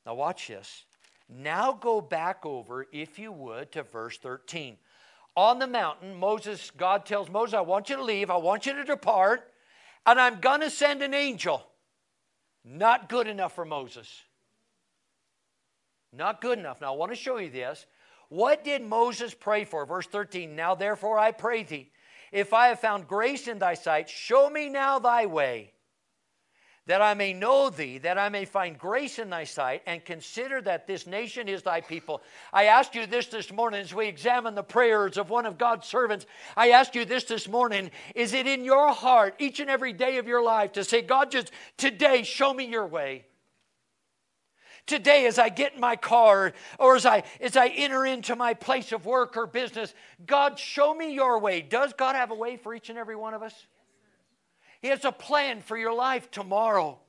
Now 0.06 0.14
watch 0.14 0.48
this. 0.48 0.86
Now 1.28 1.74
go 1.74 2.02
back 2.02 2.46
over, 2.46 2.86
if 2.94 3.18
you 3.18 3.32
would, 3.32 3.72
to 3.72 3.82
verse 3.82 4.20
13. 4.20 4.78
On 5.36 5.58
the 5.58 5.66
mountain, 5.66 6.14
Moses, 6.14 6.70
God 6.70 7.04
tells 7.08 7.32
Moses, 7.32 7.56
I 7.56 7.62
want 7.62 7.90
you 7.90 7.96
to 7.96 8.04
leave, 8.04 8.30
I 8.30 8.38
want 8.38 8.68
you 8.68 8.74
to 8.74 8.84
depart, 8.84 9.42
and 10.06 10.22
I'm 10.22 10.40
going 10.40 10.62
to 10.62 10.70
send 10.70 11.02
an 11.02 11.16
angel. 11.16 11.66
Not 12.64 13.10
good 13.10 13.26
enough 13.26 13.56
for 13.56 13.66
Moses. 13.66 14.22
Not 16.18 16.42
good 16.42 16.60
enough. 16.60 16.82
Now, 16.82 16.94
I 16.94 16.98
want 16.98 17.12
to 17.12 17.16
show 17.16 17.38
you 17.38 17.50
this. 17.50 17.86
What 18.30 18.64
did 18.64 18.82
Moses 18.82 19.34
pray 19.34 19.66
for? 19.66 19.86
Verse 19.86 20.08
13 20.08 20.56
Now, 20.56 20.76
therefore, 20.76 21.20
I 21.20 21.32
pray 21.32 21.64
thee, 21.64 21.92
if 22.32 22.54
I 22.54 22.68
have 22.68 22.80
found 22.80 23.08
grace 23.08 23.48
in 23.48 23.60
thy 23.60 23.76
sight, 23.76 24.10
show 24.10 24.50
me 24.50 24.70
now 24.70 25.00
thy 25.00 25.26
way, 25.26 25.74
that 26.88 27.02
I 27.02 27.14
may 27.14 27.34
know 27.34 27.70
thee, 27.70 28.00
that 28.00 28.18
I 28.18 28.30
may 28.30 28.46
find 28.46 28.78
grace 28.78 29.20
in 29.20 29.30
thy 29.30 29.44
sight, 29.44 29.84
and 29.86 30.04
consider 30.04 30.62
that 30.62 30.88
this 30.88 31.08
nation 31.08 31.48
is 31.48 31.64
thy 31.64 31.82
people. 31.82 32.22
I 32.52 32.66
ask 32.66 32.96
you 32.96 33.06
this 33.06 33.28
this 33.28 33.52
morning 33.52 33.82
as 33.82 33.94
we 33.94 34.08
examine 34.08 34.56
the 34.56 34.64
prayers 34.64 35.18
of 35.18 35.30
one 35.30 35.46
of 35.46 35.58
God's 35.58 35.88
servants. 35.88 36.26
I 36.58 36.72
ask 36.72 36.96
you 36.96 37.06
this 37.06 37.26
this 37.26 37.48
morning 37.48 37.92
is 38.16 38.34
it 38.34 38.48
in 38.48 38.64
your 38.64 38.92
heart 38.92 39.36
each 39.40 39.60
and 39.60 39.70
every 39.70 39.94
day 39.94 40.18
of 40.18 40.28
your 40.28 40.44
life 40.44 40.74
to 40.74 40.84
say, 40.84 41.02
God, 41.02 41.32
just 41.32 41.52
today, 41.78 42.24
show 42.24 42.54
me 42.54 42.66
your 42.66 42.88
way? 42.88 43.26
Today 44.86 45.26
as 45.26 45.40
I 45.40 45.50
get 45.50 45.74
in 45.74 45.82
my 45.82 45.96
car 45.96 46.54
or 46.80 46.96
as 46.96 47.06
I 47.06 47.24
as 47.42 47.58
I 47.58 47.68
enter 47.68 48.06
into 48.06 48.36
my 48.36 48.54
place 48.54 48.92
of 48.92 49.06
work 49.06 49.38
or 49.38 49.48
business, 49.48 49.94
God, 50.26 50.60
show 50.60 50.94
me 50.94 51.14
your 51.14 51.40
way. 51.40 51.62
Does 51.62 51.94
God 51.94 52.16
have 52.16 52.32
a 52.32 52.36
way 52.36 52.58
for 52.58 52.74
each 52.74 52.90
and 52.90 52.98
every 52.98 53.16
one 53.16 53.34
of 53.34 53.42
us? 53.42 53.54
He 54.82 54.90
has 54.90 55.06
a 55.06 55.12
plan 55.12 55.62
for 55.62 55.78
your 55.78 55.94
life 55.94 56.30
tomorrow. 56.30 57.00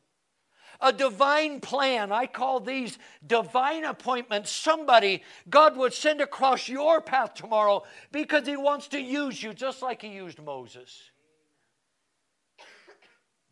A 0.81 0.93
divine 0.93 1.61
plan. 1.61 2.13
I 2.13 2.27
call 2.27 2.61
these 2.61 2.99
divine 3.27 3.85
appointments. 3.85 4.51
Somebody 4.51 5.23
God 5.49 5.77
would 5.77 5.95
send 5.95 6.21
across 6.21 6.69
your 6.69 7.01
path 7.01 7.35
tomorrow 7.35 7.85
because 8.13 8.47
He 8.47 8.57
wants 8.57 8.89
to 8.89 9.01
use 9.01 9.43
you 9.43 9.55
just 9.55 9.81
like 9.81 10.03
He 10.03 10.09
used 10.09 10.43
Moses 10.43 11.11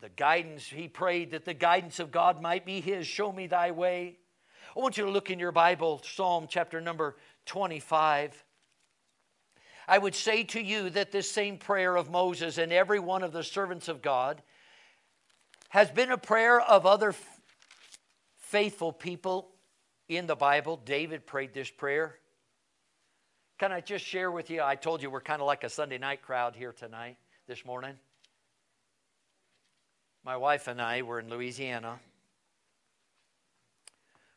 the 0.05 0.09
guidance, 0.09 0.67
he 0.67 0.87
prayed 0.87 1.31
that 1.31 1.45
the 1.45 1.53
guidance 1.55 1.99
of 1.99 2.11
God 2.11 2.39
might 2.39 2.63
be 2.63 2.79
his. 2.79 3.07
Show 3.07 3.31
me 3.31 3.47
thy 3.47 3.71
way. 3.71 4.19
I 4.77 4.79
want 4.79 4.97
you 4.97 5.05
to 5.05 5.09
look 5.09 5.31
in 5.31 5.39
your 5.39 5.51
Bible, 5.51 5.99
Psalm 6.05 6.45
chapter 6.47 6.79
number 6.79 7.15
25. 7.47 8.45
I 9.87 9.97
would 9.97 10.13
say 10.13 10.43
to 10.43 10.61
you 10.61 10.91
that 10.91 11.11
this 11.11 11.31
same 11.31 11.57
prayer 11.57 11.95
of 11.95 12.11
Moses 12.11 12.59
and 12.59 12.71
every 12.71 12.99
one 12.99 13.23
of 13.23 13.31
the 13.31 13.43
servants 13.43 13.87
of 13.87 14.03
God 14.03 14.43
has 15.69 15.89
been 15.89 16.11
a 16.11 16.19
prayer 16.19 16.61
of 16.61 16.85
other 16.85 17.09
f- 17.09 17.41
faithful 18.37 18.93
people 18.93 19.55
in 20.07 20.27
the 20.27 20.35
Bible, 20.35 20.79
David 20.85 21.25
prayed 21.25 21.51
this 21.51 21.71
prayer. 21.71 22.19
Can 23.57 23.71
I 23.71 23.81
just 23.81 24.05
share 24.05 24.29
with 24.29 24.51
you? 24.51 24.61
I 24.61 24.75
told 24.75 25.01
you 25.01 25.09
we're 25.09 25.19
kind 25.21 25.41
of 25.41 25.47
like 25.47 25.63
a 25.63 25.69
Sunday 25.69 25.97
night 25.97 26.21
crowd 26.21 26.55
here 26.55 26.73
tonight, 26.73 27.17
this 27.47 27.65
morning. 27.65 27.95
My 30.25 30.35
wife 30.35 30.67
and 30.67 30.81
I 30.81 31.03
were 31.03 31.19
in 31.19 31.29
Louisiana. 31.29 31.99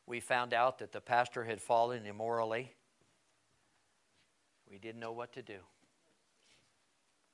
We 0.06 0.20
found 0.20 0.52
out 0.52 0.78
that 0.80 0.92
the 0.92 1.00
pastor 1.00 1.44
had 1.44 1.62
fallen 1.62 2.04
immorally. 2.04 2.74
We 4.70 4.76
didn't 4.76 5.00
know 5.00 5.12
what 5.12 5.32
to 5.32 5.42
do. 5.42 5.60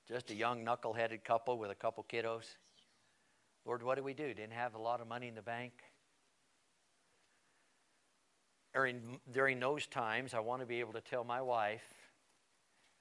Just 0.07 0.31
a 0.31 0.37
young 0.37 0.63
knuckle-headed 0.63 1.25
couple 1.25 1.59
with 1.59 1.73
a 1.73 1.75
couple 1.75 2.07
kiddos. 2.09 2.45
Lord, 3.65 3.83
what 3.83 3.97
do 3.97 4.05
we 4.05 4.15
do? 4.15 4.33
Didn't 4.33 4.53
have 4.53 4.77
a 4.77 4.81
lot 4.81 5.01
of 5.01 5.09
money 5.09 5.27
in 5.27 5.35
the 5.35 5.43
bank. 5.43 5.73
During, 8.73 9.19
during 9.33 9.59
those 9.59 9.89
times, 9.89 10.33
I 10.33 10.39
want 10.39 10.61
to 10.61 10.67
be 10.67 10.79
able 10.79 10.93
to 10.93 11.01
tell 11.01 11.25
my 11.25 11.43
wife, 11.43 11.83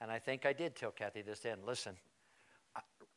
and 0.02 0.10
I 0.10 0.18
think 0.18 0.48
I 0.48 0.54
did 0.54 0.76
tell 0.76 0.92
Kathy 0.92 1.22
this 1.22 1.42
then 1.42 1.60
listen, 1.64 1.96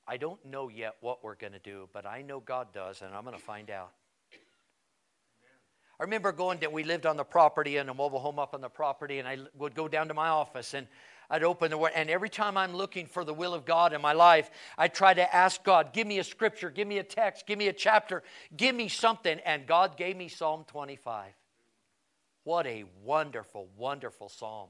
I, 0.07 0.17
don't 0.17 0.45
know 0.45 0.69
yet 0.69 0.97
what 1.01 1.25
we're 1.25 1.35
going 1.35 1.53
to 1.53 1.59
do, 1.59 1.89
but 1.93 2.07
I 2.07 2.23
know 2.23 2.41
God 2.41 2.73
does, 2.73 3.03
and 3.03 3.15
I'm 3.15 3.25
going 3.25 3.37
to 3.37 3.43
find 3.43 3.71
out. 3.71 3.93
I 5.99 6.03
remember 6.05 6.33
going 6.33 6.61
that 6.61 6.73
we 6.73 6.85
lived 6.85 7.07
on 7.07 7.17
the 7.17 7.25
property 7.25 7.79
in 7.79 7.89
a 7.89 7.95
mobile 7.95 8.19
home 8.19 8.39
up 8.39 8.55
on 8.55 8.61
the 8.61 8.69
property, 8.69 9.19
and 9.19 9.27
I 9.27 9.39
would 9.57 9.75
go 9.75 9.89
down 9.89 10.09
to 10.09 10.15
my 10.15 10.29
office 10.29 10.75
and 10.75 10.87
I'd 11.31 11.43
open 11.43 11.71
the 11.71 11.79
word. 11.79 11.93
And 11.95 12.09
every 12.11 12.29
time 12.29 12.57
I'm 12.57 12.75
looking 12.75 13.07
for 13.07 13.25
the 13.25 13.35
will 13.35 13.55
of 13.55 13.65
God 13.65 13.93
in 13.93 14.01
my 14.01 14.13
life, 14.13 14.51
I 14.79 14.89
try 14.89 15.15
to 15.15 15.35
ask 15.35 15.63
God, 15.65 15.93
give 15.93 16.07
me 16.07 16.19
a 16.19 16.25
scripture, 16.25 16.71
give 16.71 16.87
me 16.87 16.99
a 16.99 17.03
text, 17.03 17.47
give 17.47 17.59
me 17.59 17.69
a 17.69 17.73
chapter, 17.73 18.23
give 18.57 18.75
me 18.75 18.89
something. 18.89 19.41
And 19.45 19.67
God 19.67 19.97
gave 19.97 20.17
me 20.17 20.29
Psalm 20.29 20.65
25. 20.69 21.33
What 22.45 22.67
a 22.67 22.85
wonderful, 23.03 23.69
wonderful 23.77 24.29
psalm. 24.29 24.69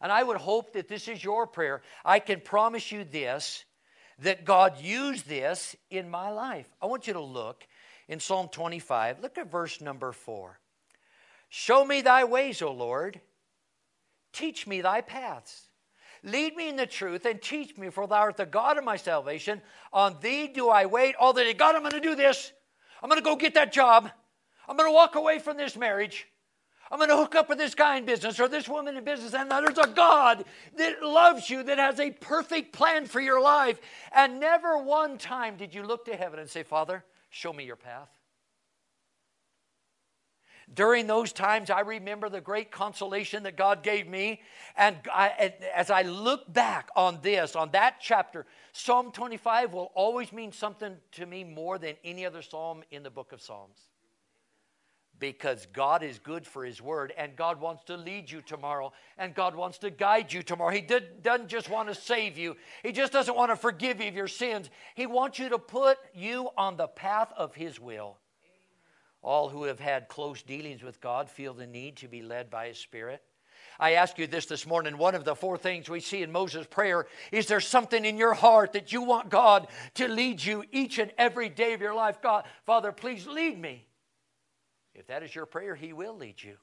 And 0.00 0.10
I 0.10 0.22
would 0.22 0.38
hope 0.38 0.72
that 0.72 0.88
this 0.88 1.06
is 1.06 1.22
your 1.22 1.46
prayer. 1.46 1.82
I 2.04 2.18
can 2.18 2.40
promise 2.40 2.90
you 2.90 3.04
this 3.04 3.64
that 4.20 4.44
God 4.44 4.80
used 4.80 5.28
this 5.28 5.76
in 5.90 6.08
my 6.08 6.30
life. 6.30 6.66
I 6.80 6.86
want 6.86 7.06
you 7.06 7.12
to 7.12 7.20
look 7.20 7.66
in 8.08 8.20
Psalm 8.20 8.48
25. 8.48 9.20
Look 9.20 9.38
at 9.38 9.50
verse 9.50 9.80
number 9.80 10.12
4. 10.12 10.58
Show 11.48 11.84
me 11.84 12.00
thy 12.00 12.24
ways, 12.24 12.62
O 12.62 12.72
Lord. 12.72 13.20
Teach 14.32 14.66
me 14.66 14.80
thy 14.80 15.00
paths. 15.00 15.68
Lead 16.22 16.56
me 16.56 16.68
in 16.68 16.76
the 16.76 16.86
truth 16.86 17.24
and 17.24 17.40
teach 17.40 17.76
me, 17.76 17.88
for 17.90 18.06
thou 18.06 18.16
art 18.16 18.36
the 18.36 18.46
God 18.46 18.78
of 18.78 18.84
my 18.84 18.96
salvation. 18.96 19.62
On 19.92 20.16
thee 20.20 20.48
do 20.48 20.68
I 20.68 20.86
wait 20.86 21.14
all 21.18 21.32
the 21.32 21.44
day. 21.44 21.54
God, 21.54 21.74
I'm 21.74 21.82
going 21.82 21.92
to 21.92 22.00
do 22.00 22.16
this. 22.16 22.52
I'm 23.02 23.08
going 23.08 23.20
to 23.20 23.24
go 23.24 23.36
get 23.36 23.54
that 23.54 23.72
job. 23.72 24.10
I'm 24.68 24.76
going 24.76 24.88
to 24.88 24.94
walk 24.94 25.14
away 25.14 25.38
from 25.38 25.56
this 25.56 25.76
marriage. 25.76 26.26
I'm 26.90 26.98
going 26.98 27.10
to 27.10 27.16
hook 27.16 27.34
up 27.34 27.48
with 27.48 27.58
this 27.58 27.74
guy 27.74 27.96
in 27.96 28.04
business 28.04 28.38
or 28.38 28.48
this 28.48 28.68
woman 28.68 28.96
in 28.96 29.04
business. 29.04 29.34
And 29.34 29.50
there's 29.50 29.78
a 29.78 29.88
God 29.88 30.44
that 30.76 31.02
loves 31.02 31.50
you, 31.50 31.62
that 31.64 31.78
has 31.78 31.98
a 31.98 32.10
perfect 32.10 32.72
plan 32.72 33.06
for 33.06 33.20
your 33.20 33.40
life. 33.40 33.80
And 34.14 34.38
never 34.38 34.78
one 34.78 35.18
time 35.18 35.56
did 35.56 35.74
you 35.74 35.82
look 35.82 36.04
to 36.06 36.16
heaven 36.16 36.38
and 36.38 36.48
say, 36.48 36.62
Father, 36.62 37.04
show 37.30 37.52
me 37.52 37.64
your 37.64 37.76
path. 37.76 38.08
During 40.72 41.06
those 41.06 41.32
times, 41.32 41.70
I 41.70 41.80
remember 41.80 42.28
the 42.28 42.40
great 42.40 42.72
consolation 42.72 43.44
that 43.44 43.56
God 43.56 43.84
gave 43.84 44.08
me. 44.08 44.42
And 44.76 44.96
I, 45.12 45.54
as 45.74 45.90
I 45.90 46.02
look 46.02 46.52
back 46.52 46.88
on 46.96 47.20
this, 47.22 47.54
on 47.54 47.70
that 47.70 47.96
chapter, 48.00 48.46
Psalm 48.72 49.12
25 49.12 49.74
will 49.74 49.92
always 49.94 50.32
mean 50.32 50.50
something 50.50 50.96
to 51.12 51.26
me 51.26 51.44
more 51.44 51.78
than 51.78 51.94
any 52.04 52.26
other 52.26 52.42
psalm 52.42 52.82
in 52.90 53.04
the 53.04 53.10
book 53.10 53.32
of 53.32 53.40
Psalms. 53.40 53.78
Because 55.18 55.66
God 55.72 56.02
is 56.02 56.18
good 56.18 56.46
for 56.46 56.64
His 56.64 56.82
word, 56.82 57.12
and 57.16 57.36
God 57.36 57.58
wants 57.60 57.84
to 57.84 57.96
lead 57.96 58.30
you 58.30 58.42
tomorrow, 58.42 58.92
and 59.16 59.34
God 59.34 59.54
wants 59.54 59.78
to 59.78 59.90
guide 59.90 60.32
you 60.32 60.42
tomorrow. 60.42 60.70
He 60.70 60.82
did, 60.82 61.22
doesn't 61.22 61.48
just 61.48 61.70
want 61.70 61.88
to 61.88 61.94
save 61.94 62.36
you, 62.36 62.56
He 62.82 62.92
just 62.92 63.12
doesn't 63.12 63.34
want 63.34 63.50
to 63.50 63.56
forgive 63.56 64.00
you 64.00 64.08
of 64.08 64.14
your 64.14 64.28
sins. 64.28 64.68
He 64.94 65.06
wants 65.06 65.38
you 65.38 65.48
to 65.48 65.58
put 65.58 65.98
you 66.14 66.50
on 66.58 66.76
the 66.76 66.88
path 66.88 67.32
of 67.36 67.54
His 67.54 67.80
will. 67.80 68.18
All 69.22 69.48
who 69.48 69.64
have 69.64 69.80
had 69.80 70.08
close 70.08 70.42
dealings 70.42 70.82
with 70.82 71.00
God 71.00 71.30
feel 71.30 71.54
the 71.54 71.66
need 71.66 71.96
to 71.96 72.08
be 72.08 72.22
led 72.22 72.50
by 72.50 72.68
His 72.68 72.78
Spirit. 72.78 73.22
I 73.78 73.92
ask 73.92 74.18
you 74.18 74.26
this 74.26 74.46
this 74.46 74.66
morning. 74.66 74.96
One 74.96 75.14
of 75.14 75.24
the 75.24 75.34
four 75.34 75.58
things 75.58 75.88
we 75.88 76.00
see 76.00 76.22
in 76.22 76.32
Moses' 76.32 76.66
prayer 76.66 77.06
is 77.32 77.46
there 77.46 77.60
something 77.60 78.04
in 78.04 78.16
your 78.16 78.34
heart 78.34 78.72
that 78.72 78.92
you 78.92 79.02
want 79.02 79.30
God 79.30 79.68
to 79.94 80.08
lead 80.08 80.44
you 80.44 80.64
each 80.72 80.98
and 80.98 81.12
every 81.18 81.48
day 81.48 81.72
of 81.74 81.80
your 81.80 81.94
life? 81.94 82.22
God, 82.22 82.44
Father, 82.64 82.92
please 82.92 83.26
lead 83.26 83.58
me. 83.58 83.86
If 84.98 85.06
that 85.08 85.22
is 85.22 85.34
your 85.34 85.46
prayer, 85.46 85.74
He 85.74 85.92
will 85.92 86.16
lead 86.16 86.42
you 86.42 86.56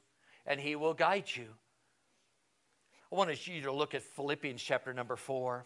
and 0.46 0.60
He 0.60 0.76
will 0.76 0.94
guide 0.94 1.26
you. 1.34 1.46
I 3.12 3.16
want 3.16 3.48
you 3.48 3.62
to 3.62 3.72
look 3.72 3.94
at 3.94 4.02
Philippians 4.02 4.62
chapter 4.62 4.94
number 4.94 5.16
four. 5.16 5.66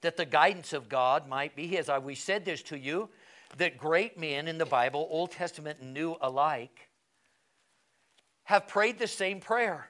That 0.00 0.16
the 0.16 0.26
guidance 0.26 0.72
of 0.72 0.88
God 0.88 1.28
might 1.28 1.56
be, 1.56 1.78
as 1.78 1.88
we 2.02 2.14
said 2.14 2.44
this 2.44 2.62
to 2.64 2.76
you, 2.76 3.08
that 3.56 3.78
great 3.78 4.18
men 4.18 4.48
in 4.48 4.58
the 4.58 4.66
Bible, 4.66 5.06
Old 5.10 5.30
Testament 5.30 5.78
and 5.80 5.94
New 5.94 6.16
alike, 6.20 6.88
have 8.42 8.66
prayed 8.66 8.98
the 8.98 9.06
same 9.06 9.40
prayer. 9.40 9.88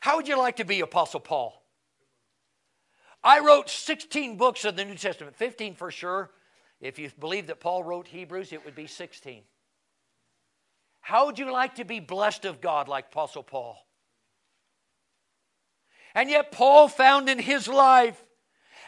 How 0.00 0.16
would 0.16 0.28
you 0.28 0.38
like 0.38 0.56
to 0.56 0.64
be 0.64 0.80
Apostle 0.80 1.20
Paul? 1.20 1.64
I 3.24 3.40
wrote 3.40 3.68
16 3.68 4.36
books 4.36 4.64
of 4.64 4.76
the 4.76 4.84
New 4.84 4.94
Testament, 4.94 5.34
15 5.34 5.74
for 5.74 5.90
sure. 5.90 6.30
If 6.80 6.98
you 6.98 7.10
believe 7.18 7.48
that 7.48 7.58
Paul 7.58 7.82
wrote 7.82 8.06
Hebrews, 8.06 8.52
it 8.52 8.64
would 8.64 8.76
be 8.76 8.86
16. 8.86 9.42
How 11.08 11.24
would 11.24 11.38
you 11.38 11.50
like 11.50 11.76
to 11.76 11.86
be 11.86 12.00
blessed 12.00 12.44
of 12.44 12.60
God 12.60 12.86
like 12.86 13.06
Apostle 13.06 13.42
Paul? 13.42 13.78
And 16.14 16.28
yet, 16.28 16.52
Paul 16.52 16.86
found 16.86 17.30
in 17.30 17.38
his 17.38 17.66
life 17.66 18.22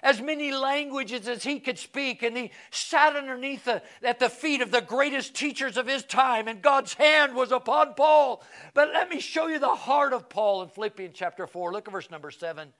as 0.03 0.21
many 0.21 0.53
languages 0.53 1.27
as 1.27 1.45
he 1.45 1.61
could 1.61 1.79
speak, 1.79 2.23
and 2.23 2.37
he 2.37 2.51
sat 2.71 3.17
underneath 3.17 3.65
the, 3.65 3.83
at 4.03 4.19
the 4.19 4.29
feet 4.29 4.61
of 4.61 4.71
the 4.71 4.83
greatest 4.83 5.35
teachers 5.35 5.79
of 5.79 5.87
his 5.87 6.03
time, 6.03 6.47
and 6.47 6.61
God's 6.61 6.93
hand 6.93 7.35
was 7.35 7.53
upon 7.53 7.95
Paul. 7.95 8.45
But 8.75 8.93
let 8.93 9.09
me 9.09 9.19
show 9.19 9.47
you 9.47 9.59
the 9.59 9.69
heart 9.69 10.13
of 10.13 10.29
Paul 10.29 10.63
in 10.63 10.69
Philippians 10.69 11.17
chapter 11.17 11.47
4. 11.47 11.73
Look 11.73 11.89
at 11.89 11.93
verse 11.93 12.11
number 12.11 12.31
7. 12.31 12.71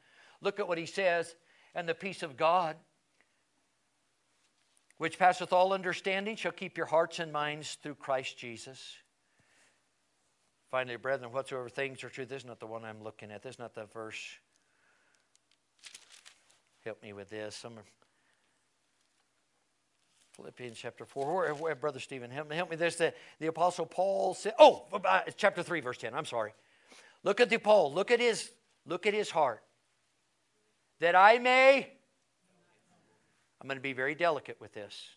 Look 0.43 0.61
at 0.61 0.69
what 0.69 0.77
he 0.77 0.85
says, 0.85 1.35
and 1.75 1.89
the 1.89 1.95
peace 1.95 2.23
of 2.23 2.37
God, 2.37 2.77
which 4.99 5.19
passeth 5.19 5.55
all 5.55 5.73
understanding, 5.73 6.37
shall 6.37 6.53
keep 6.53 6.77
your 6.77 6.85
hearts 6.85 7.21
and 7.21 7.33
minds 7.33 7.79
through 7.83 7.95
Christ 7.95 8.37
Jesus. 8.37 8.99
Finally, 10.71 10.97
brethren, 10.97 11.33
whatsoever 11.33 11.69
things 11.69 12.05
are 12.05 12.09
true, 12.09 12.25
this 12.25 12.43
is 12.43 12.47
not 12.47 12.61
the 12.61 12.67
one 12.67 12.85
I'm 12.85 13.03
looking 13.03 13.33
at. 13.33 13.43
This 13.43 13.55
is 13.55 13.59
not 13.59 13.75
the 13.75 13.87
verse 13.87 14.39
help 16.85 17.03
me 17.03 17.13
with 17.13 17.29
this. 17.29 17.57
Some 17.57 17.75
Philippians 20.33 20.79
chapter 20.79 21.05
4. 21.05 21.55
Where, 21.55 21.75
Brother 21.75 22.01
Stephen, 22.01 22.31
help 22.31 22.49
me, 22.49 22.57
help 22.57 22.71
me. 22.71 22.77
There's 22.77 22.97
the, 22.97 23.13
the 23.39 23.49
Apostle 23.49 23.87
Paul 23.87 24.35
said, 24.35 24.55
oh, 24.59 24.87
uh, 25.05 25.21
chapter 25.37 25.63
3, 25.63 25.81
verse 25.81 25.99
10. 25.99 26.15
I'm 26.15 26.25
sorry. 26.25 26.53
Look 27.23 27.41
at 27.41 27.51
the 27.51 27.59
Paul. 27.59 27.93
Look 27.93 28.11
at 28.11 28.21
his, 28.21 28.51
look 28.87 29.07
at 29.07 29.13
his 29.13 29.31
heart. 29.31 29.63
That 31.01 31.15
I 31.15 31.39
may, 31.39 31.93
I'm 33.61 33.67
going 33.67 33.77
to 33.77 33.83
be 33.83 33.93
very 33.93 34.15
delicate 34.15 34.61
with 34.61 34.73
this. 34.73 35.09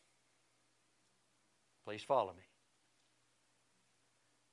Please 1.85 2.01
follow 2.01 2.31
me. 2.31 2.43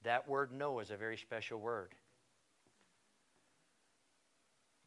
That 0.03 0.29
word 0.29 0.53
know 0.53 0.81
is 0.81 0.91
a 0.91 0.97
very 0.97 1.17
special 1.17 1.61
word. 1.61 1.95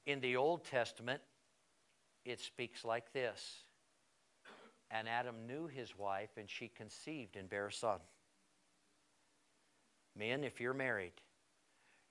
In 0.05 0.19
the 0.19 0.35
Old 0.35 0.65
Testament, 0.65 1.21
it 2.25 2.39
speaks 2.39 2.83
like 2.83 3.13
this 3.13 3.63
And 4.91 5.07
Adam 5.07 5.47
knew 5.47 5.67
his 5.67 5.97
wife, 5.97 6.31
and 6.37 6.49
she 6.49 6.67
conceived 6.67 7.35
and 7.35 7.49
bare 7.49 7.67
a 7.67 7.71
son. 7.71 7.99
Men, 10.15 10.43
if 10.43 10.59
you're 10.59 10.73
married, 10.73 11.13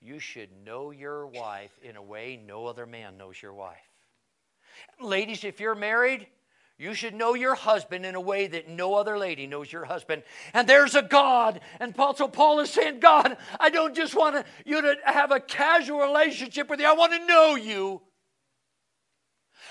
you 0.01 0.19
should 0.19 0.49
know 0.65 0.91
your 0.91 1.27
wife 1.27 1.71
in 1.81 1.95
a 1.95 2.01
way 2.01 2.39
no 2.45 2.65
other 2.65 2.85
man 2.85 3.17
knows 3.17 3.41
your 3.41 3.53
wife. 3.53 3.77
Ladies, 4.99 5.43
if 5.43 5.59
you're 5.59 5.75
married, 5.75 6.27
you 6.83 6.93
should 6.93 7.13
know 7.13 7.33
your 7.33 7.55
husband 7.55 8.05
in 8.05 8.13
a 8.13 8.19
way 8.19 8.45
that 8.45 8.67
no 8.67 8.95
other 8.95 9.17
lady 9.17 9.47
knows 9.47 9.71
your 9.71 9.85
husband. 9.85 10.21
And 10.53 10.67
there's 10.67 10.95
a 10.95 11.01
God. 11.01 11.61
And 11.79 11.95
Paul, 11.95 12.13
so 12.13 12.27
Paul 12.27 12.59
is 12.59 12.69
saying, 12.71 12.99
God, 12.99 13.37
I 13.57 13.69
don't 13.69 13.95
just 13.95 14.13
want 14.13 14.45
you 14.65 14.81
to 14.81 14.95
have 15.05 15.31
a 15.31 15.39
casual 15.39 15.99
relationship 15.99 16.69
with 16.69 16.81
you, 16.81 16.85
I 16.85 16.91
want 16.91 17.13
to 17.13 17.25
know 17.25 17.55
you. 17.55 18.01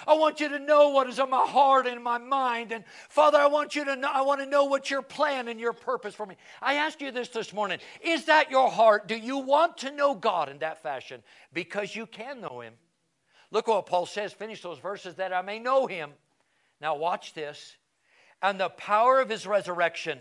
I 0.07 0.15
want 0.15 0.41
you 0.41 0.49
to 0.49 0.59
know 0.59 0.89
what 0.89 1.07
is 1.07 1.21
on 1.21 1.29
my 1.29 1.45
heart 1.47 1.87
and 1.87 2.03
my 2.03 2.17
mind. 2.17 2.73
And 2.73 2.83
Father, 3.11 3.37
I 3.37 3.47
want 3.47 3.77
you 3.77 3.85
to 3.85 3.95
know, 3.95 4.09
I 4.11 4.23
want 4.23 4.41
to 4.41 4.47
know 4.47 4.65
what 4.65 4.91
your 4.91 5.03
plan 5.03 5.49
and 5.49 5.61
your 5.61 5.75
purpose 5.75 6.15
for 6.15 6.25
me. 6.25 6.37
I 6.63 6.77
ask 6.77 6.99
you 7.03 7.11
this 7.11 7.29
this 7.29 7.53
morning. 7.53 7.79
Is 8.03 8.25
that 8.25 8.51
your 8.51 8.71
heart? 8.71 9.07
Do 9.07 9.17
you 9.17 9.37
want 9.37 9.77
to 9.79 9.93
know 9.93 10.15
God 10.15 10.49
in 10.49 10.61
that 10.61 10.83
fashion? 10.83 11.23
Because 11.53 11.95
you 11.95 12.07
can 12.07 12.41
know 12.41 12.61
him. 12.61 12.73
Look 13.51 13.69
what 13.69 13.85
Paul 13.85 14.07
says. 14.07 14.33
Finish 14.33 14.63
those 14.63 14.79
verses 14.79 15.17
that 15.17 15.35
I 15.35 15.43
may 15.43 15.59
know 15.59 15.87
him. 15.87 16.13
Now 16.83 16.97
watch 16.97 17.33
this. 17.33 17.77
And 18.43 18.59
the 18.61 18.69
power 18.69 19.21
of 19.21 19.29
his 19.29 19.47
resurrection 19.47 20.19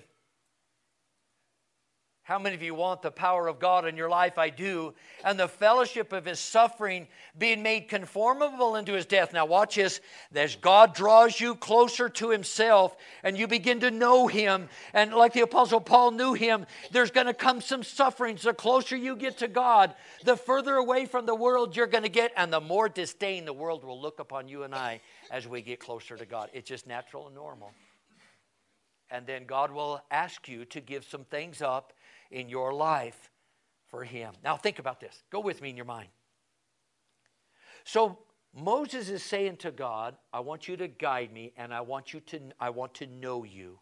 How 2.23 2.37
many 2.37 2.53
of 2.53 2.61
you 2.61 2.75
want 2.75 3.01
the 3.01 3.09
power 3.09 3.47
of 3.47 3.59
God 3.59 3.87
in 3.87 3.97
your 3.97 4.09
life? 4.09 4.37
I 4.37 4.51
do. 4.51 4.93
And 5.25 5.39
the 5.39 5.47
fellowship 5.47 6.13
of 6.13 6.25
his 6.25 6.39
suffering, 6.39 7.07
being 7.35 7.63
made 7.63 7.89
conformable 7.89 8.75
into 8.75 8.93
his 8.93 9.07
death. 9.07 9.33
Now, 9.33 9.47
watch 9.47 9.75
this. 9.75 9.99
As 10.33 10.55
God 10.55 10.93
draws 10.93 11.39
you 11.39 11.55
closer 11.55 12.09
to 12.09 12.29
himself 12.29 12.95
and 13.23 13.35
you 13.35 13.47
begin 13.47 13.79
to 13.79 13.89
know 13.89 14.27
him, 14.27 14.69
and 14.93 15.13
like 15.13 15.33
the 15.33 15.41
Apostle 15.41 15.81
Paul 15.81 16.11
knew 16.11 16.33
him, 16.33 16.67
there's 16.91 17.09
going 17.09 17.25
to 17.25 17.33
come 17.33 17.59
some 17.59 17.81
sufferings. 17.81 18.43
The 18.43 18.53
closer 18.53 18.95
you 18.95 19.15
get 19.15 19.39
to 19.39 19.47
God, 19.47 19.95
the 20.23 20.37
further 20.37 20.75
away 20.75 21.07
from 21.07 21.25
the 21.25 21.35
world 21.35 21.75
you're 21.75 21.87
going 21.87 22.03
to 22.03 22.09
get, 22.09 22.31
and 22.37 22.53
the 22.53 22.61
more 22.61 22.87
disdain 22.87 23.45
the 23.45 23.53
world 23.53 23.83
will 23.83 23.99
look 23.99 24.19
upon 24.19 24.47
you 24.47 24.61
and 24.61 24.75
I 24.75 25.01
as 25.31 25.47
we 25.47 25.63
get 25.63 25.79
closer 25.79 26.15
to 26.17 26.25
God. 26.27 26.51
It's 26.53 26.69
just 26.69 26.85
natural 26.85 27.25
and 27.25 27.35
normal. 27.35 27.71
And 29.09 29.27
then 29.27 29.45
God 29.45 29.71
will 29.71 30.01
ask 30.09 30.47
you 30.47 30.63
to 30.65 30.79
give 30.79 31.03
some 31.03 31.25
things 31.25 31.61
up 31.61 31.91
in 32.31 32.49
your 32.49 32.73
life 32.73 33.29
for 33.87 34.03
Him. 34.03 34.33
Now, 34.43 34.57
think 34.57 34.79
about 34.79 34.99
this. 34.99 35.23
Go 35.29 35.39
with 35.39 35.61
me 35.61 35.69
in 35.69 35.75
your 35.75 35.85
mind. 35.85 36.09
So, 37.83 38.19
Moses 38.53 39.09
is 39.09 39.23
saying 39.23 39.57
to 39.57 39.71
God, 39.71 40.15
I 40.33 40.41
want 40.41 40.67
you 40.67 40.75
to 40.77 40.87
guide 40.87 41.31
me 41.31 41.53
and 41.55 41.73
I 41.73 41.81
want 41.81 42.13
you 42.13 42.19
to 42.21 42.39
I 42.59 42.69
want 42.69 42.93
to 42.95 43.07
know 43.07 43.43
you. 43.43 43.79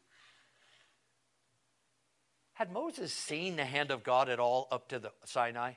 Had 2.53 2.71
Moses 2.71 3.13
seen 3.13 3.55
the 3.55 3.65
hand 3.65 3.89
of 3.89 4.03
God 4.03 4.29
at 4.29 4.39
all 4.39 4.67
up 4.71 4.89
to 4.89 4.99
the 4.99 5.11
Sinai? 5.25 5.73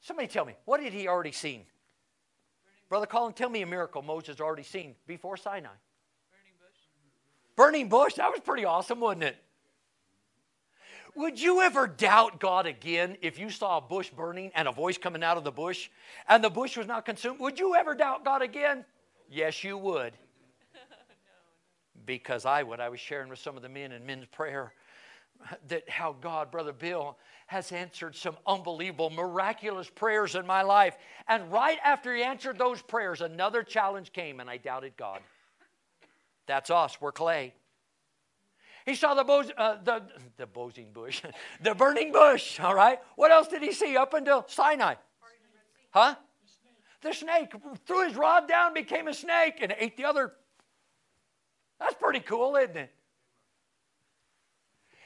Somebody 0.00 0.28
tell 0.28 0.44
me, 0.44 0.54
what 0.64 0.82
had 0.82 0.92
he 0.92 1.08
already 1.08 1.32
seen? 1.32 1.62
Brother 2.88 3.06
Colin, 3.06 3.32
tell 3.32 3.48
me 3.48 3.62
a 3.62 3.66
miracle 3.66 4.02
Moses 4.02 4.40
already 4.40 4.62
seen 4.62 4.94
before 5.06 5.36
Sinai. 5.36 5.70
Burning 6.30 6.54
bush. 6.58 7.56
Burning 7.56 7.88
bush, 7.88 8.14
that 8.14 8.30
was 8.30 8.40
pretty 8.40 8.64
awesome, 8.64 9.00
wasn't 9.00 9.22
it? 9.22 9.36
Would 11.16 11.40
you 11.40 11.62
ever 11.62 11.86
doubt 11.86 12.40
God 12.40 12.66
again 12.66 13.16
if 13.22 13.38
you 13.38 13.48
saw 13.50 13.78
a 13.78 13.80
bush 13.80 14.10
burning 14.10 14.50
and 14.54 14.66
a 14.66 14.72
voice 14.72 14.98
coming 14.98 15.22
out 15.22 15.36
of 15.36 15.44
the 15.44 15.52
bush 15.52 15.88
and 16.28 16.42
the 16.42 16.50
bush 16.50 16.76
was 16.76 16.86
not 16.86 17.04
consumed? 17.04 17.38
Would 17.40 17.58
you 17.58 17.74
ever 17.74 17.94
doubt 17.94 18.24
God 18.24 18.42
again? 18.42 18.84
Yes, 19.30 19.62
you 19.62 19.78
would. 19.78 20.12
Because 22.04 22.44
I 22.44 22.62
would. 22.62 22.80
I 22.80 22.88
was 22.88 23.00
sharing 23.00 23.28
with 23.28 23.38
some 23.38 23.56
of 23.56 23.62
the 23.62 23.68
men 23.68 23.92
in 23.92 24.04
men's 24.04 24.26
prayer 24.26 24.72
that 25.68 25.88
how 25.88 26.16
God, 26.20 26.50
Brother 26.50 26.72
Bill, 26.72 27.16
has 27.46 27.70
answered 27.72 28.16
some 28.16 28.36
unbelievable, 28.46 29.10
miraculous 29.10 29.88
prayers 29.88 30.34
in 30.34 30.46
my 30.46 30.62
life. 30.62 30.96
And 31.28 31.52
right 31.52 31.78
after 31.84 32.14
he 32.14 32.22
answered 32.22 32.58
those 32.58 32.82
prayers, 32.82 33.20
another 33.20 33.62
challenge 33.62 34.12
came 34.12 34.40
and 34.40 34.50
I 34.50 34.56
doubted 34.56 34.96
God. 34.96 35.20
That's 36.46 36.70
us, 36.70 37.00
we're 37.00 37.12
clay. 37.12 37.54
He 38.84 38.94
saw 38.94 39.14
the, 39.14 39.24
bo- 39.24 39.44
uh, 39.56 39.76
the, 39.82 40.02
the 40.36 40.46
bozing 40.46 40.92
bush, 40.92 41.22
the 41.62 41.74
burning 41.74 42.12
bush, 42.12 42.60
all 42.60 42.74
right? 42.74 42.98
What 43.16 43.30
else 43.30 43.48
did 43.48 43.62
he 43.62 43.72
see 43.72 43.96
up 43.96 44.12
until 44.14 44.44
Sinai? 44.46 44.94
Huh? 45.90 46.16
The 47.00 47.12
snake 47.12 47.52
threw 47.86 48.06
his 48.06 48.16
rod 48.16 48.48
down, 48.48 48.74
became 48.74 49.08
a 49.08 49.14
snake, 49.14 49.58
and 49.60 49.74
ate 49.78 49.96
the 49.96 50.04
other. 50.04 50.32
That's 51.78 51.94
pretty 51.94 52.20
cool, 52.20 52.56
isn't 52.56 52.76
it? 52.76 52.93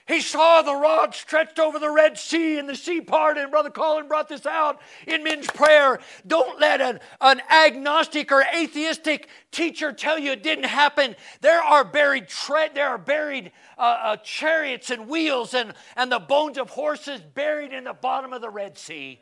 He 0.09 0.23
saw 0.23 0.63
the 0.63 0.75
rod 0.75 1.15
stretched 1.15 1.59
over 1.59 1.79
the 1.79 1.91
Red 1.91 2.17
Sea 2.17 2.59
and 2.59 2.67
the 2.67 2.75
sea 2.75 3.03
parted. 3.03 3.43
And 3.43 3.51
Brother 3.51 3.69
Colin 3.69 4.09
brought 4.09 4.31
this 4.31 4.47
out 4.47 4.81
in 5.07 5.23
men's 5.23 5.47
prayer. 5.47 6.01
Don't 6.27 6.59
let 6.59 6.81
an, 6.81 6.99
an 7.21 7.43
agnostic 7.51 8.33
or 8.33 8.43
atheistic 8.43 9.29
teacher 9.53 9.93
tell 9.93 10.19
you 10.19 10.33
it 10.33 10.43
didn't 10.43 10.65
happen. 10.65 11.15
There 11.43 11.61
are 11.61 11.85
buried 11.85 12.27
tre- 12.27 12.71
there 12.75 12.89
are 12.89 12.97
buried 12.97 13.53
uh, 13.77 13.83
uh, 13.83 14.17
chariots 14.17 14.91
and 14.91 15.09
wheels 15.09 15.53
and, 15.53 15.75
and 15.95 16.11
the 16.11 16.19
bones 16.19 16.57
of 16.57 16.71
horses 16.71 17.21
buried 17.21 17.75
in 17.75 17.85
the 17.85 17.93
bottom 17.93 18.33
of 18.33 18.41
the 18.41 18.51
Red 18.51 18.79
Sea. 18.79 19.21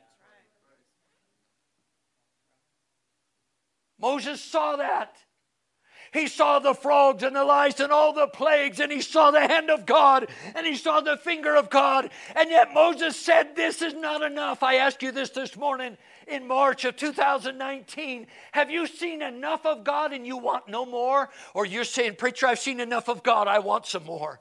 Moses 3.98 4.40
saw 4.40 4.76
that. 4.76 5.16
He 6.12 6.26
saw 6.26 6.58
the 6.58 6.74
frogs 6.74 7.22
and 7.22 7.34
the 7.34 7.44
lice 7.44 7.80
and 7.80 7.92
all 7.92 8.12
the 8.12 8.26
plagues, 8.26 8.80
and 8.80 8.90
he 8.90 9.00
saw 9.00 9.30
the 9.30 9.46
hand 9.46 9.70
of 9.70 9.86
God 9.86 10.28
and 10.54 10.66
he 10.66 10.76
saw 10.76 11.00
the 11.00 11.16
finger 11.16 11.54
of 11.54 11.70
God. 11.70 12.10
And 12.34 12.50
yet 12.50 12.72
Moses 12.72 13.16
said, 13.16 13.56
This 13.56 13.82
is 13.82 13.94
not 13.94 14.22
enough. 14.22 14.62
I 14.62 14.76
ask 14.76 15.02
you 15.02 15.12
this 15.12 15.30
this 15.30 15.56
morning 15.56 15.96
in 16.26 16.46
March 16.46 16.84
of 16.84 16.96
2019. 16.96 18.26
Have 18.52 18.70
you 18.70 18.86
seen 18.86 19.22
enough 19.22 19.64
of 19.66 19.84
God 19.84 20.12
and 20.12 20.26
you 20.26 20.36
want 20.36 20.68
no 20.68 20.86
more? 20.86 21.30
Or 21.54 21.66
you're 21.66 21.84
saying, 21.84 22.16
Preacher, 22.16 22.46
I've 22.46 22.58
seen 22.58 22.80
enough 22.80 23.08
of 23.08 23.22
God, 23.22 23.48
I 23.48 23.58
want 23.58 23.86
some 23.86 24.04
more. 24.04 24.40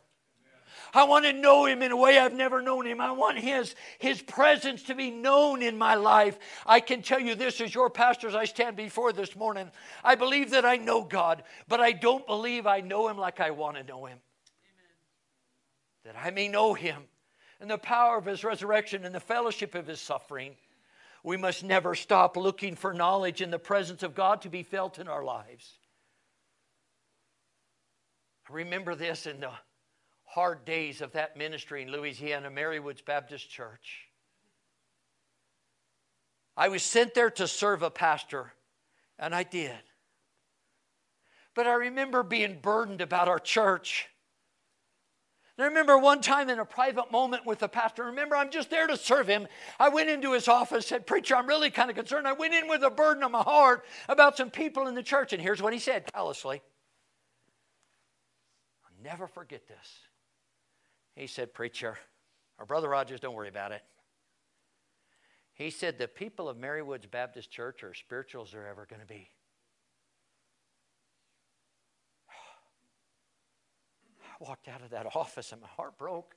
I 0.96 1.04
want 1.04 1.26
to 1.26 1.34
know 1.34 1.66
him 1.66 1.82
in 1.82 1.92
a 1.92 1.98
way 1.98 2.18
I've 2.18 2.34
never 2.34 2.62
known 2.62 2.88
him. 2.88 3.02
I 3.02 3.12
want 3.12 3.38
his, 3.38 3.76
his 4.00 4.22
presence 4.22 4.84
to 4.84 4.96
be 4.96 5.12
known 5.12 5.62
in 5.62 5.78
my 5.78 5.96
life. 5.96 6.40
I 6.66 6.80
can 6.80 7.02
tell 7.02 7.20
you 7.20 7.36
this 7.36 7.60
as 7.60 7.76
your 7.76 7.90
pastor 7.90 8.30
as 8.30 8.36
I 8.36 8.46
stand 8.46 8.78
before 8.78 9.12
this 9.12 9.36
morning. 9.36 9.70
I 10.06 10.16
believe 10.16 10.52
that 10.52 10.64
I 10.64 10.78
know 10.78 11.04
God, 11.04 11.44
but 11.68 11.82
I 11.82 11.92
don't 11.92 12.26
believe 12.26 12.66
I 12.66 12.80
know 12.80 13.10
him 13.10 13.18
like 13.18 13.42
I 13.42 13.52
want 13.52 13.76
to 13.76 13.84
know 13.84 14.06
him. 14.06 14.20
Amen. 16.06 16.16
That 16.16 16.16
I 16.26 16.32
may 16.32 16.48
know 16.48 16.74
him 16.74 17.04
and 17.60 17.70
the 17.70 17.78
power 17.78 18.18
of 18.18 18.26
his 18.26 18.46
resurrection 18.46 19.04
and 19.04 19.14
the 19.14 19.20
fellowship 19.20 19.76
of 19.76 19.88
his 19.88 20.00
suffering. 20.00 20.56
We 21.26 21.36
must 21.36 21.62
never 21.62 21.94
stop 21.94 22.38
looking 22.38 22.76
for 22.76 22.94
knowledge 22.94 23.42
in 23.42 23.52
the 23.52 23.60
presence 23.60 24.02
of 24.02 24.16
God 24.16 24.44
to 24.44 24.50
be 24.50 24.64
felt 24.64 24.98
in 24.98 25.10
our 25.10 25.26
lives. 25.26 25.74
I 28.50 28.54
Remember 28.54 28.96
this 28.96 29.26
in 29.26 29.42
the 29.42 29.52
hard 30.36 30.66
days 30.66 31.00
of 31.00 31.14
that 31.14 31.38
ministry 31.38 31.82
in 31.82 31.90
Louisiana, 31.90 32.50
Mary 32.50 32.82
Woods 32.82 33.02
Baptist 33.02 33.50
Church. 33.50 34.10
I 36.58 36.68
was 36.68 36.84
sent 36.84 37.14
there 37.14 37.30
to 37.32 37.48
serve 37.48 37.84
a 37.84 37.90
pastor, 37.90 38.52
and 39.18 39.34
I 39.34 39.44
did. 39.44 39.72
But 41.54 41.68
I 41.68 41.76
remember 41.76 42.22
being 42.22 42.60
burdened 42.62 43.00
about 43.00 43.30
our 43.30 43.40
church. 43.40 44.10
And 45.58 45.64
I 45.64 45.70
remember 45.70 45.98
one 45.98 46.20
time 46.20 46.50
in 46.50 46.60
a 46.60 46.66
private 46.66 47.14
moment 47.14 47.46
with 47.46 47.60
the 47.60 47.70
pastor, 47.70 48.04
remember, 48.04 48.36
I'm 48.36 48.52
just 48.52 48.70
there 48.70 48.88
to 48.88 48.98
serve 48.98 49.28
him. 49.28 49.48
I 49.80 49.88
went 49.88 50.10
into 50.10 50.34
his 50.34 50.50
office, 50.50 50.86
said, 50.86 51.08
Preacher, 51.08 51.38
I'm 51.38 51.48
really 51.48 51.70
kind 51.70 51.90
of 51.90 51.96
concerned. 51.96 52.28
I 52.28 52.34
went 52.34 52.54
in 52.54 52.68
with 52.68 52.84
a 52.84 52.90
burden 52.90 53.24
on 53.24 53.32
my 53.32 53.42
heart 53.42 53.86
about 54.10 54.36
some 54.36 54.52
people 54.52 54.88
in 54.88 54.96
the 54.96 55.04
church. 55.04 55.32
And 55.32 55.42
here's 55.42 55.62
what 55.62 55.72
he 55.72 55.80
said 55.80 56.12
callously 56.14 56.62
I'll 58.86 59.02
never 59.02 59.28
forget 59.28 59.66
this. 59.70 60.00
He 61.16 61.28
said, 61.28 61.54
Preacher, 61.54 61.98
or 62.60 62.66
Brother 62.66 62.90
Rogers, 62.90 63.20
don't 63.20 63.36
worry 63.36 63.48
about 63.48 63.72
it. 63.72 63.84
He 65.54 65.70
said, 65.70 65.98
The 65.98 66.10
people 66.10 66.50
of 66.50 66.58
Mary 66.58 66.84
Woods 66.84 67.06
Baptist 67.06 67.50
Church 67.50 67.84
are 67.84 67.94
spiritual 67.94 68.44
as 68.44 68.52
they're 68.52 68.68
ever 68.68 68.86
going 68.86 69.00
to 69.00 69.08
be. 69.08 69.30
I 72.30 72.34
walked 74.42 74.68
out 74.68 74.82
of 74.82 74.90
that 74.90 75.06
office 75.16 75.54
and 75.54 75.62
my 75.62 75.70
heart 75.70 75.98
broke. 75.98 76.36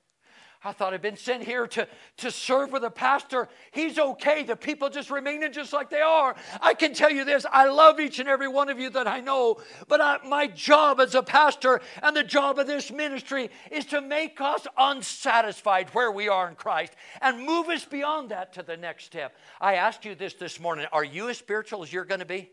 I 0.61 0.73
thought 0.73 0.93
I'd 0.93 1.01
been 1.01 1.15
sent 1.15 1.45
here 1.45 1.67
to, 1.67 1.87
to 2.17 2.31
serve 2.31 2.73
with 2.73 2.83
a 2.83 2.89
pastor. 2.89 3.47
He's 3.71 3.97
okay. 3.97 4.43
The 4.43 4.57
people 4.57 4.89
just 4.89 5.09
remaining 5.09 5.53
just 5.53 5.71
like 5.71 5.89
they 5.89 6.01
are. 6.01 6.35
I 6.61 6.73
can 6.73 6.93
tell 6.93 7.09
you 7.09 7.23
this 7.23 7.45
I 7.49 7.69
love 7.69 7.97
each 8.01 8.19
and 8.19 8.27
every 8.27 8.49
one 8.49 8.67
of 8.67 8.77
you 8.77 8.89
that 8.89 9.07
I 9.07 9.21
know, 9.21 9.61
but 9.87 10.01
I, 10.01 10.17
my 10.27 10.47
job 10.47 10.99
as 10.99 11.15
a 11.15 11.23
pastor 11.23 11.79
and 12.03 12.13
the 12.13 12.25
job 12.25 12.59
of 12.59 12.67
this 12.67 12.91
ministry 12.91 13.49
is 13.71 13.85
to 13.85 14.01
make 14.01 14.41
us 14.41 14.67
unsatisfied 14.77 15.89
where 15.91 16.11
we 16.11 16.27
are 16.27 16.49
in 16.49 16.55
Christ 16.55 16.93
and 17.21 17.45
move 17.45 17.69
us 17.69 17.85
beyond 17.85 18.29
that 18.31 18.51
to 18.53 18.63
the 18.63 18.75
next 18.75 19.05
step. 19.05 19.37
I 19.61 19.75
asked 19.75 20.03
you 20.03 20.13
this 20.13 20.33
this 20.33 20.59
morning 20.59 20.87
Are 20.91 21.05
you 21.05 21.29
as 21.29 21.37
spiritual 21.37 21.83
as 21.83 21.93
you're 21.93 22.03
going 22.03 22.19
to 22.19 22.25
be? 22.25 22.49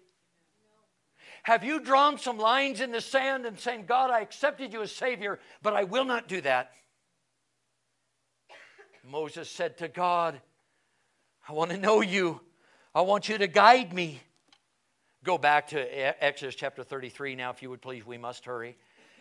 Have 1.42 1.64
you 1.64 1.80
drawn 1.80 2.18
some 2.18 2.38
lines 2.38 2.80
in 2.80 2.92
the 2.92 3.00
sand 3.00 3.46
and 3.46 3.58
saying, 3.58 3.86
God, 3.86 4.10
I 4.10 4.20
accepted 4.20 4.72
you 4.72 4.82
as 4.82 4.92
Savior, 4.92 5.40
but 5.60 5.74
I 5.74 5.82
will 5.82 6.04
not 6.04 6.28
do 6.28 6.40
that? 6.42 6.70
Moses 9.08 9.48
said 9.48 9.78
to 9.78 9.88
God, 9.88 10.40
I 11.48 11.52
want 11.52 11.70
to 11.70 11.76
know 11.76 12.00
you. 12.00 12.40
I 12.92 13.02
want 13.02 13.28
you 13.28 13.38
to 13.38 13.46
guide 13.46 13.92
me. 13.92 14.20
Go 15.22 15.38
back 15.38 15.68
to 15.68 16.24
Exodus 16.24 16.56
chapter 16.56 16.82
33 16.82 17.36
now, 17.36 17.50
if 17.50 17.62
you 17.62 17.70
would 17.70 17.80
please. 17.80 18.04
We 18.04 18.18
must 18.18 18.44
hurry. 18.44 18.76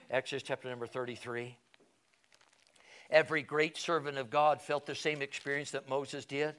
Exodus 0.09 0.41
chapter 0.41 0.69
number 0.69 0.87
33. 0.87 1.55
Every 3.11 3.43
great 3.43 3.77
servant 3.77 4.17
of 4.17 4.31
God 4.31 4.59
felt 4.59 4.87
the 4.87 4.95
same 4.95 5.21
experience 5.21 5.71
that 5.71 5.87
Moses 5.87 6.25
did. 6.25 6.55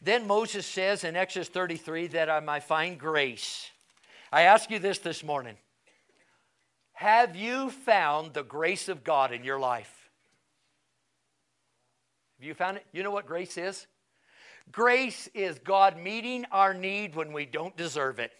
Then 0.00 0.26
Moses 0.26 0.64
says 0.64 1.04
in 1.04 1.16
Exodus 1.16 1.48
33 1.48 2.08
that 2.08 2.30
I 2.30 2.40
might 2.40 2.62
find 2.62 2.98
grace. 2.98 3.70
I 4.32 4.42
ask 4.42 4.70
you 4.70 4.78
this 4.78 4.98
this 4.98 5.22
morning 5.22 5.56
Have 6.94 7.36
you 7.36 7.68
found 7.68 8.32
the 8.32 8.42
grace 8.42 8.88
of 8.88 9.04
God 9.04 9.32
in 9.32 9.44
your 9.44 9.60
life? 9.60 9.99
Have 12.40 12.46
you 12.46 12.54
found 12.54 12.78
it? 12.78 12.86
You 12.90 13.02
know 13.02 13.10
what 13.10 13.26
grace 13.26 13.58
is? 13.58 13.86
Grace 14.72 15.28
is 15.34 15.58
God 15.58 15.98
meeting 15.98 16.46
our 16.50 16.72
need 16.72 17.14
when 17.14 17.34
we 17.34 17.44
don't 17.44 17.76
deserve 17.76 18.18
it. 18.18 18.32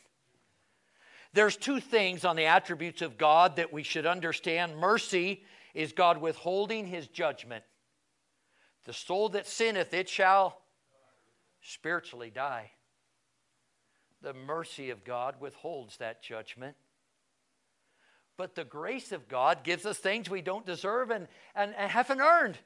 There's 1.34 1.54
two 1.54 1.80
things 1.80 2.24
on 2.24 2.34
the 2.34 2.46
attributes 2.46 3.02
of 3.02 3.18
God 3.18 3.56
that 3.56 3.74
we 3.74 3.82
should 3.82 4.06
understand. 4.06 4.78
Mercy 4.78 5.44
is 5.74 5.92
God 5.92 6.18
withholding 6.18 6.86
his 6.86 7.08
judgment. 7.08 7.62
The 8.86 8.94
soul 8.94 9.28
that 9.30 9.46
sinneth, 9.46 9.92
it 9.92 10.08
shall 10.08 10.62
spiritually 11.60 12.32
die. 12.34 12.70
The 14.22 14.32
mercy 14.32 14.88
of 14.88 15.04
God 15.04 15.34
withholds 15.40 15.98
that 15.98 16.22
judgment. 16.22 16.74
But 18.38 18.54
the 18.54 18.64
grace 18.64 19.12
of 19.12 19.28
God 19.28 19.62
gives 19.62 19.84
us 19.84 19.98
things 19.98 20.30
we 20.30 20.40
don't 20.40 20.64
deserve 20.64 21.10
and, 21.10 21.28
and, 21.54 21.74
and 21.76 21.90
haven't 21.90 22.22
earned. 22.22 22.56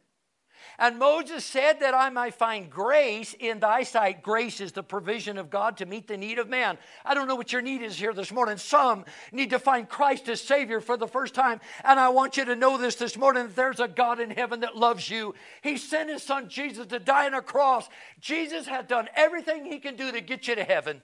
And 0.78 0.98
Moses 0.98 1.44
said 1.44 1.80
that 1.80 1.94
I 1.94 2.10
might 2.10 2.34
find 2.34 2.70
grace 2.70 3.34
in 3.38 3.60
thy 3.60 3.82
sight. 3.82 4.22
Grace 4.22 4.60
is 4.60 4.72
the 4.72 4.82
provision 4.82 5.38
of 5.38 5.50
God 5.50 5.76
to 5.78 5.86
meet 5.86 6.08
the 6.08 6.16
need 6.16 6.38
of 6.38 6.48
man. 6.48 6.78
I 7.04 7.14
don't 7.14 7.28
know 7.28 7.36
what 7.36 7.52
your 7.52 7.62
need 7.62 7.82
is 7.82 7.96
here 7.96 8.12
this 8.12 8.32
morning. 8.32 8.56
Some 8.56 9.04
need 9.32 9.50
to 9.50 9.58
find 9.58 9.88
Christ 9.88 10.28
as 10.28 10.40
Savior 10.40 10.80
for 10.80 10.96
the 10.96 11.08
first 11.08 11.34
time. 11.34 11.60
And 11.84 12.00
I 12.00 12.08
want 12.08 12.36
you 12.36 12.44
to 12.44 12.56
know 12.56 12.78
this 12.78 12.96
this 12.96 13.16
morning 13.16 13.44
that 13.44 13.56
there's 13.56 13.80
a 13.80 13.88
God 13.88 14.20
in 14.20 14.30
heaven 14.30 14.60
that 14.60 14.76
loves 14.76 15.08
you. 15.08 15.34
He 15.62 15.76
sent 15.76 16.10
His 16.10 16.22
Son 16.22 16.48
Jesus 16.48 16.86
to 16.88 16.98
die 16.98 17.26
on 17.26 17.34
a 17.34 17.42
cross. 17.42 17.88
Jesus 18.20 18.66
has 18.66 18.86
done 18.86 19.08
everything 19.14 19.64
He 19.64 19.78
can 19.78 19.96
do 19.96 20.12
to 20.12 20.20
get 20.20 20.48
you 20.48 20.54
to 20.54 20.64
heaven. 20.64 21.02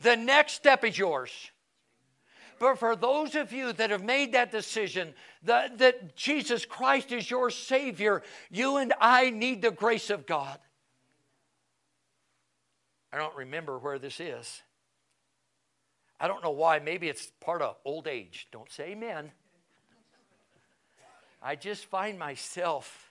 The 0.00 0.16
next 0.16 0.54
step 0.54 0.84
is 0.84 0.98
yours. 0.98 1.50
But 2.60 2.78
for 2.78 2.94
those 2.94 3.34
of 3.36 3.52
you 3.54 3.72
that 3.72 3.88
have 3.88 4.04
made 4.04 4.32
that 4.32 4.52
decision 4.52 5.14
that, 5.44 5.78
that 5.78 6.14
Jesus 6.14 6.66
Christ 6.66 7.10
is 7.10 7.28
your 7.28 7.48
Savior, 7.48 8.22
you 8.50 8.76
and 8.76 8.92
I 9.00 9.30
need 9.30 9.62
the 9.62 9.70
grace 9.70 10.10
of 10.10 10.26
God. 10.26 10.58
I 13.10 13.16
don't 13.16 13.34
remember 13.34 13.78
where 13.78 13.98
this 13.98 14.20
is. 14.20 14.62
I 16.20 16.28
don't 16.28 16.44
know 16.44 16.50
why. 16.50 16.80
Maybe 16.80 17.08
it's 17.08 17.32
part 17.40 17.62
of 17.62 17.76
old 17.86 18.06
age. 18.06 18.46
Don't 18.52 18.70
say 18.70 18.90
amen. 18.90 19.32
I 21.42 21.56
just 21.56 21.86
find 21.86 22.18
myself 22.18 23.10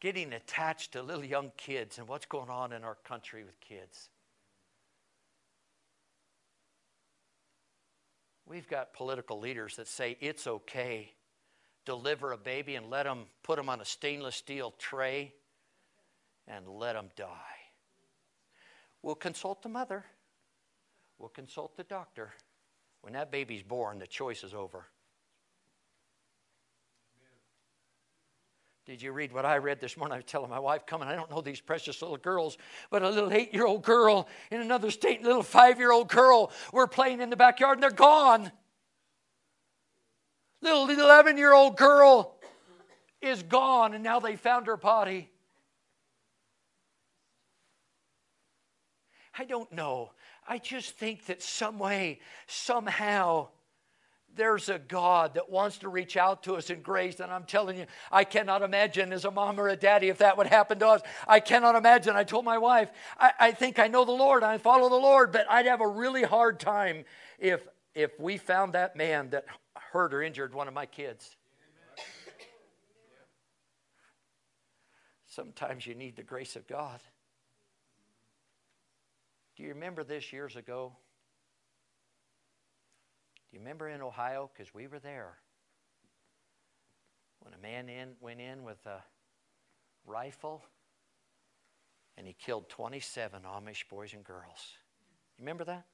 getting 0.00 0.32
attached 0.32 0.92
to 0.92 1.02
little 1.02 1.24
young 1.24 1.52
kids 1.56 1.98
and 1.98 2.08
what's 2.08 2.26
going 2.26 2.50
on 2.50 2.72
in 2.72 2.82
our 2.82 2.96
country 3.04 3.44
with 3.44 3.60
kids. 3.60 4.08
We've 8.48 8.68
got 8.68 8.94
political 8.94 9.38
leaders 9.38 9.76
that 9.76 9.88
say 9.88 10.16
it's 10.20 10.46
okay. 10.46 11.12
Deliver 11.84 12.32
a 12.32 12.38
baby 12.38 12.76
and 12.76 12.88
let 12.88 13.04
them 13.04 13.24
put 13.42 13.56
them 13.56 13.68
on 13.68 13.80
a 13.80 13.84
stainless 13.84 14.36
steel 14.36 14.74
tray 14.78 15.34
and 16.46 16.66
let 16.66 16.94
them 16.94 17.10
die. 17.14 17.28
We'll 19.02 19.14
consult 19.14 19.62
the 19.62 19.68
mother. 19.68 20.04
We'll 21.18 21.28
consult 21.28 21.76
the 21.76 21.84
doctor. 21.84 22.32
When 23.02 23.12
that 23.12 23.30
baby's 23.30 23.62
born, 23.62 23.98
the 23.98 24.06
choice 24.06 24.42
is 24.42 24.54
over. 24.54 24.86
Did 28.88 29.02
you 29.02 29.12
read 29.12 29.34
what 29.34 29.44
I 29.44 29.58
read 29.58 29.82
this 29.82 29.98
morning? 29.98 30.14
I 30.14 30.16
was 30.16 30.24
telling 30.24 30.48
my 30.48 30.58
wife, 30.58 30.86
coming, 30.86 31.08
I 31.08 31.14
don't 31.14 31.30
know 31.30 31.42
these 31.42 31.60
precious 31.60 32.00
little 32.00 32.16
girls, 32.16 32.56
but 32.88 33.02
a 33.02 33.10
little 33.10 33.30
eight 33.34 33.52
year 33.52 33.66
old 33.66 33.82
girl 33.82 34.26
in 34.50 34.62
another 34.62 34.90
state, 34.90 35.20
a 35.20 35.24
little 35.24 35.42
five 35.42 35.78
year 35.78 35.92
old 35.92 36.08
girl 36.08 36.50
were 36.72 36.86
playing 36.86 37.20
in 37.20 37.28
the 37.28 37.36
backyard 37.36 37.76
and 37.76 37.82
they're 37.82 37.90
gone. 37.90 38.50
Little 40.62 40.88
11 40.88 41.36
year 41.36 41.52
old 41.52 41.76
girl 41.76 42.38
is 43.20 43.42
gone 43.42 43.92
and 43.92 44.02
now 44.02 44.20
they 44.20 44.36
found 44.36 44.66
her 44.68 44.78
body. 44.78 45.30
I 49.38 49.44
don't 49.44 49.70
know. 49.70 50.12
I 50.48 50.56
just 50.56 50.96
think 50.96 51.26
that 51.26 51.42
some 51.42 51.78
way, 51.78 52.20
somehow, 52.46 53.48
there's 54.36 54.68
a 54.68 54.78
God 54.78 55.34
that 55.34 55.50
wants 55.50 55.78
to 55.78 55.88
reach 55.88 56.16
out 56.16 56.44
to 56.44 56.54
us 56.54 56.70
in 56.70 56.80
grace. 56.80 57.20
And 57.20 57.32
I'm 57.32 57.44
telling 57.44 57.76
you, 57.78 57.86
I 58.12 58.24
cannot 58.24 58.62
imagine 58.62 59.12
as 59.12 59.24
a 59.24 59.30
mom 59.30 59.58
or 59.58 59.68
a 59.68 59.76
daddy 59.76 60.08
if 60.08 60.18
that 60.18 60.36
would 60.38 60.46
happen 60.46 60.78
to 60.78 60.88
us. 60.88 61.02
I 61.26 61.40
cannot 61.40 61.74
imagine. 61.74 62.14
I 62.14 62.24
told 62.24 62.44
my 62.44 62.58
wife, 62.58 62.90
I, 63.18 63.32
I 63.40 63.50
think 63.52 63.78
I 63.78 63.88
know 63.88 64.04
the 64.04 64.12
Lord, 64.12 64.42
I 64.42 64.58
follow 64.58 64.88
the 64.88 64.96
Lord, 64.96 65.32
but 65.32 65.46
I'd 65.50 65.66
have 65.66 65.80
a 65.80 65.88
really 65.88 66.22
hard 66.22 66.60
time 66.60 67.04
if 67.38 67.66
if 67.94 68.18
we 68.20 68.36
found 68.36 68.74
that 68.74 68.94
man 68.94 69.30
that 69.30 69.44
hurt 69.74 70.14
or 70.14 70.22
injured 70.22 70.54
one 70.54 70.68
of 70.68 70.74
my 70.74 70.86
kids. 70.86 71.36
Sometimes 75.26 75.84
you 75.84 75.96
need 75.96 76.14
the 76.14 76.22
grace 76.22 76.54
of 76.54 76.66
God. 76.68 77.00
Do 79.56 79.64
you 79.64 79.70
remember 79.70 80.04
this 80.04 80.32
years 80.32 80.54
ago? 80.54 80.92
Do 83.50 83.56
you 83.56 83.60
remember 83.60 83.88
in 83.88 84.02
Ohio? 84.02 84.50
Because 84.52 84.74
we 84.74 84.86
were 84.86 84.98
there. 84.98 85.38
When 87.40 87.54
a 87.54 87.58
man 87.58 87.88
in, 87.88 88.10
went 88.20 88.40
in 88.40 88.62
with 88.62 88.84
a 88.86 89.02
rifle 90.06 90.64
and 92.16 92.26
he 92.26 92.34
killed 92.34 92.68
27 92.68 93.42
Amish 93.42 93.88
boys 93.88 94.12
and 94.12 94.24
girls. 94.24 94.76
You 95.38 95.44
remember 95.44 95.64
that? 95.64 95.86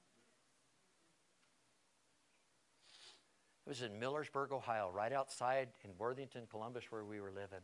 It 3.66 3.68
was 3.68 3.82
in 3.82 3.92
Millersburg, 3.92 4.50
Ohio, 4.50 4.90
right 4.92 5.12
outside 5.12 5.68
in 5.84 5.90
Worthington, 5.96 6.42
Columbus, 6.50 6.84
where 6.90 7.05
we 7.05 7.20
were 7.20 7.30
living. 7.30 7.61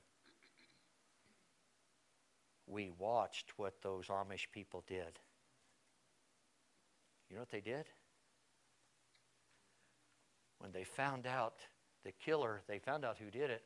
We 2.66 2.90
watched 2.98 3.52
what 3.56 3.82
those 3.82 4.06
Amish 4.06 4.46
people 4.52 4.84
did. 4.86 5.18
You 7.28 7.36
know 7.36 7.42
what 7.42 7.50
they 7.50 7.60
did? 7.60 7.86
When 10.60 10.72
they 10.72 10.84
found 10.84 11.26
out 11.26 11.54
the 12.04 12.12
killer, 12.12 12.60
they 12.68 12.78
found 12.78 13.04
out 13.04 13.18
who 13.18 13.30
did 13.30 13.50
it, 13.50 13.64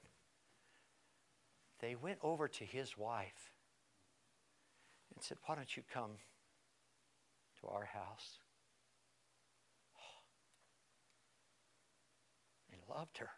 they 1.81 1.97
went 1.97 2.19
over 2.23 2.49
to 2.49 2.65
his 2.65 2.97
wife 2.97 3.53
and 5.13 5.23
said, 5.23 5.37
Why 5.45 5.57
don't 5.57 5.77
you 5.77 5.83
come 5.93 6.13
to 7.61 7.67
our 7.67 7.85
house? 7.85 8.39
And 12.73 12.81
loved 12.89 13.19
her. 13.19 13.31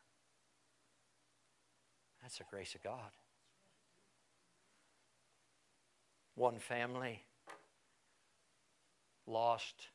That's 2.22 2.38
the 2.38 2.44
grace 2.50 2.74
of 2.74 2.82
God. 2.82 3.10
One 6.34 6.58
family 6.58 7.24
lost 9.26 9.88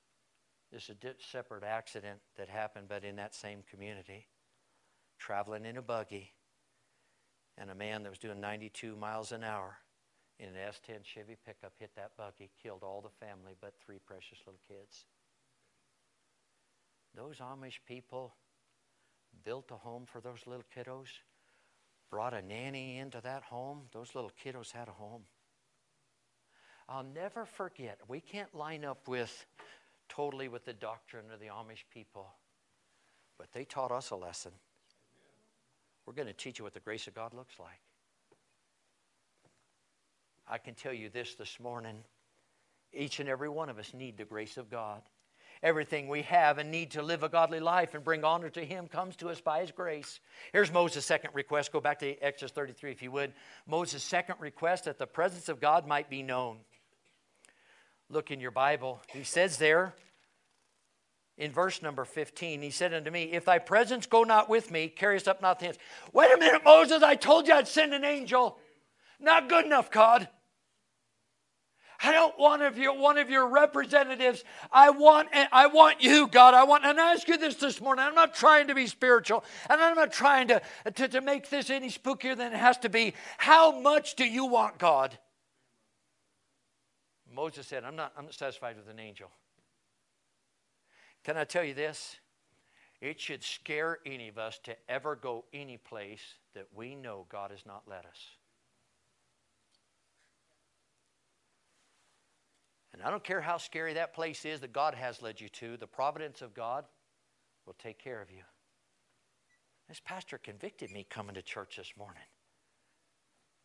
this 0.72 0.84
is 0.84 0.96
a 1.04 1.14
separate 1.20 1.64
accident 1.64 2.20
that 2.38 2.50
happened, 2.50 2.88
but 2.88 3.04
in 3.04 3.16
that 3.18 3.36
same 3.36 3.64
community. 3.70 4.28
Traveling 5.20 5.66
in 5.66 5.78
a 5.78 5.82
buggy, 5.82 6.32
and 7.58 7.70
a 7.70 7.76
man 7.76 8.04
that 8.04 8.10
was 8.10 8.20
doing 8.20 8.40
92 8.40 8.96
miles 8.96 9.32
an 9.32 9.44
hour 9.44 9.78
in 10.40 10.48
an 10.48 10.56
S10 10.56 11.04
Chevy 11.04 11.38
pickup 11.46 11.74
hit 11.78 11.92
that 11.96 12.12
buggy, 12.18 12.50
killed 12.62 12.84
all 12.84 13.02
the 13.02 13.26
family 13.26 13.54
but 13.62 13.74
three 13.86 14.00
precious 14.06 14.40
little 14.46 14.60
kids. 14.68 15.06
Those 17.16 17.38
Amish 17.38 17.80
people 17.86 18.34
built 19.44 19.70
a 19.72 19.76
home 19.76 20.06
for 20.06 20.22
those 20.22 20.48
little 20.48 20.64
kiddos, 20.76 21.10
brought 22.10 22.34
a 22.34 22.42
nanny 22.42 22.98
into 22.98 23.22
that 23.22 23.44
home. 23.44 23.82
Those 23.92 24.16
little 24.16 24.32
kiddos 24.44 24.72
had 24.72 24.88
a 24.88 24.92
home. 24.92 25.24
I'll 26.90 27.04
never 27.04 27.46
forget, 27.46 28.00
we 28.08 28.20
can't 28.20 28.54
line 28.56 28.84
up 28.84 29.08
with 29.08 29.46
totally 30.12 30.50
with 30.50 30.66
the 30.66 30.74
doctrine 30.74 31.26
of 31.34 31.40
the 31.40 31.48
Amish 31.48 31.86
people, 31.94 32.28
but 33.38 33.52
they 33.54 33.64
taught 33.64 33.92
us 33.92 34.10
a 34.10 34.16
lesson. 34.16 34.52
We're 36.06 36.14
going 36.14 36.28
to 36.28 36.34
teach 36.34 36.60
you 36.60 36.66
what 36.66 36.74
the 36.74 36.82
grace 36.82 37.08
of 37.08 37.14
God 37.14 37.34
looks 37.34 37.60
like. 37.60 37.80
I 40.50 40.58
can 40.58 40.74
tell 40.74 40.92
you 40.92 41.10
this 41.10 41.36
this 41.36 41.60
morning. 41.60 42.04
Each 42.92 43.22
and 43.22 43.30
every 43.30 43.48
one 43.48 43.70
of 43.70 43.80
us 43.80 43.94
need 43.94 44.18
the 44.18 44.26
grace 44.26 44.58
of 44.58 44.70
God. 44.70 45.02
Everything 45.64 46.10
we 46.10 46.24
have 46.24 46.58
and 46.58 46.72
need 46.72 46.92
to 46.92 47.04
live 47.04 47.24
a 47.24 47.30
godly 47.30 47.62
life 47.62 47.94
and 47.94 48.04
bring 48.04 48.26
honor 48.26 48.50
to 48.50 48.66
Him 48.66 48.88
comes 48.88 49.16
to 49.18 49.30
us 49.30 49.40
by 49.40 49.62
His 49.62 49.72
grace. 49.72 50.20
Here's 50.52 50.74
Moses' 50.74 51.06
second 51.06 51.30
request. 51.34 51.72
Go 51.72 51.80
back 51.80 52.00
to 52.00 52.18
Exodus 52.22 52.52
33 52.52 52.92
if 52.92 53.02
you 53.02 53.12
would. 53.12 53.32
Moses' 53.66 54.04
second 54.04 54.36
request 54.40 54.86
that 54.86 54.98
the 54.98 55.08
presence 55.08 55.48
of 55.48 55.62
God 55.62 55.88
might 55.88 56.10
be 56.10 56.22
known 56.24 56.58
look 58.12 58.32
in 58.32 58.40
your 58.40 58.52
Bible, 58.52 59.02
he 59.08 59.24
says 59.24 59.58
there 59.58 59.96
in 61.42 61.52
verse 61.52 61.82
number 61.82 62.06
15, 62.06 62.62
he 62.62 62.70
said 62.70 62.94
unto 62.94 63.10
me, 63.10 63.24
If 63.24 63.46
thy 63.46 63.58
presence 63.58 64.06
go 64.06 64.24
not 64.24 64.48
with 64.48 64.70
me, 64.70 64.88
carry 64.90 65.16
us 65.16 65.28
up 65.28 65.42
not 65.42 65.58
the 65.58 65.66
hands. 65.66 65.78
Wait 66.14 66.32
a 66.32 66.38
minute, 66.38 66.64
Moses, 66.64 67.02
I 67.02 67.16
told 67.16 67.48
you 67.48 67.56
I'd 67.56 67.68
send 67.68 67.96
an 67.96 68.06
angel. 68.06 68.60
Not 69.20 69.50
good 69.50 69.66
enough, 69.66 69.90
God. 69.90 70.28
I 72.04 72.12
don't 72.12 72.38
want 72.38 72.62
of 72.64 72.78
your 72.78 72.98
one 72.98 73.18
of 73.18 73.30
your 73.30 73.48
representatives. 73.48 74.44
I 74.72 74.90
want 74.90 75.30
I 75.52 75.68
want 75.68 76.04
you, 76.04 76.28
God. 76.28 76.56
I 76.56 76.64
want 76.64 76.84
and 76.84 77.00
I 77.00 77.14
ask 77.14 77.28
you 77.28 77.38
this 77.38 77.56
this 77.56 77.80
morning. 77.80 78.04
I'm 78.04 78.16
not 78.16 78.34
trying 78.34 78.68
to 78.68 78.76
be 78.76 78.88
spiritual, 78.88 79.44
and 79.70 79.80
I'm 79.80 79.96
not 79.96 80.12
trying 80.12 80.48
to, 80.48 80.62
to, 80.96 81.08
to 81.08 81.22
make 81.22 81.50
this 81.50 81.70
any 81.70 81.90
spookier 81.90 82.36
than 82.36 82.54
it 82.54 82.58
has 82.58 82.80
to 82.80 82.90
be. 82.90 83.14
How 83.38 83.80
much 83.80 84.16
do 84.16 84.26
you 84.26 84.46
want, 84.46 84.80
God? 84.80 85.18
Moses 87.34 87.68
said, 87.68 87.84
I'm 87.84 87.96
not, 87.96 88.14
I'm 88.18 88.26
not 88.26 88.34
satisfied 88.34 88.76
with 88.78 88.90
an 88.90 89.00
angel. 89.00 89.30
Can 91.24 91.38
I 91.38 91.44
tell 91.44 91.64
you 91.64 91.74
this? 91.74 92.18
It 93.00 93.20
should 93.20 93.44
scare 93.44 94.00
any 94.06 94.28
of 94.28 94.38
us 94.38 94.60
to 94.64 94.76
ever 94.88 95.16
go 95.16 95.46
any 95.54 95.78
place 95.78 96.22
that 96.54 96.68
we 96.76 96.96
know 96.96 97.26
God 97.30 97.52
has 97.52 97.66
not 97.66 97.84
led 97.88 98.06
us. 98.06 98.20
And 102.94 103.02
I 103.02 103.10
don't 103.10 103.24
care 103.24 103.42
how 103.42 103.58
scary 103.58 103.94
that 103.94 104.14
place 104.14 104.46
is 104.46 104.60
that 104.60 104.74
God 104.74 104.94
has 104.94 105.22
led 105.22 105.42
you 105.42 105.50
to, 105.50 105.78
the 105.78 105.88
providence 105.88 106.42
of 106.42 106.54
God 106.54 106.86
will 107.66 107.76
take 107.80 107.98
care 107.98 108.22
of 108.22 108.30
you. 108.30 108.44
This 109.88 110.02
pastor 110.04 110.38
convicted 110.38 110.92
me 110.92 111.06
coming 111.10 111.36
to 111.36 111.42
church 111.42 111.78
this 111.78 111.94
morning. 111.98 112.24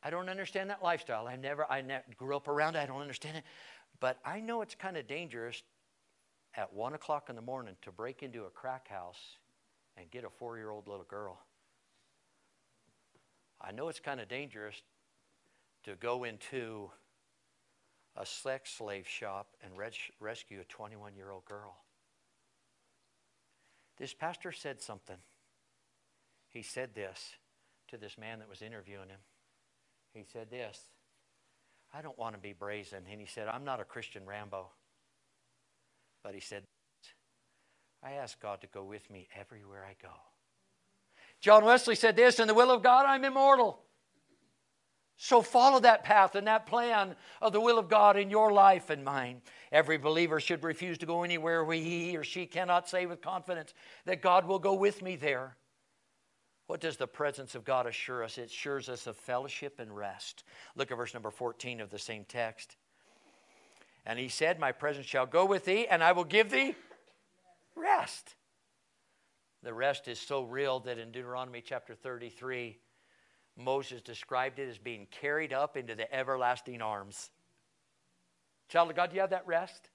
I 0.03 0.11
don't 0.11 0.29
understand 0.29 0.71
that 0.71 0.83
lifestyle. 0.83 1.27
I 1.27 1.37
never, 1.37 1.71
I 1.71 1.81
never 1.81 2.05
grew 2.17 2.37
up 2.37 2.49
around 2.49 2.77
it. 2.77 2.81
I 2.81 2.87
don't 2.87 3.01
understand 3.01 3.39
it. 3.39 3.45
But 3.99 4.19
I 4.25 4.41
know 4.41 4.63
it's 4.63 4.75
kind 4.75 4.97
of 4.97 5.07
dangerous 5.07 5.63
at 6.55 6.73
one 6.73 6.95
o'clock 6.95 7.29
in 7.29 7.37
the 7.37 7.43
morning 7.43 7.77
to 7.83 7.93
break 7.93 8.23
into 8.23 8.45
a 8.45 8.51
crack 8.51 8.89
house 8.89 9.39
and 9.97 10.11
get 10.11 10.25
a 10.25 10.31
four 10.31 10.57
year 10.57 10.71
old 10.71 10.87
little 10.87 11.07
girl. 11.09 11.39
I 13.61 13.73
know 13.73 13.89
it's 13.89 14.01
kind 14.01 14.21
of 14.21 14.29
dangerous 14.29 14.83
to 15.85 15.95
go 15.97 16.25
into 16.25 16.91
a 18.17 18.27
sex 18.27 18.71
slave 18.73 19.09
shop 19.09 19.49
and 19.63 19.77
res- 19.77 19.95
rescue 20.21 20.61
a 20.61 20.65
21 20.65 21.15
year 21.15 21.31
old 21.31 21.45
girl. 21.45 21.77
This 23.97 24.13
pastor 24.13 24.53
said 24.53 24.81
something. 24.81 25.17
He 26.49 26.63
said 26.63 26.95
this 26.95 27.35
to 27.89 27.97
this 27.97 28.19
man 28.19 28.39
that 28.41 28.49
was 28.49 28.63
interviewing 28.63 29.09
him. 29.09 29.21
He 30.17 30.25
said 30.33 30.51
this 30.51 30.81
I 31.93 32.01
don't 32.01 32.19
want 32.19 32.35
to 32.35 32.41
be 32.41 32.53
brazen. 32.53 33.03
And 33.11 33.21
he 33.21 33.27
said, 33.27 33.49
I'm 33.49 33.65
not 33.65 33.81
a 33.81 33.85
Christian 33.85 34.25
Rambo. 34.25 34.71
But 36.25 36.35
he 36.35 36.41
said, 36.41 36.63
I 38.03 38.13
ask 38.13 38.41
God 38.41 38.61
to 38.63 38.67
go 38.69 38.83
with 38.83 39.09
me 39.11 39.29
everywhere 39.39 39.85
I 39.85 39.95
go. 40.03 40.13
John 41.41 41.65
Wesley 41.65 41.95
said 41.95 42.17
this 42.17 42.41
In 42.41 42.49
the 42.49 42.55
will 42.55 42.71
of 42.71 42.83
God, 42.83 43.05
I'm 43.07 43.25
immortal. 43.25 43.83
So 45.19 45.41
follow 45.41 45.81
that 45.81 46.05
path 46.05 46.35
and 46.35 46.47
that 46.47 46.67
plan 46.67 47.17
of 47.41 47.53
the 47.53 47.61
will 47.61 47.79
of 47.79 47.89
God 47.89 48.19
in 48.19 48.29
your 48.29 48.53
life 48.53 48.91
and 48.91 49.03
mine. 49.03 49.41
Every 49.73 49.97
believer 49.97 50.41
should 50.41 50.63
refuse 50.63 50.99
to 50.99 51.07
go 51.07 51.23
anywhere 51.23 51.65
where 51.65 51.77
he 51.77 52.17
or 52.17 52.25
she 52.25 52.45
cannot 52.45 52.89
say 52.89 53.07
with 53.07 53.23
confidence 53.23 53.73
that 54.05 54.21
God 54.21 54.47
will 54.47 54.59
go 54.59 54.75
with 54.75 55.01
me 55.01 55.17
there. 55.17 55.57
What 56.67 56.81
does 56.81 56.97
the 56.97 57.07
presence 57.07 57.55
of 57.55 57.65
God 57.65 57.87
assure 57.87 58.25
us? 58.25 58.39
It 58.39 58.47
assures 58.47 58.89
us 58.89 59.07
of 59.07 59.17
fellowship 59.17 59.79
and 59.79 59.95
rest. 59.95 60.43
Look 60.75 60.91
at 60.91 60.97
verse 60.97 61.15
number 61.15 61.31
14 61.31 61.81
of 61.81 61.91
the 61.91 61.99
same 61.99 62.25
text. 62.25 62.77
And 64.05 64.19
he 64.19 64.29
said, 64.29 64.59
My 64.59 64.73
presence 64.73 65.07
shall 65.07 65.27
go 65.27 65.45
with 65.45 65.65
thee, 65.65 65.87
and 65.87 66.03
I 66.03 66.13
will 66.13 66.25
give 66.25 66.51
thee 66.51 66.75
rest. 67.77 68.35
The 69.63 69.75
rest 69.75 70.09
is 70.09 70.21
so 70.21 70.43
real 70.43 70.81
that 70.81 70.99
in 70.99 71.11
Deuteronomy 71.11 71.63
chapter 71.65 71.95
33, 71.95 72.79
Moses 73.57 74.03
described 74.03 74.59
it 74.59 74.69
as 74.69 74.79
being 74.79 75.07
carried 75.11 75.53
up 75.53 75.77
into 75.77 75.95
the 75.95 76.13
everlasting 76.15 76.83
arms. 76.83 77.31
Child 78.69 78.91
of 78.91 78.97
God, 78.97 79.11
do 79.11 79.15
you 79.15 79.21
have 79.21 79.31
that 79.31 79.47
rest? 79.47 79.91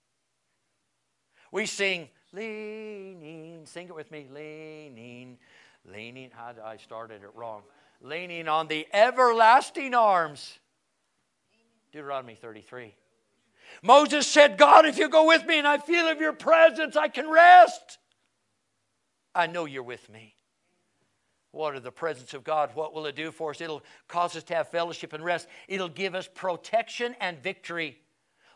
We 1.52 1.66
sing, 1.66 2.10
leaning, 2.34 3.66
sing 3.66 3.88
it 3.88 3.96
with 3.96 4.10
me, 4.12 4.28
leaning, 4.34 5.38
leaning, 5.90 6.30
how 6.32 6.52
did 6.52 6.64
I 6.64 6.78
started 6.78 7.24
it 7.24 7.32
wrong? 7.36 7.64
Leaning 8.02 8.48
on 8.48 8.68
the 8.68 8.88
everlasting 8.94 9.94
arms. 9.94 10.60
Deuteronomy 11.92 12.36
33. 12.36 12.96
Moses 13.84 14.28
said, 14.28 14.58
God, 14.58 14.86
if 14.86 14.98
you 14.98 15.10
go 15.10 15.28
with 15.28 15.46
me 15.46 15.58
and 15.58 15.68
I 15.68 15.78
feel 15.78 16.08
of 16.08 16.20
your 16.20 16.34
presence, 16.34 16.96
I 16.96 17.08
can 17.08 17.30
rest. 17.30 17.98
I 19.34 19.48
know 19.48 19.66
you're 19.66 19.84
with 19.84 20.10
me. 20.10 20.36
What 21.52 21.76
are 21.76 21.80
the 21.80 21.92
presence 21.92 22.34
of 22.34 22.44
God? 22.44 22.72
What 22.76 22.94
will 22.94 23.06
it 23.06 23.16
do 23.16 23.32
for 23.32 23.52
us? 23.52 23.60
It'll 23.60 23.84
cause 24.08 24.36
us 24.36 24.44
to 24.44 24.56
have 24.56 24.70
fellowship 24.70 25.14
and 25.14 25.24
rest. 25.24 25.48
It'll 25.68 25.90
give 25.90 26.16
us 26.16 26.30
protection 26.34 27.16
and 27.20 27.38
victory. 27.42 27.98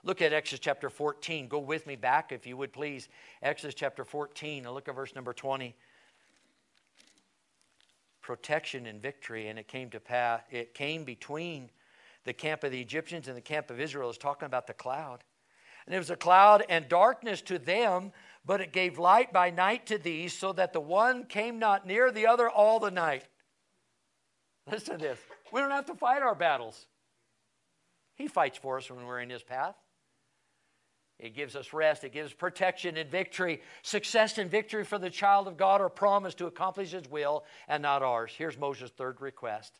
Look 0.03 0.21
at 0.21 0.32
Exodus 0.34 0.59
chapter 0.59 0.89
14. 0.89 1.47
Go 1.47 1.59
with 1.59 1.88
me 1.88 1.95
back, 1.95 2.32
if 2.32 2.45
you 2.45 2.55
would 2.55 2.71
please. 2.71 3.09
Exodus 3.41 3.73
chapter 3.73 4.05
14, 4.05 4.65
and 4.65 4.73
look 4.73 4.88
at 4.88 4.95
verse 4.95 5.13
number 5.15 5.34
20. 5.34 5.76
Protection 8.26 8.88
and 8.88 8.99
victory, 8.99 9.49
and 9.49 9.59
it 9.59 9.67
came 9.67 9.91
to 9.91 9.99
pass, 9.99 10.41
it 10.49 10.73
came 10.73 11.03
between 11.03 11.69
the 12.23 12.34
camp 12.34 12.63
of 12.63 12.71
the 12.71 12.82
Egyptians 12.82 13.28
and 13.28 13.38
the 13.38 13.41
camp 13.41 13.69
of 13.69 13.80
Israel. 13.80 14.09
Is 14.09 14.17
talking 14.17 14.47
about 14.47 14.65
the 14.65 14.73
cloud. 14.73 15.23
And 15.86 15.93
it 15.93 15.99
was 15.99 16.09
a 16.09 16.15
cloud 16.15 16.63
and 16.67 16.89
darkness 16.89 17.41
to 17.43 17.59
them, 17.59 18.11
but 18.43 18.61
it 18.61 18.73
gave 18.73 18.97
light 18.97 19.32
by 19.32 19.51
night 19.51 19.86
to 19.86 19.99
these, 19.99 20.34
so 20.34 20.53
that 20.53 20.73
the 20.73 20.80
one 20.80 21.26
came 21.26 21.59
not 21.59 21.86
near 21.86 22.09
the 22.09 22.26
other 22.26 22.49
all 22.49 22.80
the 22.80 22.89
night. 22.89 23.26
Listen 24.71 24.97
to 24.97 25.05
this. 25.05 25.19
We 25.53 25.61
don't 25.61 25.69
have 25.69 25.86
to 25.86 25.93
fight 25.93 26.23
our 26.23 26.34
battles. 26.34 26.88
He 28.15 28.28
fights 28.28 28.57
for 28.57 28.80
us 28.80 28.89
when 28.89 29.05
we're 29.05 29.19
in 29.19 29.30
his 29.30 29.43
path. 29.43 29.76
It 31.18 31.34
gives 31.34 31.55
us 31.55 31.74
rest. 31.74 32.03
It 32.03 32.11
gives 32.11 32.34
protection 32.34 32.97
and 32.97 33.09
victory. 33.09 33.61
Success 33.84 34.38
and 34.38 34.51
victory 34.51 34.84
for 34.84 34.99
the 34.99 35.09
child 35.09 35.47
of 35.47 35.57
God 35.57 35.82
are 35.82 35.89
promised 35.89 36.38
to 36.39 36.47
accomplish 36.47 36.91
his 36.91 37.09
will 37.09 37.45
and 37.68 37.82
not 37.82 38.03
ours. 38.03 38.34
Here's 38.38 38.57
Moses' 38.57 38.91
third 38.91 39.22
request 39.22 39.80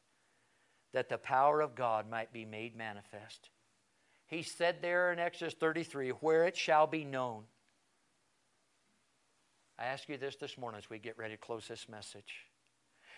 that 0.94 1.10
the 1.10 1.18
power 1.18 1.60
of 1.60 1.76
God 1.76 2.10
might 2.10 2.32
be 2.32 2.46
made 2.46 2.76
manifest. 2.76 3.50
He 4.28 4.44
said 4.44 4.78
there 4.82 5.12
in 5.12 5.20
Exodus 5.20 5.54
33, 5.54 6.12
where 6.12 6.46
it 6.46 6.56
shall 6.56 6.88
be 6.88 7.04
known 7.04 7.44
I 9.78 9.86
ask 9.86 10.08
you 10.08 10.18
this 10.18 10.38
this 10.38 10.58
morning 10.58 10.78
as 10.78 10.90
we 10.90 11.00
get 11.00 11.18
ready 11.18 11.34
to 11.34 11.38
close 11.38 11.68
this 11.68 11.90
message. 11.90 12.48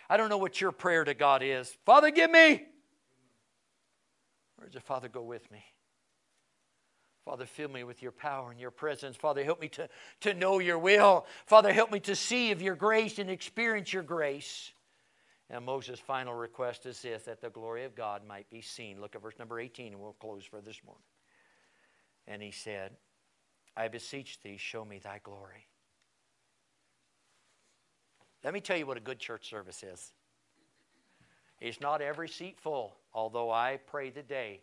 I 0.09 0.18
don't 0.18 0.30
know 0.30 0.39
what 0.39 0.59
your 0.59 0.72
prayer 0.72 1.03
to 1.03 1.13
God 1.13 1.43
is. 1.43 1.78
Father, 1.86 2.09
give 2.09 2.32
me. 2.32 2.65
Or 4.57 4.65
does 4.65 4.74
the 4.74 4.80
Father 4.80 5.07
go 5.07 5.22
with 5.22 5.51
me? 5.51 5.63
Father, 7.28 7.45
fill 7.45 7.67
me 7.67 7.84
with 7.84 8.01
your 8.01 8.13
power 8.13 8.51
and 8.51 8.59
your 8.59 8.71
presence. 8.71 9.17
Father, 9.17 9.43
help 9.43 9.59
me 9.59 9.67
to, 9.67 9.89
to 10.21 10.34
know 10.34 10.59
your 10.59 10.80
will. 10.80 11.25
Father, 11.45 11.73
help 11.73 11.91
me 11.91 11.99
to 11.99 12.15
see 12.15 12.51
of 12.51 12.61
your 12.61 12.73
grace 12.73 13.19
and 13.19 13.30
experience 13.30 13.91
your 13.91 14.01
grace. 14.01 14.71
And 15.49 15.65
Moses' 15.65 15.99
final 15.99 16.34
request 16.34 16.86
is 16.86 17.01
this 17.01 17.23
that 17.23 17.41
the 17.41 17.49
glory 17.49 17.84
of 17.84 17.95
God 17.95 18.21
might 18.25 18.49
be 18.49 18.61
seen. 18.61 19.01
Look 19.01 19.13
at 19.13 19.21
verse 19.21 19.38
number 19.38 19.59
18, 19.59 19.88
and 19.91 20.01
we'll 20.01 20.13
close 20.13 20.45
for 20.45 20.61
this 20.61 20.80
morning. 20.86 21.03
And 22.30 22.41
he 22.41 22.51
said, 22.51 22.91
I 23.75 23.89
beseech 23.89 24.39
thee, 24.41 24.55
show 24.55 24.86
me 24.86 24.99
thy 24.99 25.19
glory. 25.21 25.67
Let 28.41 28.53
me 28.53 28.61
tell 28.61 28.78
you 28.78 28.86
what 28.86 28.95
a 28.95 29.01
good 29.01 29.19
church 29.19 29.49
service 29.49 29.84
is. 29.84 30.13
It's 31.59 31.82
not 31.82 32.01
every 32.01 32.30
seat 32.30 32.57
full, 32.57 32.95
although 33.13 33.51
I 33.51 33.80
pray 33.86 34.11
today 34.11 34.61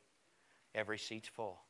every 0.75 0.97
seat's 0.97 1.29
full. 1.29 1.64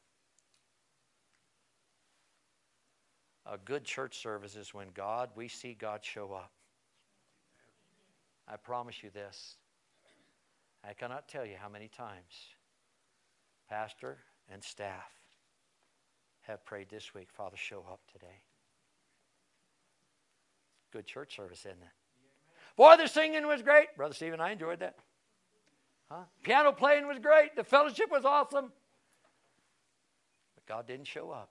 A 3.46 3.58
good 3.58 3.84
church 3.84 4.18
service 4.18 4.56
is 4.56 4.72
when 4.72 4.88
God, 4.94 5.30
we 5.34 5.48
see 5.48 5.76
God 5.78 6.02
show 6.02 6.32
up. 6.32 6.50
I 8.48 8.56
promise 8.56 9.02
you 9.02 9.10
this. 9.10 9.56
I 10.86 10.92
cannot 10.92 11.28
tell 11.28 11.44
you 11.44 11.54
how 11.60 11.68
many 11.68 11.88
times 11.88 12.54
pastor 13.68 14.18
and 14.52 14.62
staff 14.62 15.10
have 16.42 16.64
prayed 16.64 16.88
this 16.90 17.14
week, 17.14 17.28
Father, 17.30 17.56
show 17.56 17.84
up 17.90 18.00
today. 18.12 18.42
Good 20.92 21.06
church 21.06 21.36
service, 21.36 21.60
isn't 21.60 21.72
it? 21.72 21.88
Boy, 22.76 22.96
the 22.96 23.06
singing 23.06 23.46
was 23.46 23.62
great. 23.62 23.88
Brother 23.96 24.14
Stephen, 24.14 24.40
I 24.40 24.52
enjoyed 24.52 24.80
that. 24.80 24.96
Huh? 26.10 26.24
Piano 26.42 26.72
playing 26.72 27.06
was 27.06 27.18
great. 27.18 27.56
The 27.56 27.64
fellowship 27.64 28.10
was 28.10 28.24
awesome. 28.24 28.72
But 30.54 30.66
God 30.66 30.86
didn't 30.86 31.06
show 31.06 31.30
up. 31.30 31.50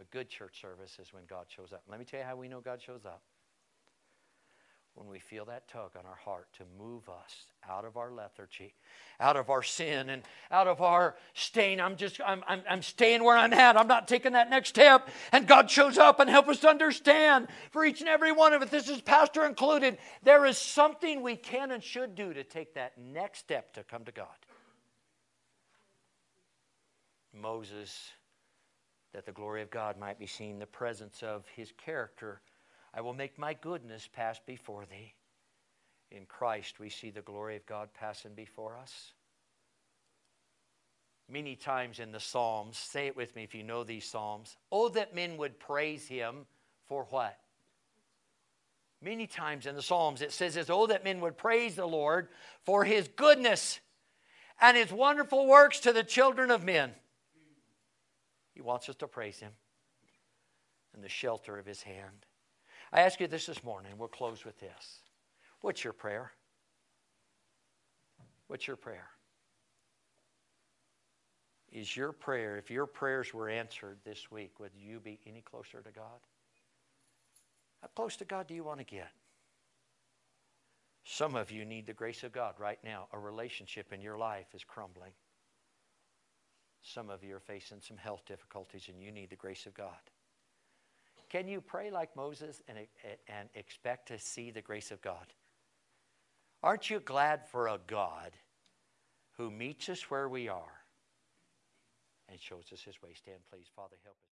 A 0.00 0.04
good 0.12 0.28
church 0.28 0.60
service 0.60 0.98
is 1.00 1.12
when 1.12 1.24
God 1.28 1.46
shows 1.48 1.72
up. 1.72 1.82
Let 1.88 1.98
me 1.98 2.04
tell 2.04 2.20
you 2.20 2.26
how 2.26 2.36
we 2.36 2.48
know 2.48 2.60
God 2.60 2.82
shows 2.82 3.04
up 3.06 3.22
when 4.96 5.08
we 5.08 5.18
feel 5.18 5.44
that 5.44 5.68
tug 5.68 5.90
on 5.98 6.06
our 6.06 6.16
heart 6.16 6.48
to 6.54 6.62
move 6.78 7.08
us 7.10 7.46
out 7.68 7.84
of 7.84 7.98
our 7.98 8.10
lethargy, 8.10 8.74
out 9.20 9.36
of 9.36 9.50
our 9.50 9.62
sin, 9.62 10.08
and 10.08 10.22
out 10.50 10.66
of 10.66 10.80
our 10.80 11.16
stain. 11.34 11.80
I'm 11.80 11.96
just, 11.96 12.18
I'm, 12.24 12.42
I'm, 12.48 12.62
I'm 12.68 12.82
staying 12.82 13.22
where 13.22 13.36
I'm 13.36 13.52
at. 13.52 13.76
I'm 13.76 13.88
not 13.88 14.08
taking 14.08 14.32
that 14.32 14.48
next 14.48 14.70
step. 14.70 15.08
And 15.32 15.46
God 15.46 15.70
shows 15.70 15.98
up 15.98 16.18
and 16.18 16.30
help 16.30 16.48
us 16.48 16.64
understand 16.64 17.48
for 17.72 17.84
each 17.84 18.00
and 18.00 18.08
every 18.08 18.32
one 18.32 18.54
of 18.54 18.62
us, 18.62 18.70
this 18.70 18.88
is 18.88 19.02
pastor 19.02 19.44
included, 19.44 19.98
there 20.22 20.46
is 20.46 20.56
something 20.56 21.22
we 21.22 21.36
can 21.36 21.72
and 21.72 21.82
should 21.82 22.14
do 22.14 22.32
to 22.32 22.42
take 22.42 22.74
that 22.74 22.96
next 22.96 23.40
step 23.40 23.74
to 23.74 23.84
come 23.84 24.04
to 24.04 24.12
God. 24.12 24.26
Moses, 27.34 28.12
that 29.16 29.24
the 29.24 29.32
glory 29.32 29.62
of 29.62 29.70
God 29.70 29.98
might 29.98 30.18
be 30.18 30.26
seen, 30.26 30.58
the 30.58 30.66
presence 30.66 31.22
of 31.22 31.46
his 31.56 31.72
character 31.72 32.42
I 32.92 33.00
will 33.00 33.14
make 33.14 33.38
my 33.38 33.54
goodness 33.54 34.08
pass 34.10 34.38
before 34.46 34.84
thee. 34.86 35.14
In 36.10 36.26
Christ, 36.26 36.80
we 36.80 36.88
see 36.88 37.10
the 37.10 37.22
glory 37.22 37.56
of 37.56 37.66
God 37.66 37.88
passing 37.92 38.34
before 38.34 38.78
us. 38.78 39.12
Many 41.30 41.56
times 41.56 41.98
in 41.98 42.12
the 42.12 42.20
Psalms, 42.20 42.78
say 42.78 43.06
it 43.06 43.16
with 43.16 43.34
me 43.34 43.42
if 43.42 43.54
you 43.54 43.62
know 43.62 43.84
these 43.84 44.04
Psalms. 44.04 44.56
Oh, 44.70 44.88
that 44.90 45.14
men 45.14 45.36
would 45.38 45.58
praise 45.58 46.06
him 46.06 46.46
for 46.86 47.06
what? 47.10 47.38
Many 49.02 49.26
times 49.26 49.66
in 49.66 49.76
the 49.76 49.82
Psalms 49.82 50.22
it 50.22 50.32
says 50.32 50.54
this, 50.54 50.70
oh, 50.70 50.86
that 50.86 51.04
men 51.04 51.20
would 51.20 51.36
praise 51.36 51.74
the 51.74 51.86
Lord 51.86 52.28
for 52.64 52.84
his 52.84 53.08
goodness 53.08 53.80
and 54.60 54.76
his 54.76 54.92
wonderful 54.92 55.46
works 55.46 55.80
to 55.80 55.92
the 55.92 56.04
children 56.04 56.50
of 56.50 56.64
men. 56.64 56.92
He 58.56 58.62
wants 58.62 58.88
us 58.88 58.94
to 58.96 59.06
praise 59.06 59.38
Him 59.38 59.52
in 60.94 61.02
the 61.02 61.10
shelter 61.10 61.58
of 61.58 61.66
His 61.66 61.82
hand. 61.82 62.24
I 62.90 63.02
ask 63.02 63.20
you 63.20 63.26
this 63.26 63.44
this 63.44 63.62
morning. 63.62 63.92
We'll 63.98 64.08
close 64.08 64.46
with 64.46 64.58
this. 64.58 65.02
What's 65.60 65.84
your 65.84 65.92
prayer? 65.92 66.32
What's 68.46 68.66
your 68.66 68.76
prayer? 68.76 69.08
Is 71.70 71.94
your 71.94 72.12
prayer, 72.12 72.56
if 72.56 72.70
your 72.70 72.86
prayers 72.86 73.34
were 73.34 73.50
answered 73.50 73.98
this 74.06 74.30
week, 74.30 74.58
would 74.58 74.70
you 74.74 75.00
be 75.00 75.20
any 75.26 75.42
closer 75.42 75.82
to 75.82 75.90
God? 75.90 76.20
How 77.82 77.88
close 77.94 78.16
to 78.16 78.24
God 78.24 78.46
do 78.46 78.54
you 78.54 78.64
want 78.64 78.78
to 78.78 78.86
get? 78.86 79.10
Some 81.04 81.36
of 81.36 81.50
you 81.50 81.66
need 81.66 81.86
the 81.86 81.92
grace 81.92 82.24
of 82.24 82.32
God 82.32 82.54
right 82.58 82.78
now. 82.82 83.08
A 83.12 83.18
relationship 83.18 83.92
in 83.92 84.00
your 84.00 84.16
life 84.16 84.46
is 84.54 84.64
crumbling. 84.64 85.12
Some 86.86 87.10
of 87.10 87.24
you 87.24 87.34
are 87.34 87.40
facing 87.40 87.80
some 87.80 87.96
health 87.96 88.24
difficulties 88.26 88.88
and 88.88 89.02
you 89.02 89.10
need 89.10 89.30
the 89.30 89.36
grace 89.36 89.66
of 89.66 89.74
God. 89.74 89.90
Can 91.28 91.48
you 91.48 91.60
pray 91.60 91.90
like 91.90 92.14
Moses 92.14 92.62
and, 92.68 92.78
and 93.26 93.48
expect 93.54 94.06
to 94.08 94.18
see 94.20 94.52
the 94.52 94.62
grace 94.62 94.92
of 94.92 95.02
God? 95.02 95.26
Aren't 96.62 96.88
you 96.88 97.00
glad 97.00 97.44
for 97.48 97.66
a 97.66 97.78
God 97.88 98.32
who 99.36 99.50
meets 99.50 99.88
us 99.88 100.02
where 100.10 100.28
we 100.28 100.48
are 100.48 100.80
and 102.28 102.40
shows 102.40 102.66
us 102.72 102.82
his 102.82 103.02
way? 103.02 103.10
Stand, 103.14 103.40
please. 103.50 103.66
Father, 103.74 103.96
help 104.04 104.16
us. 104.22 104.26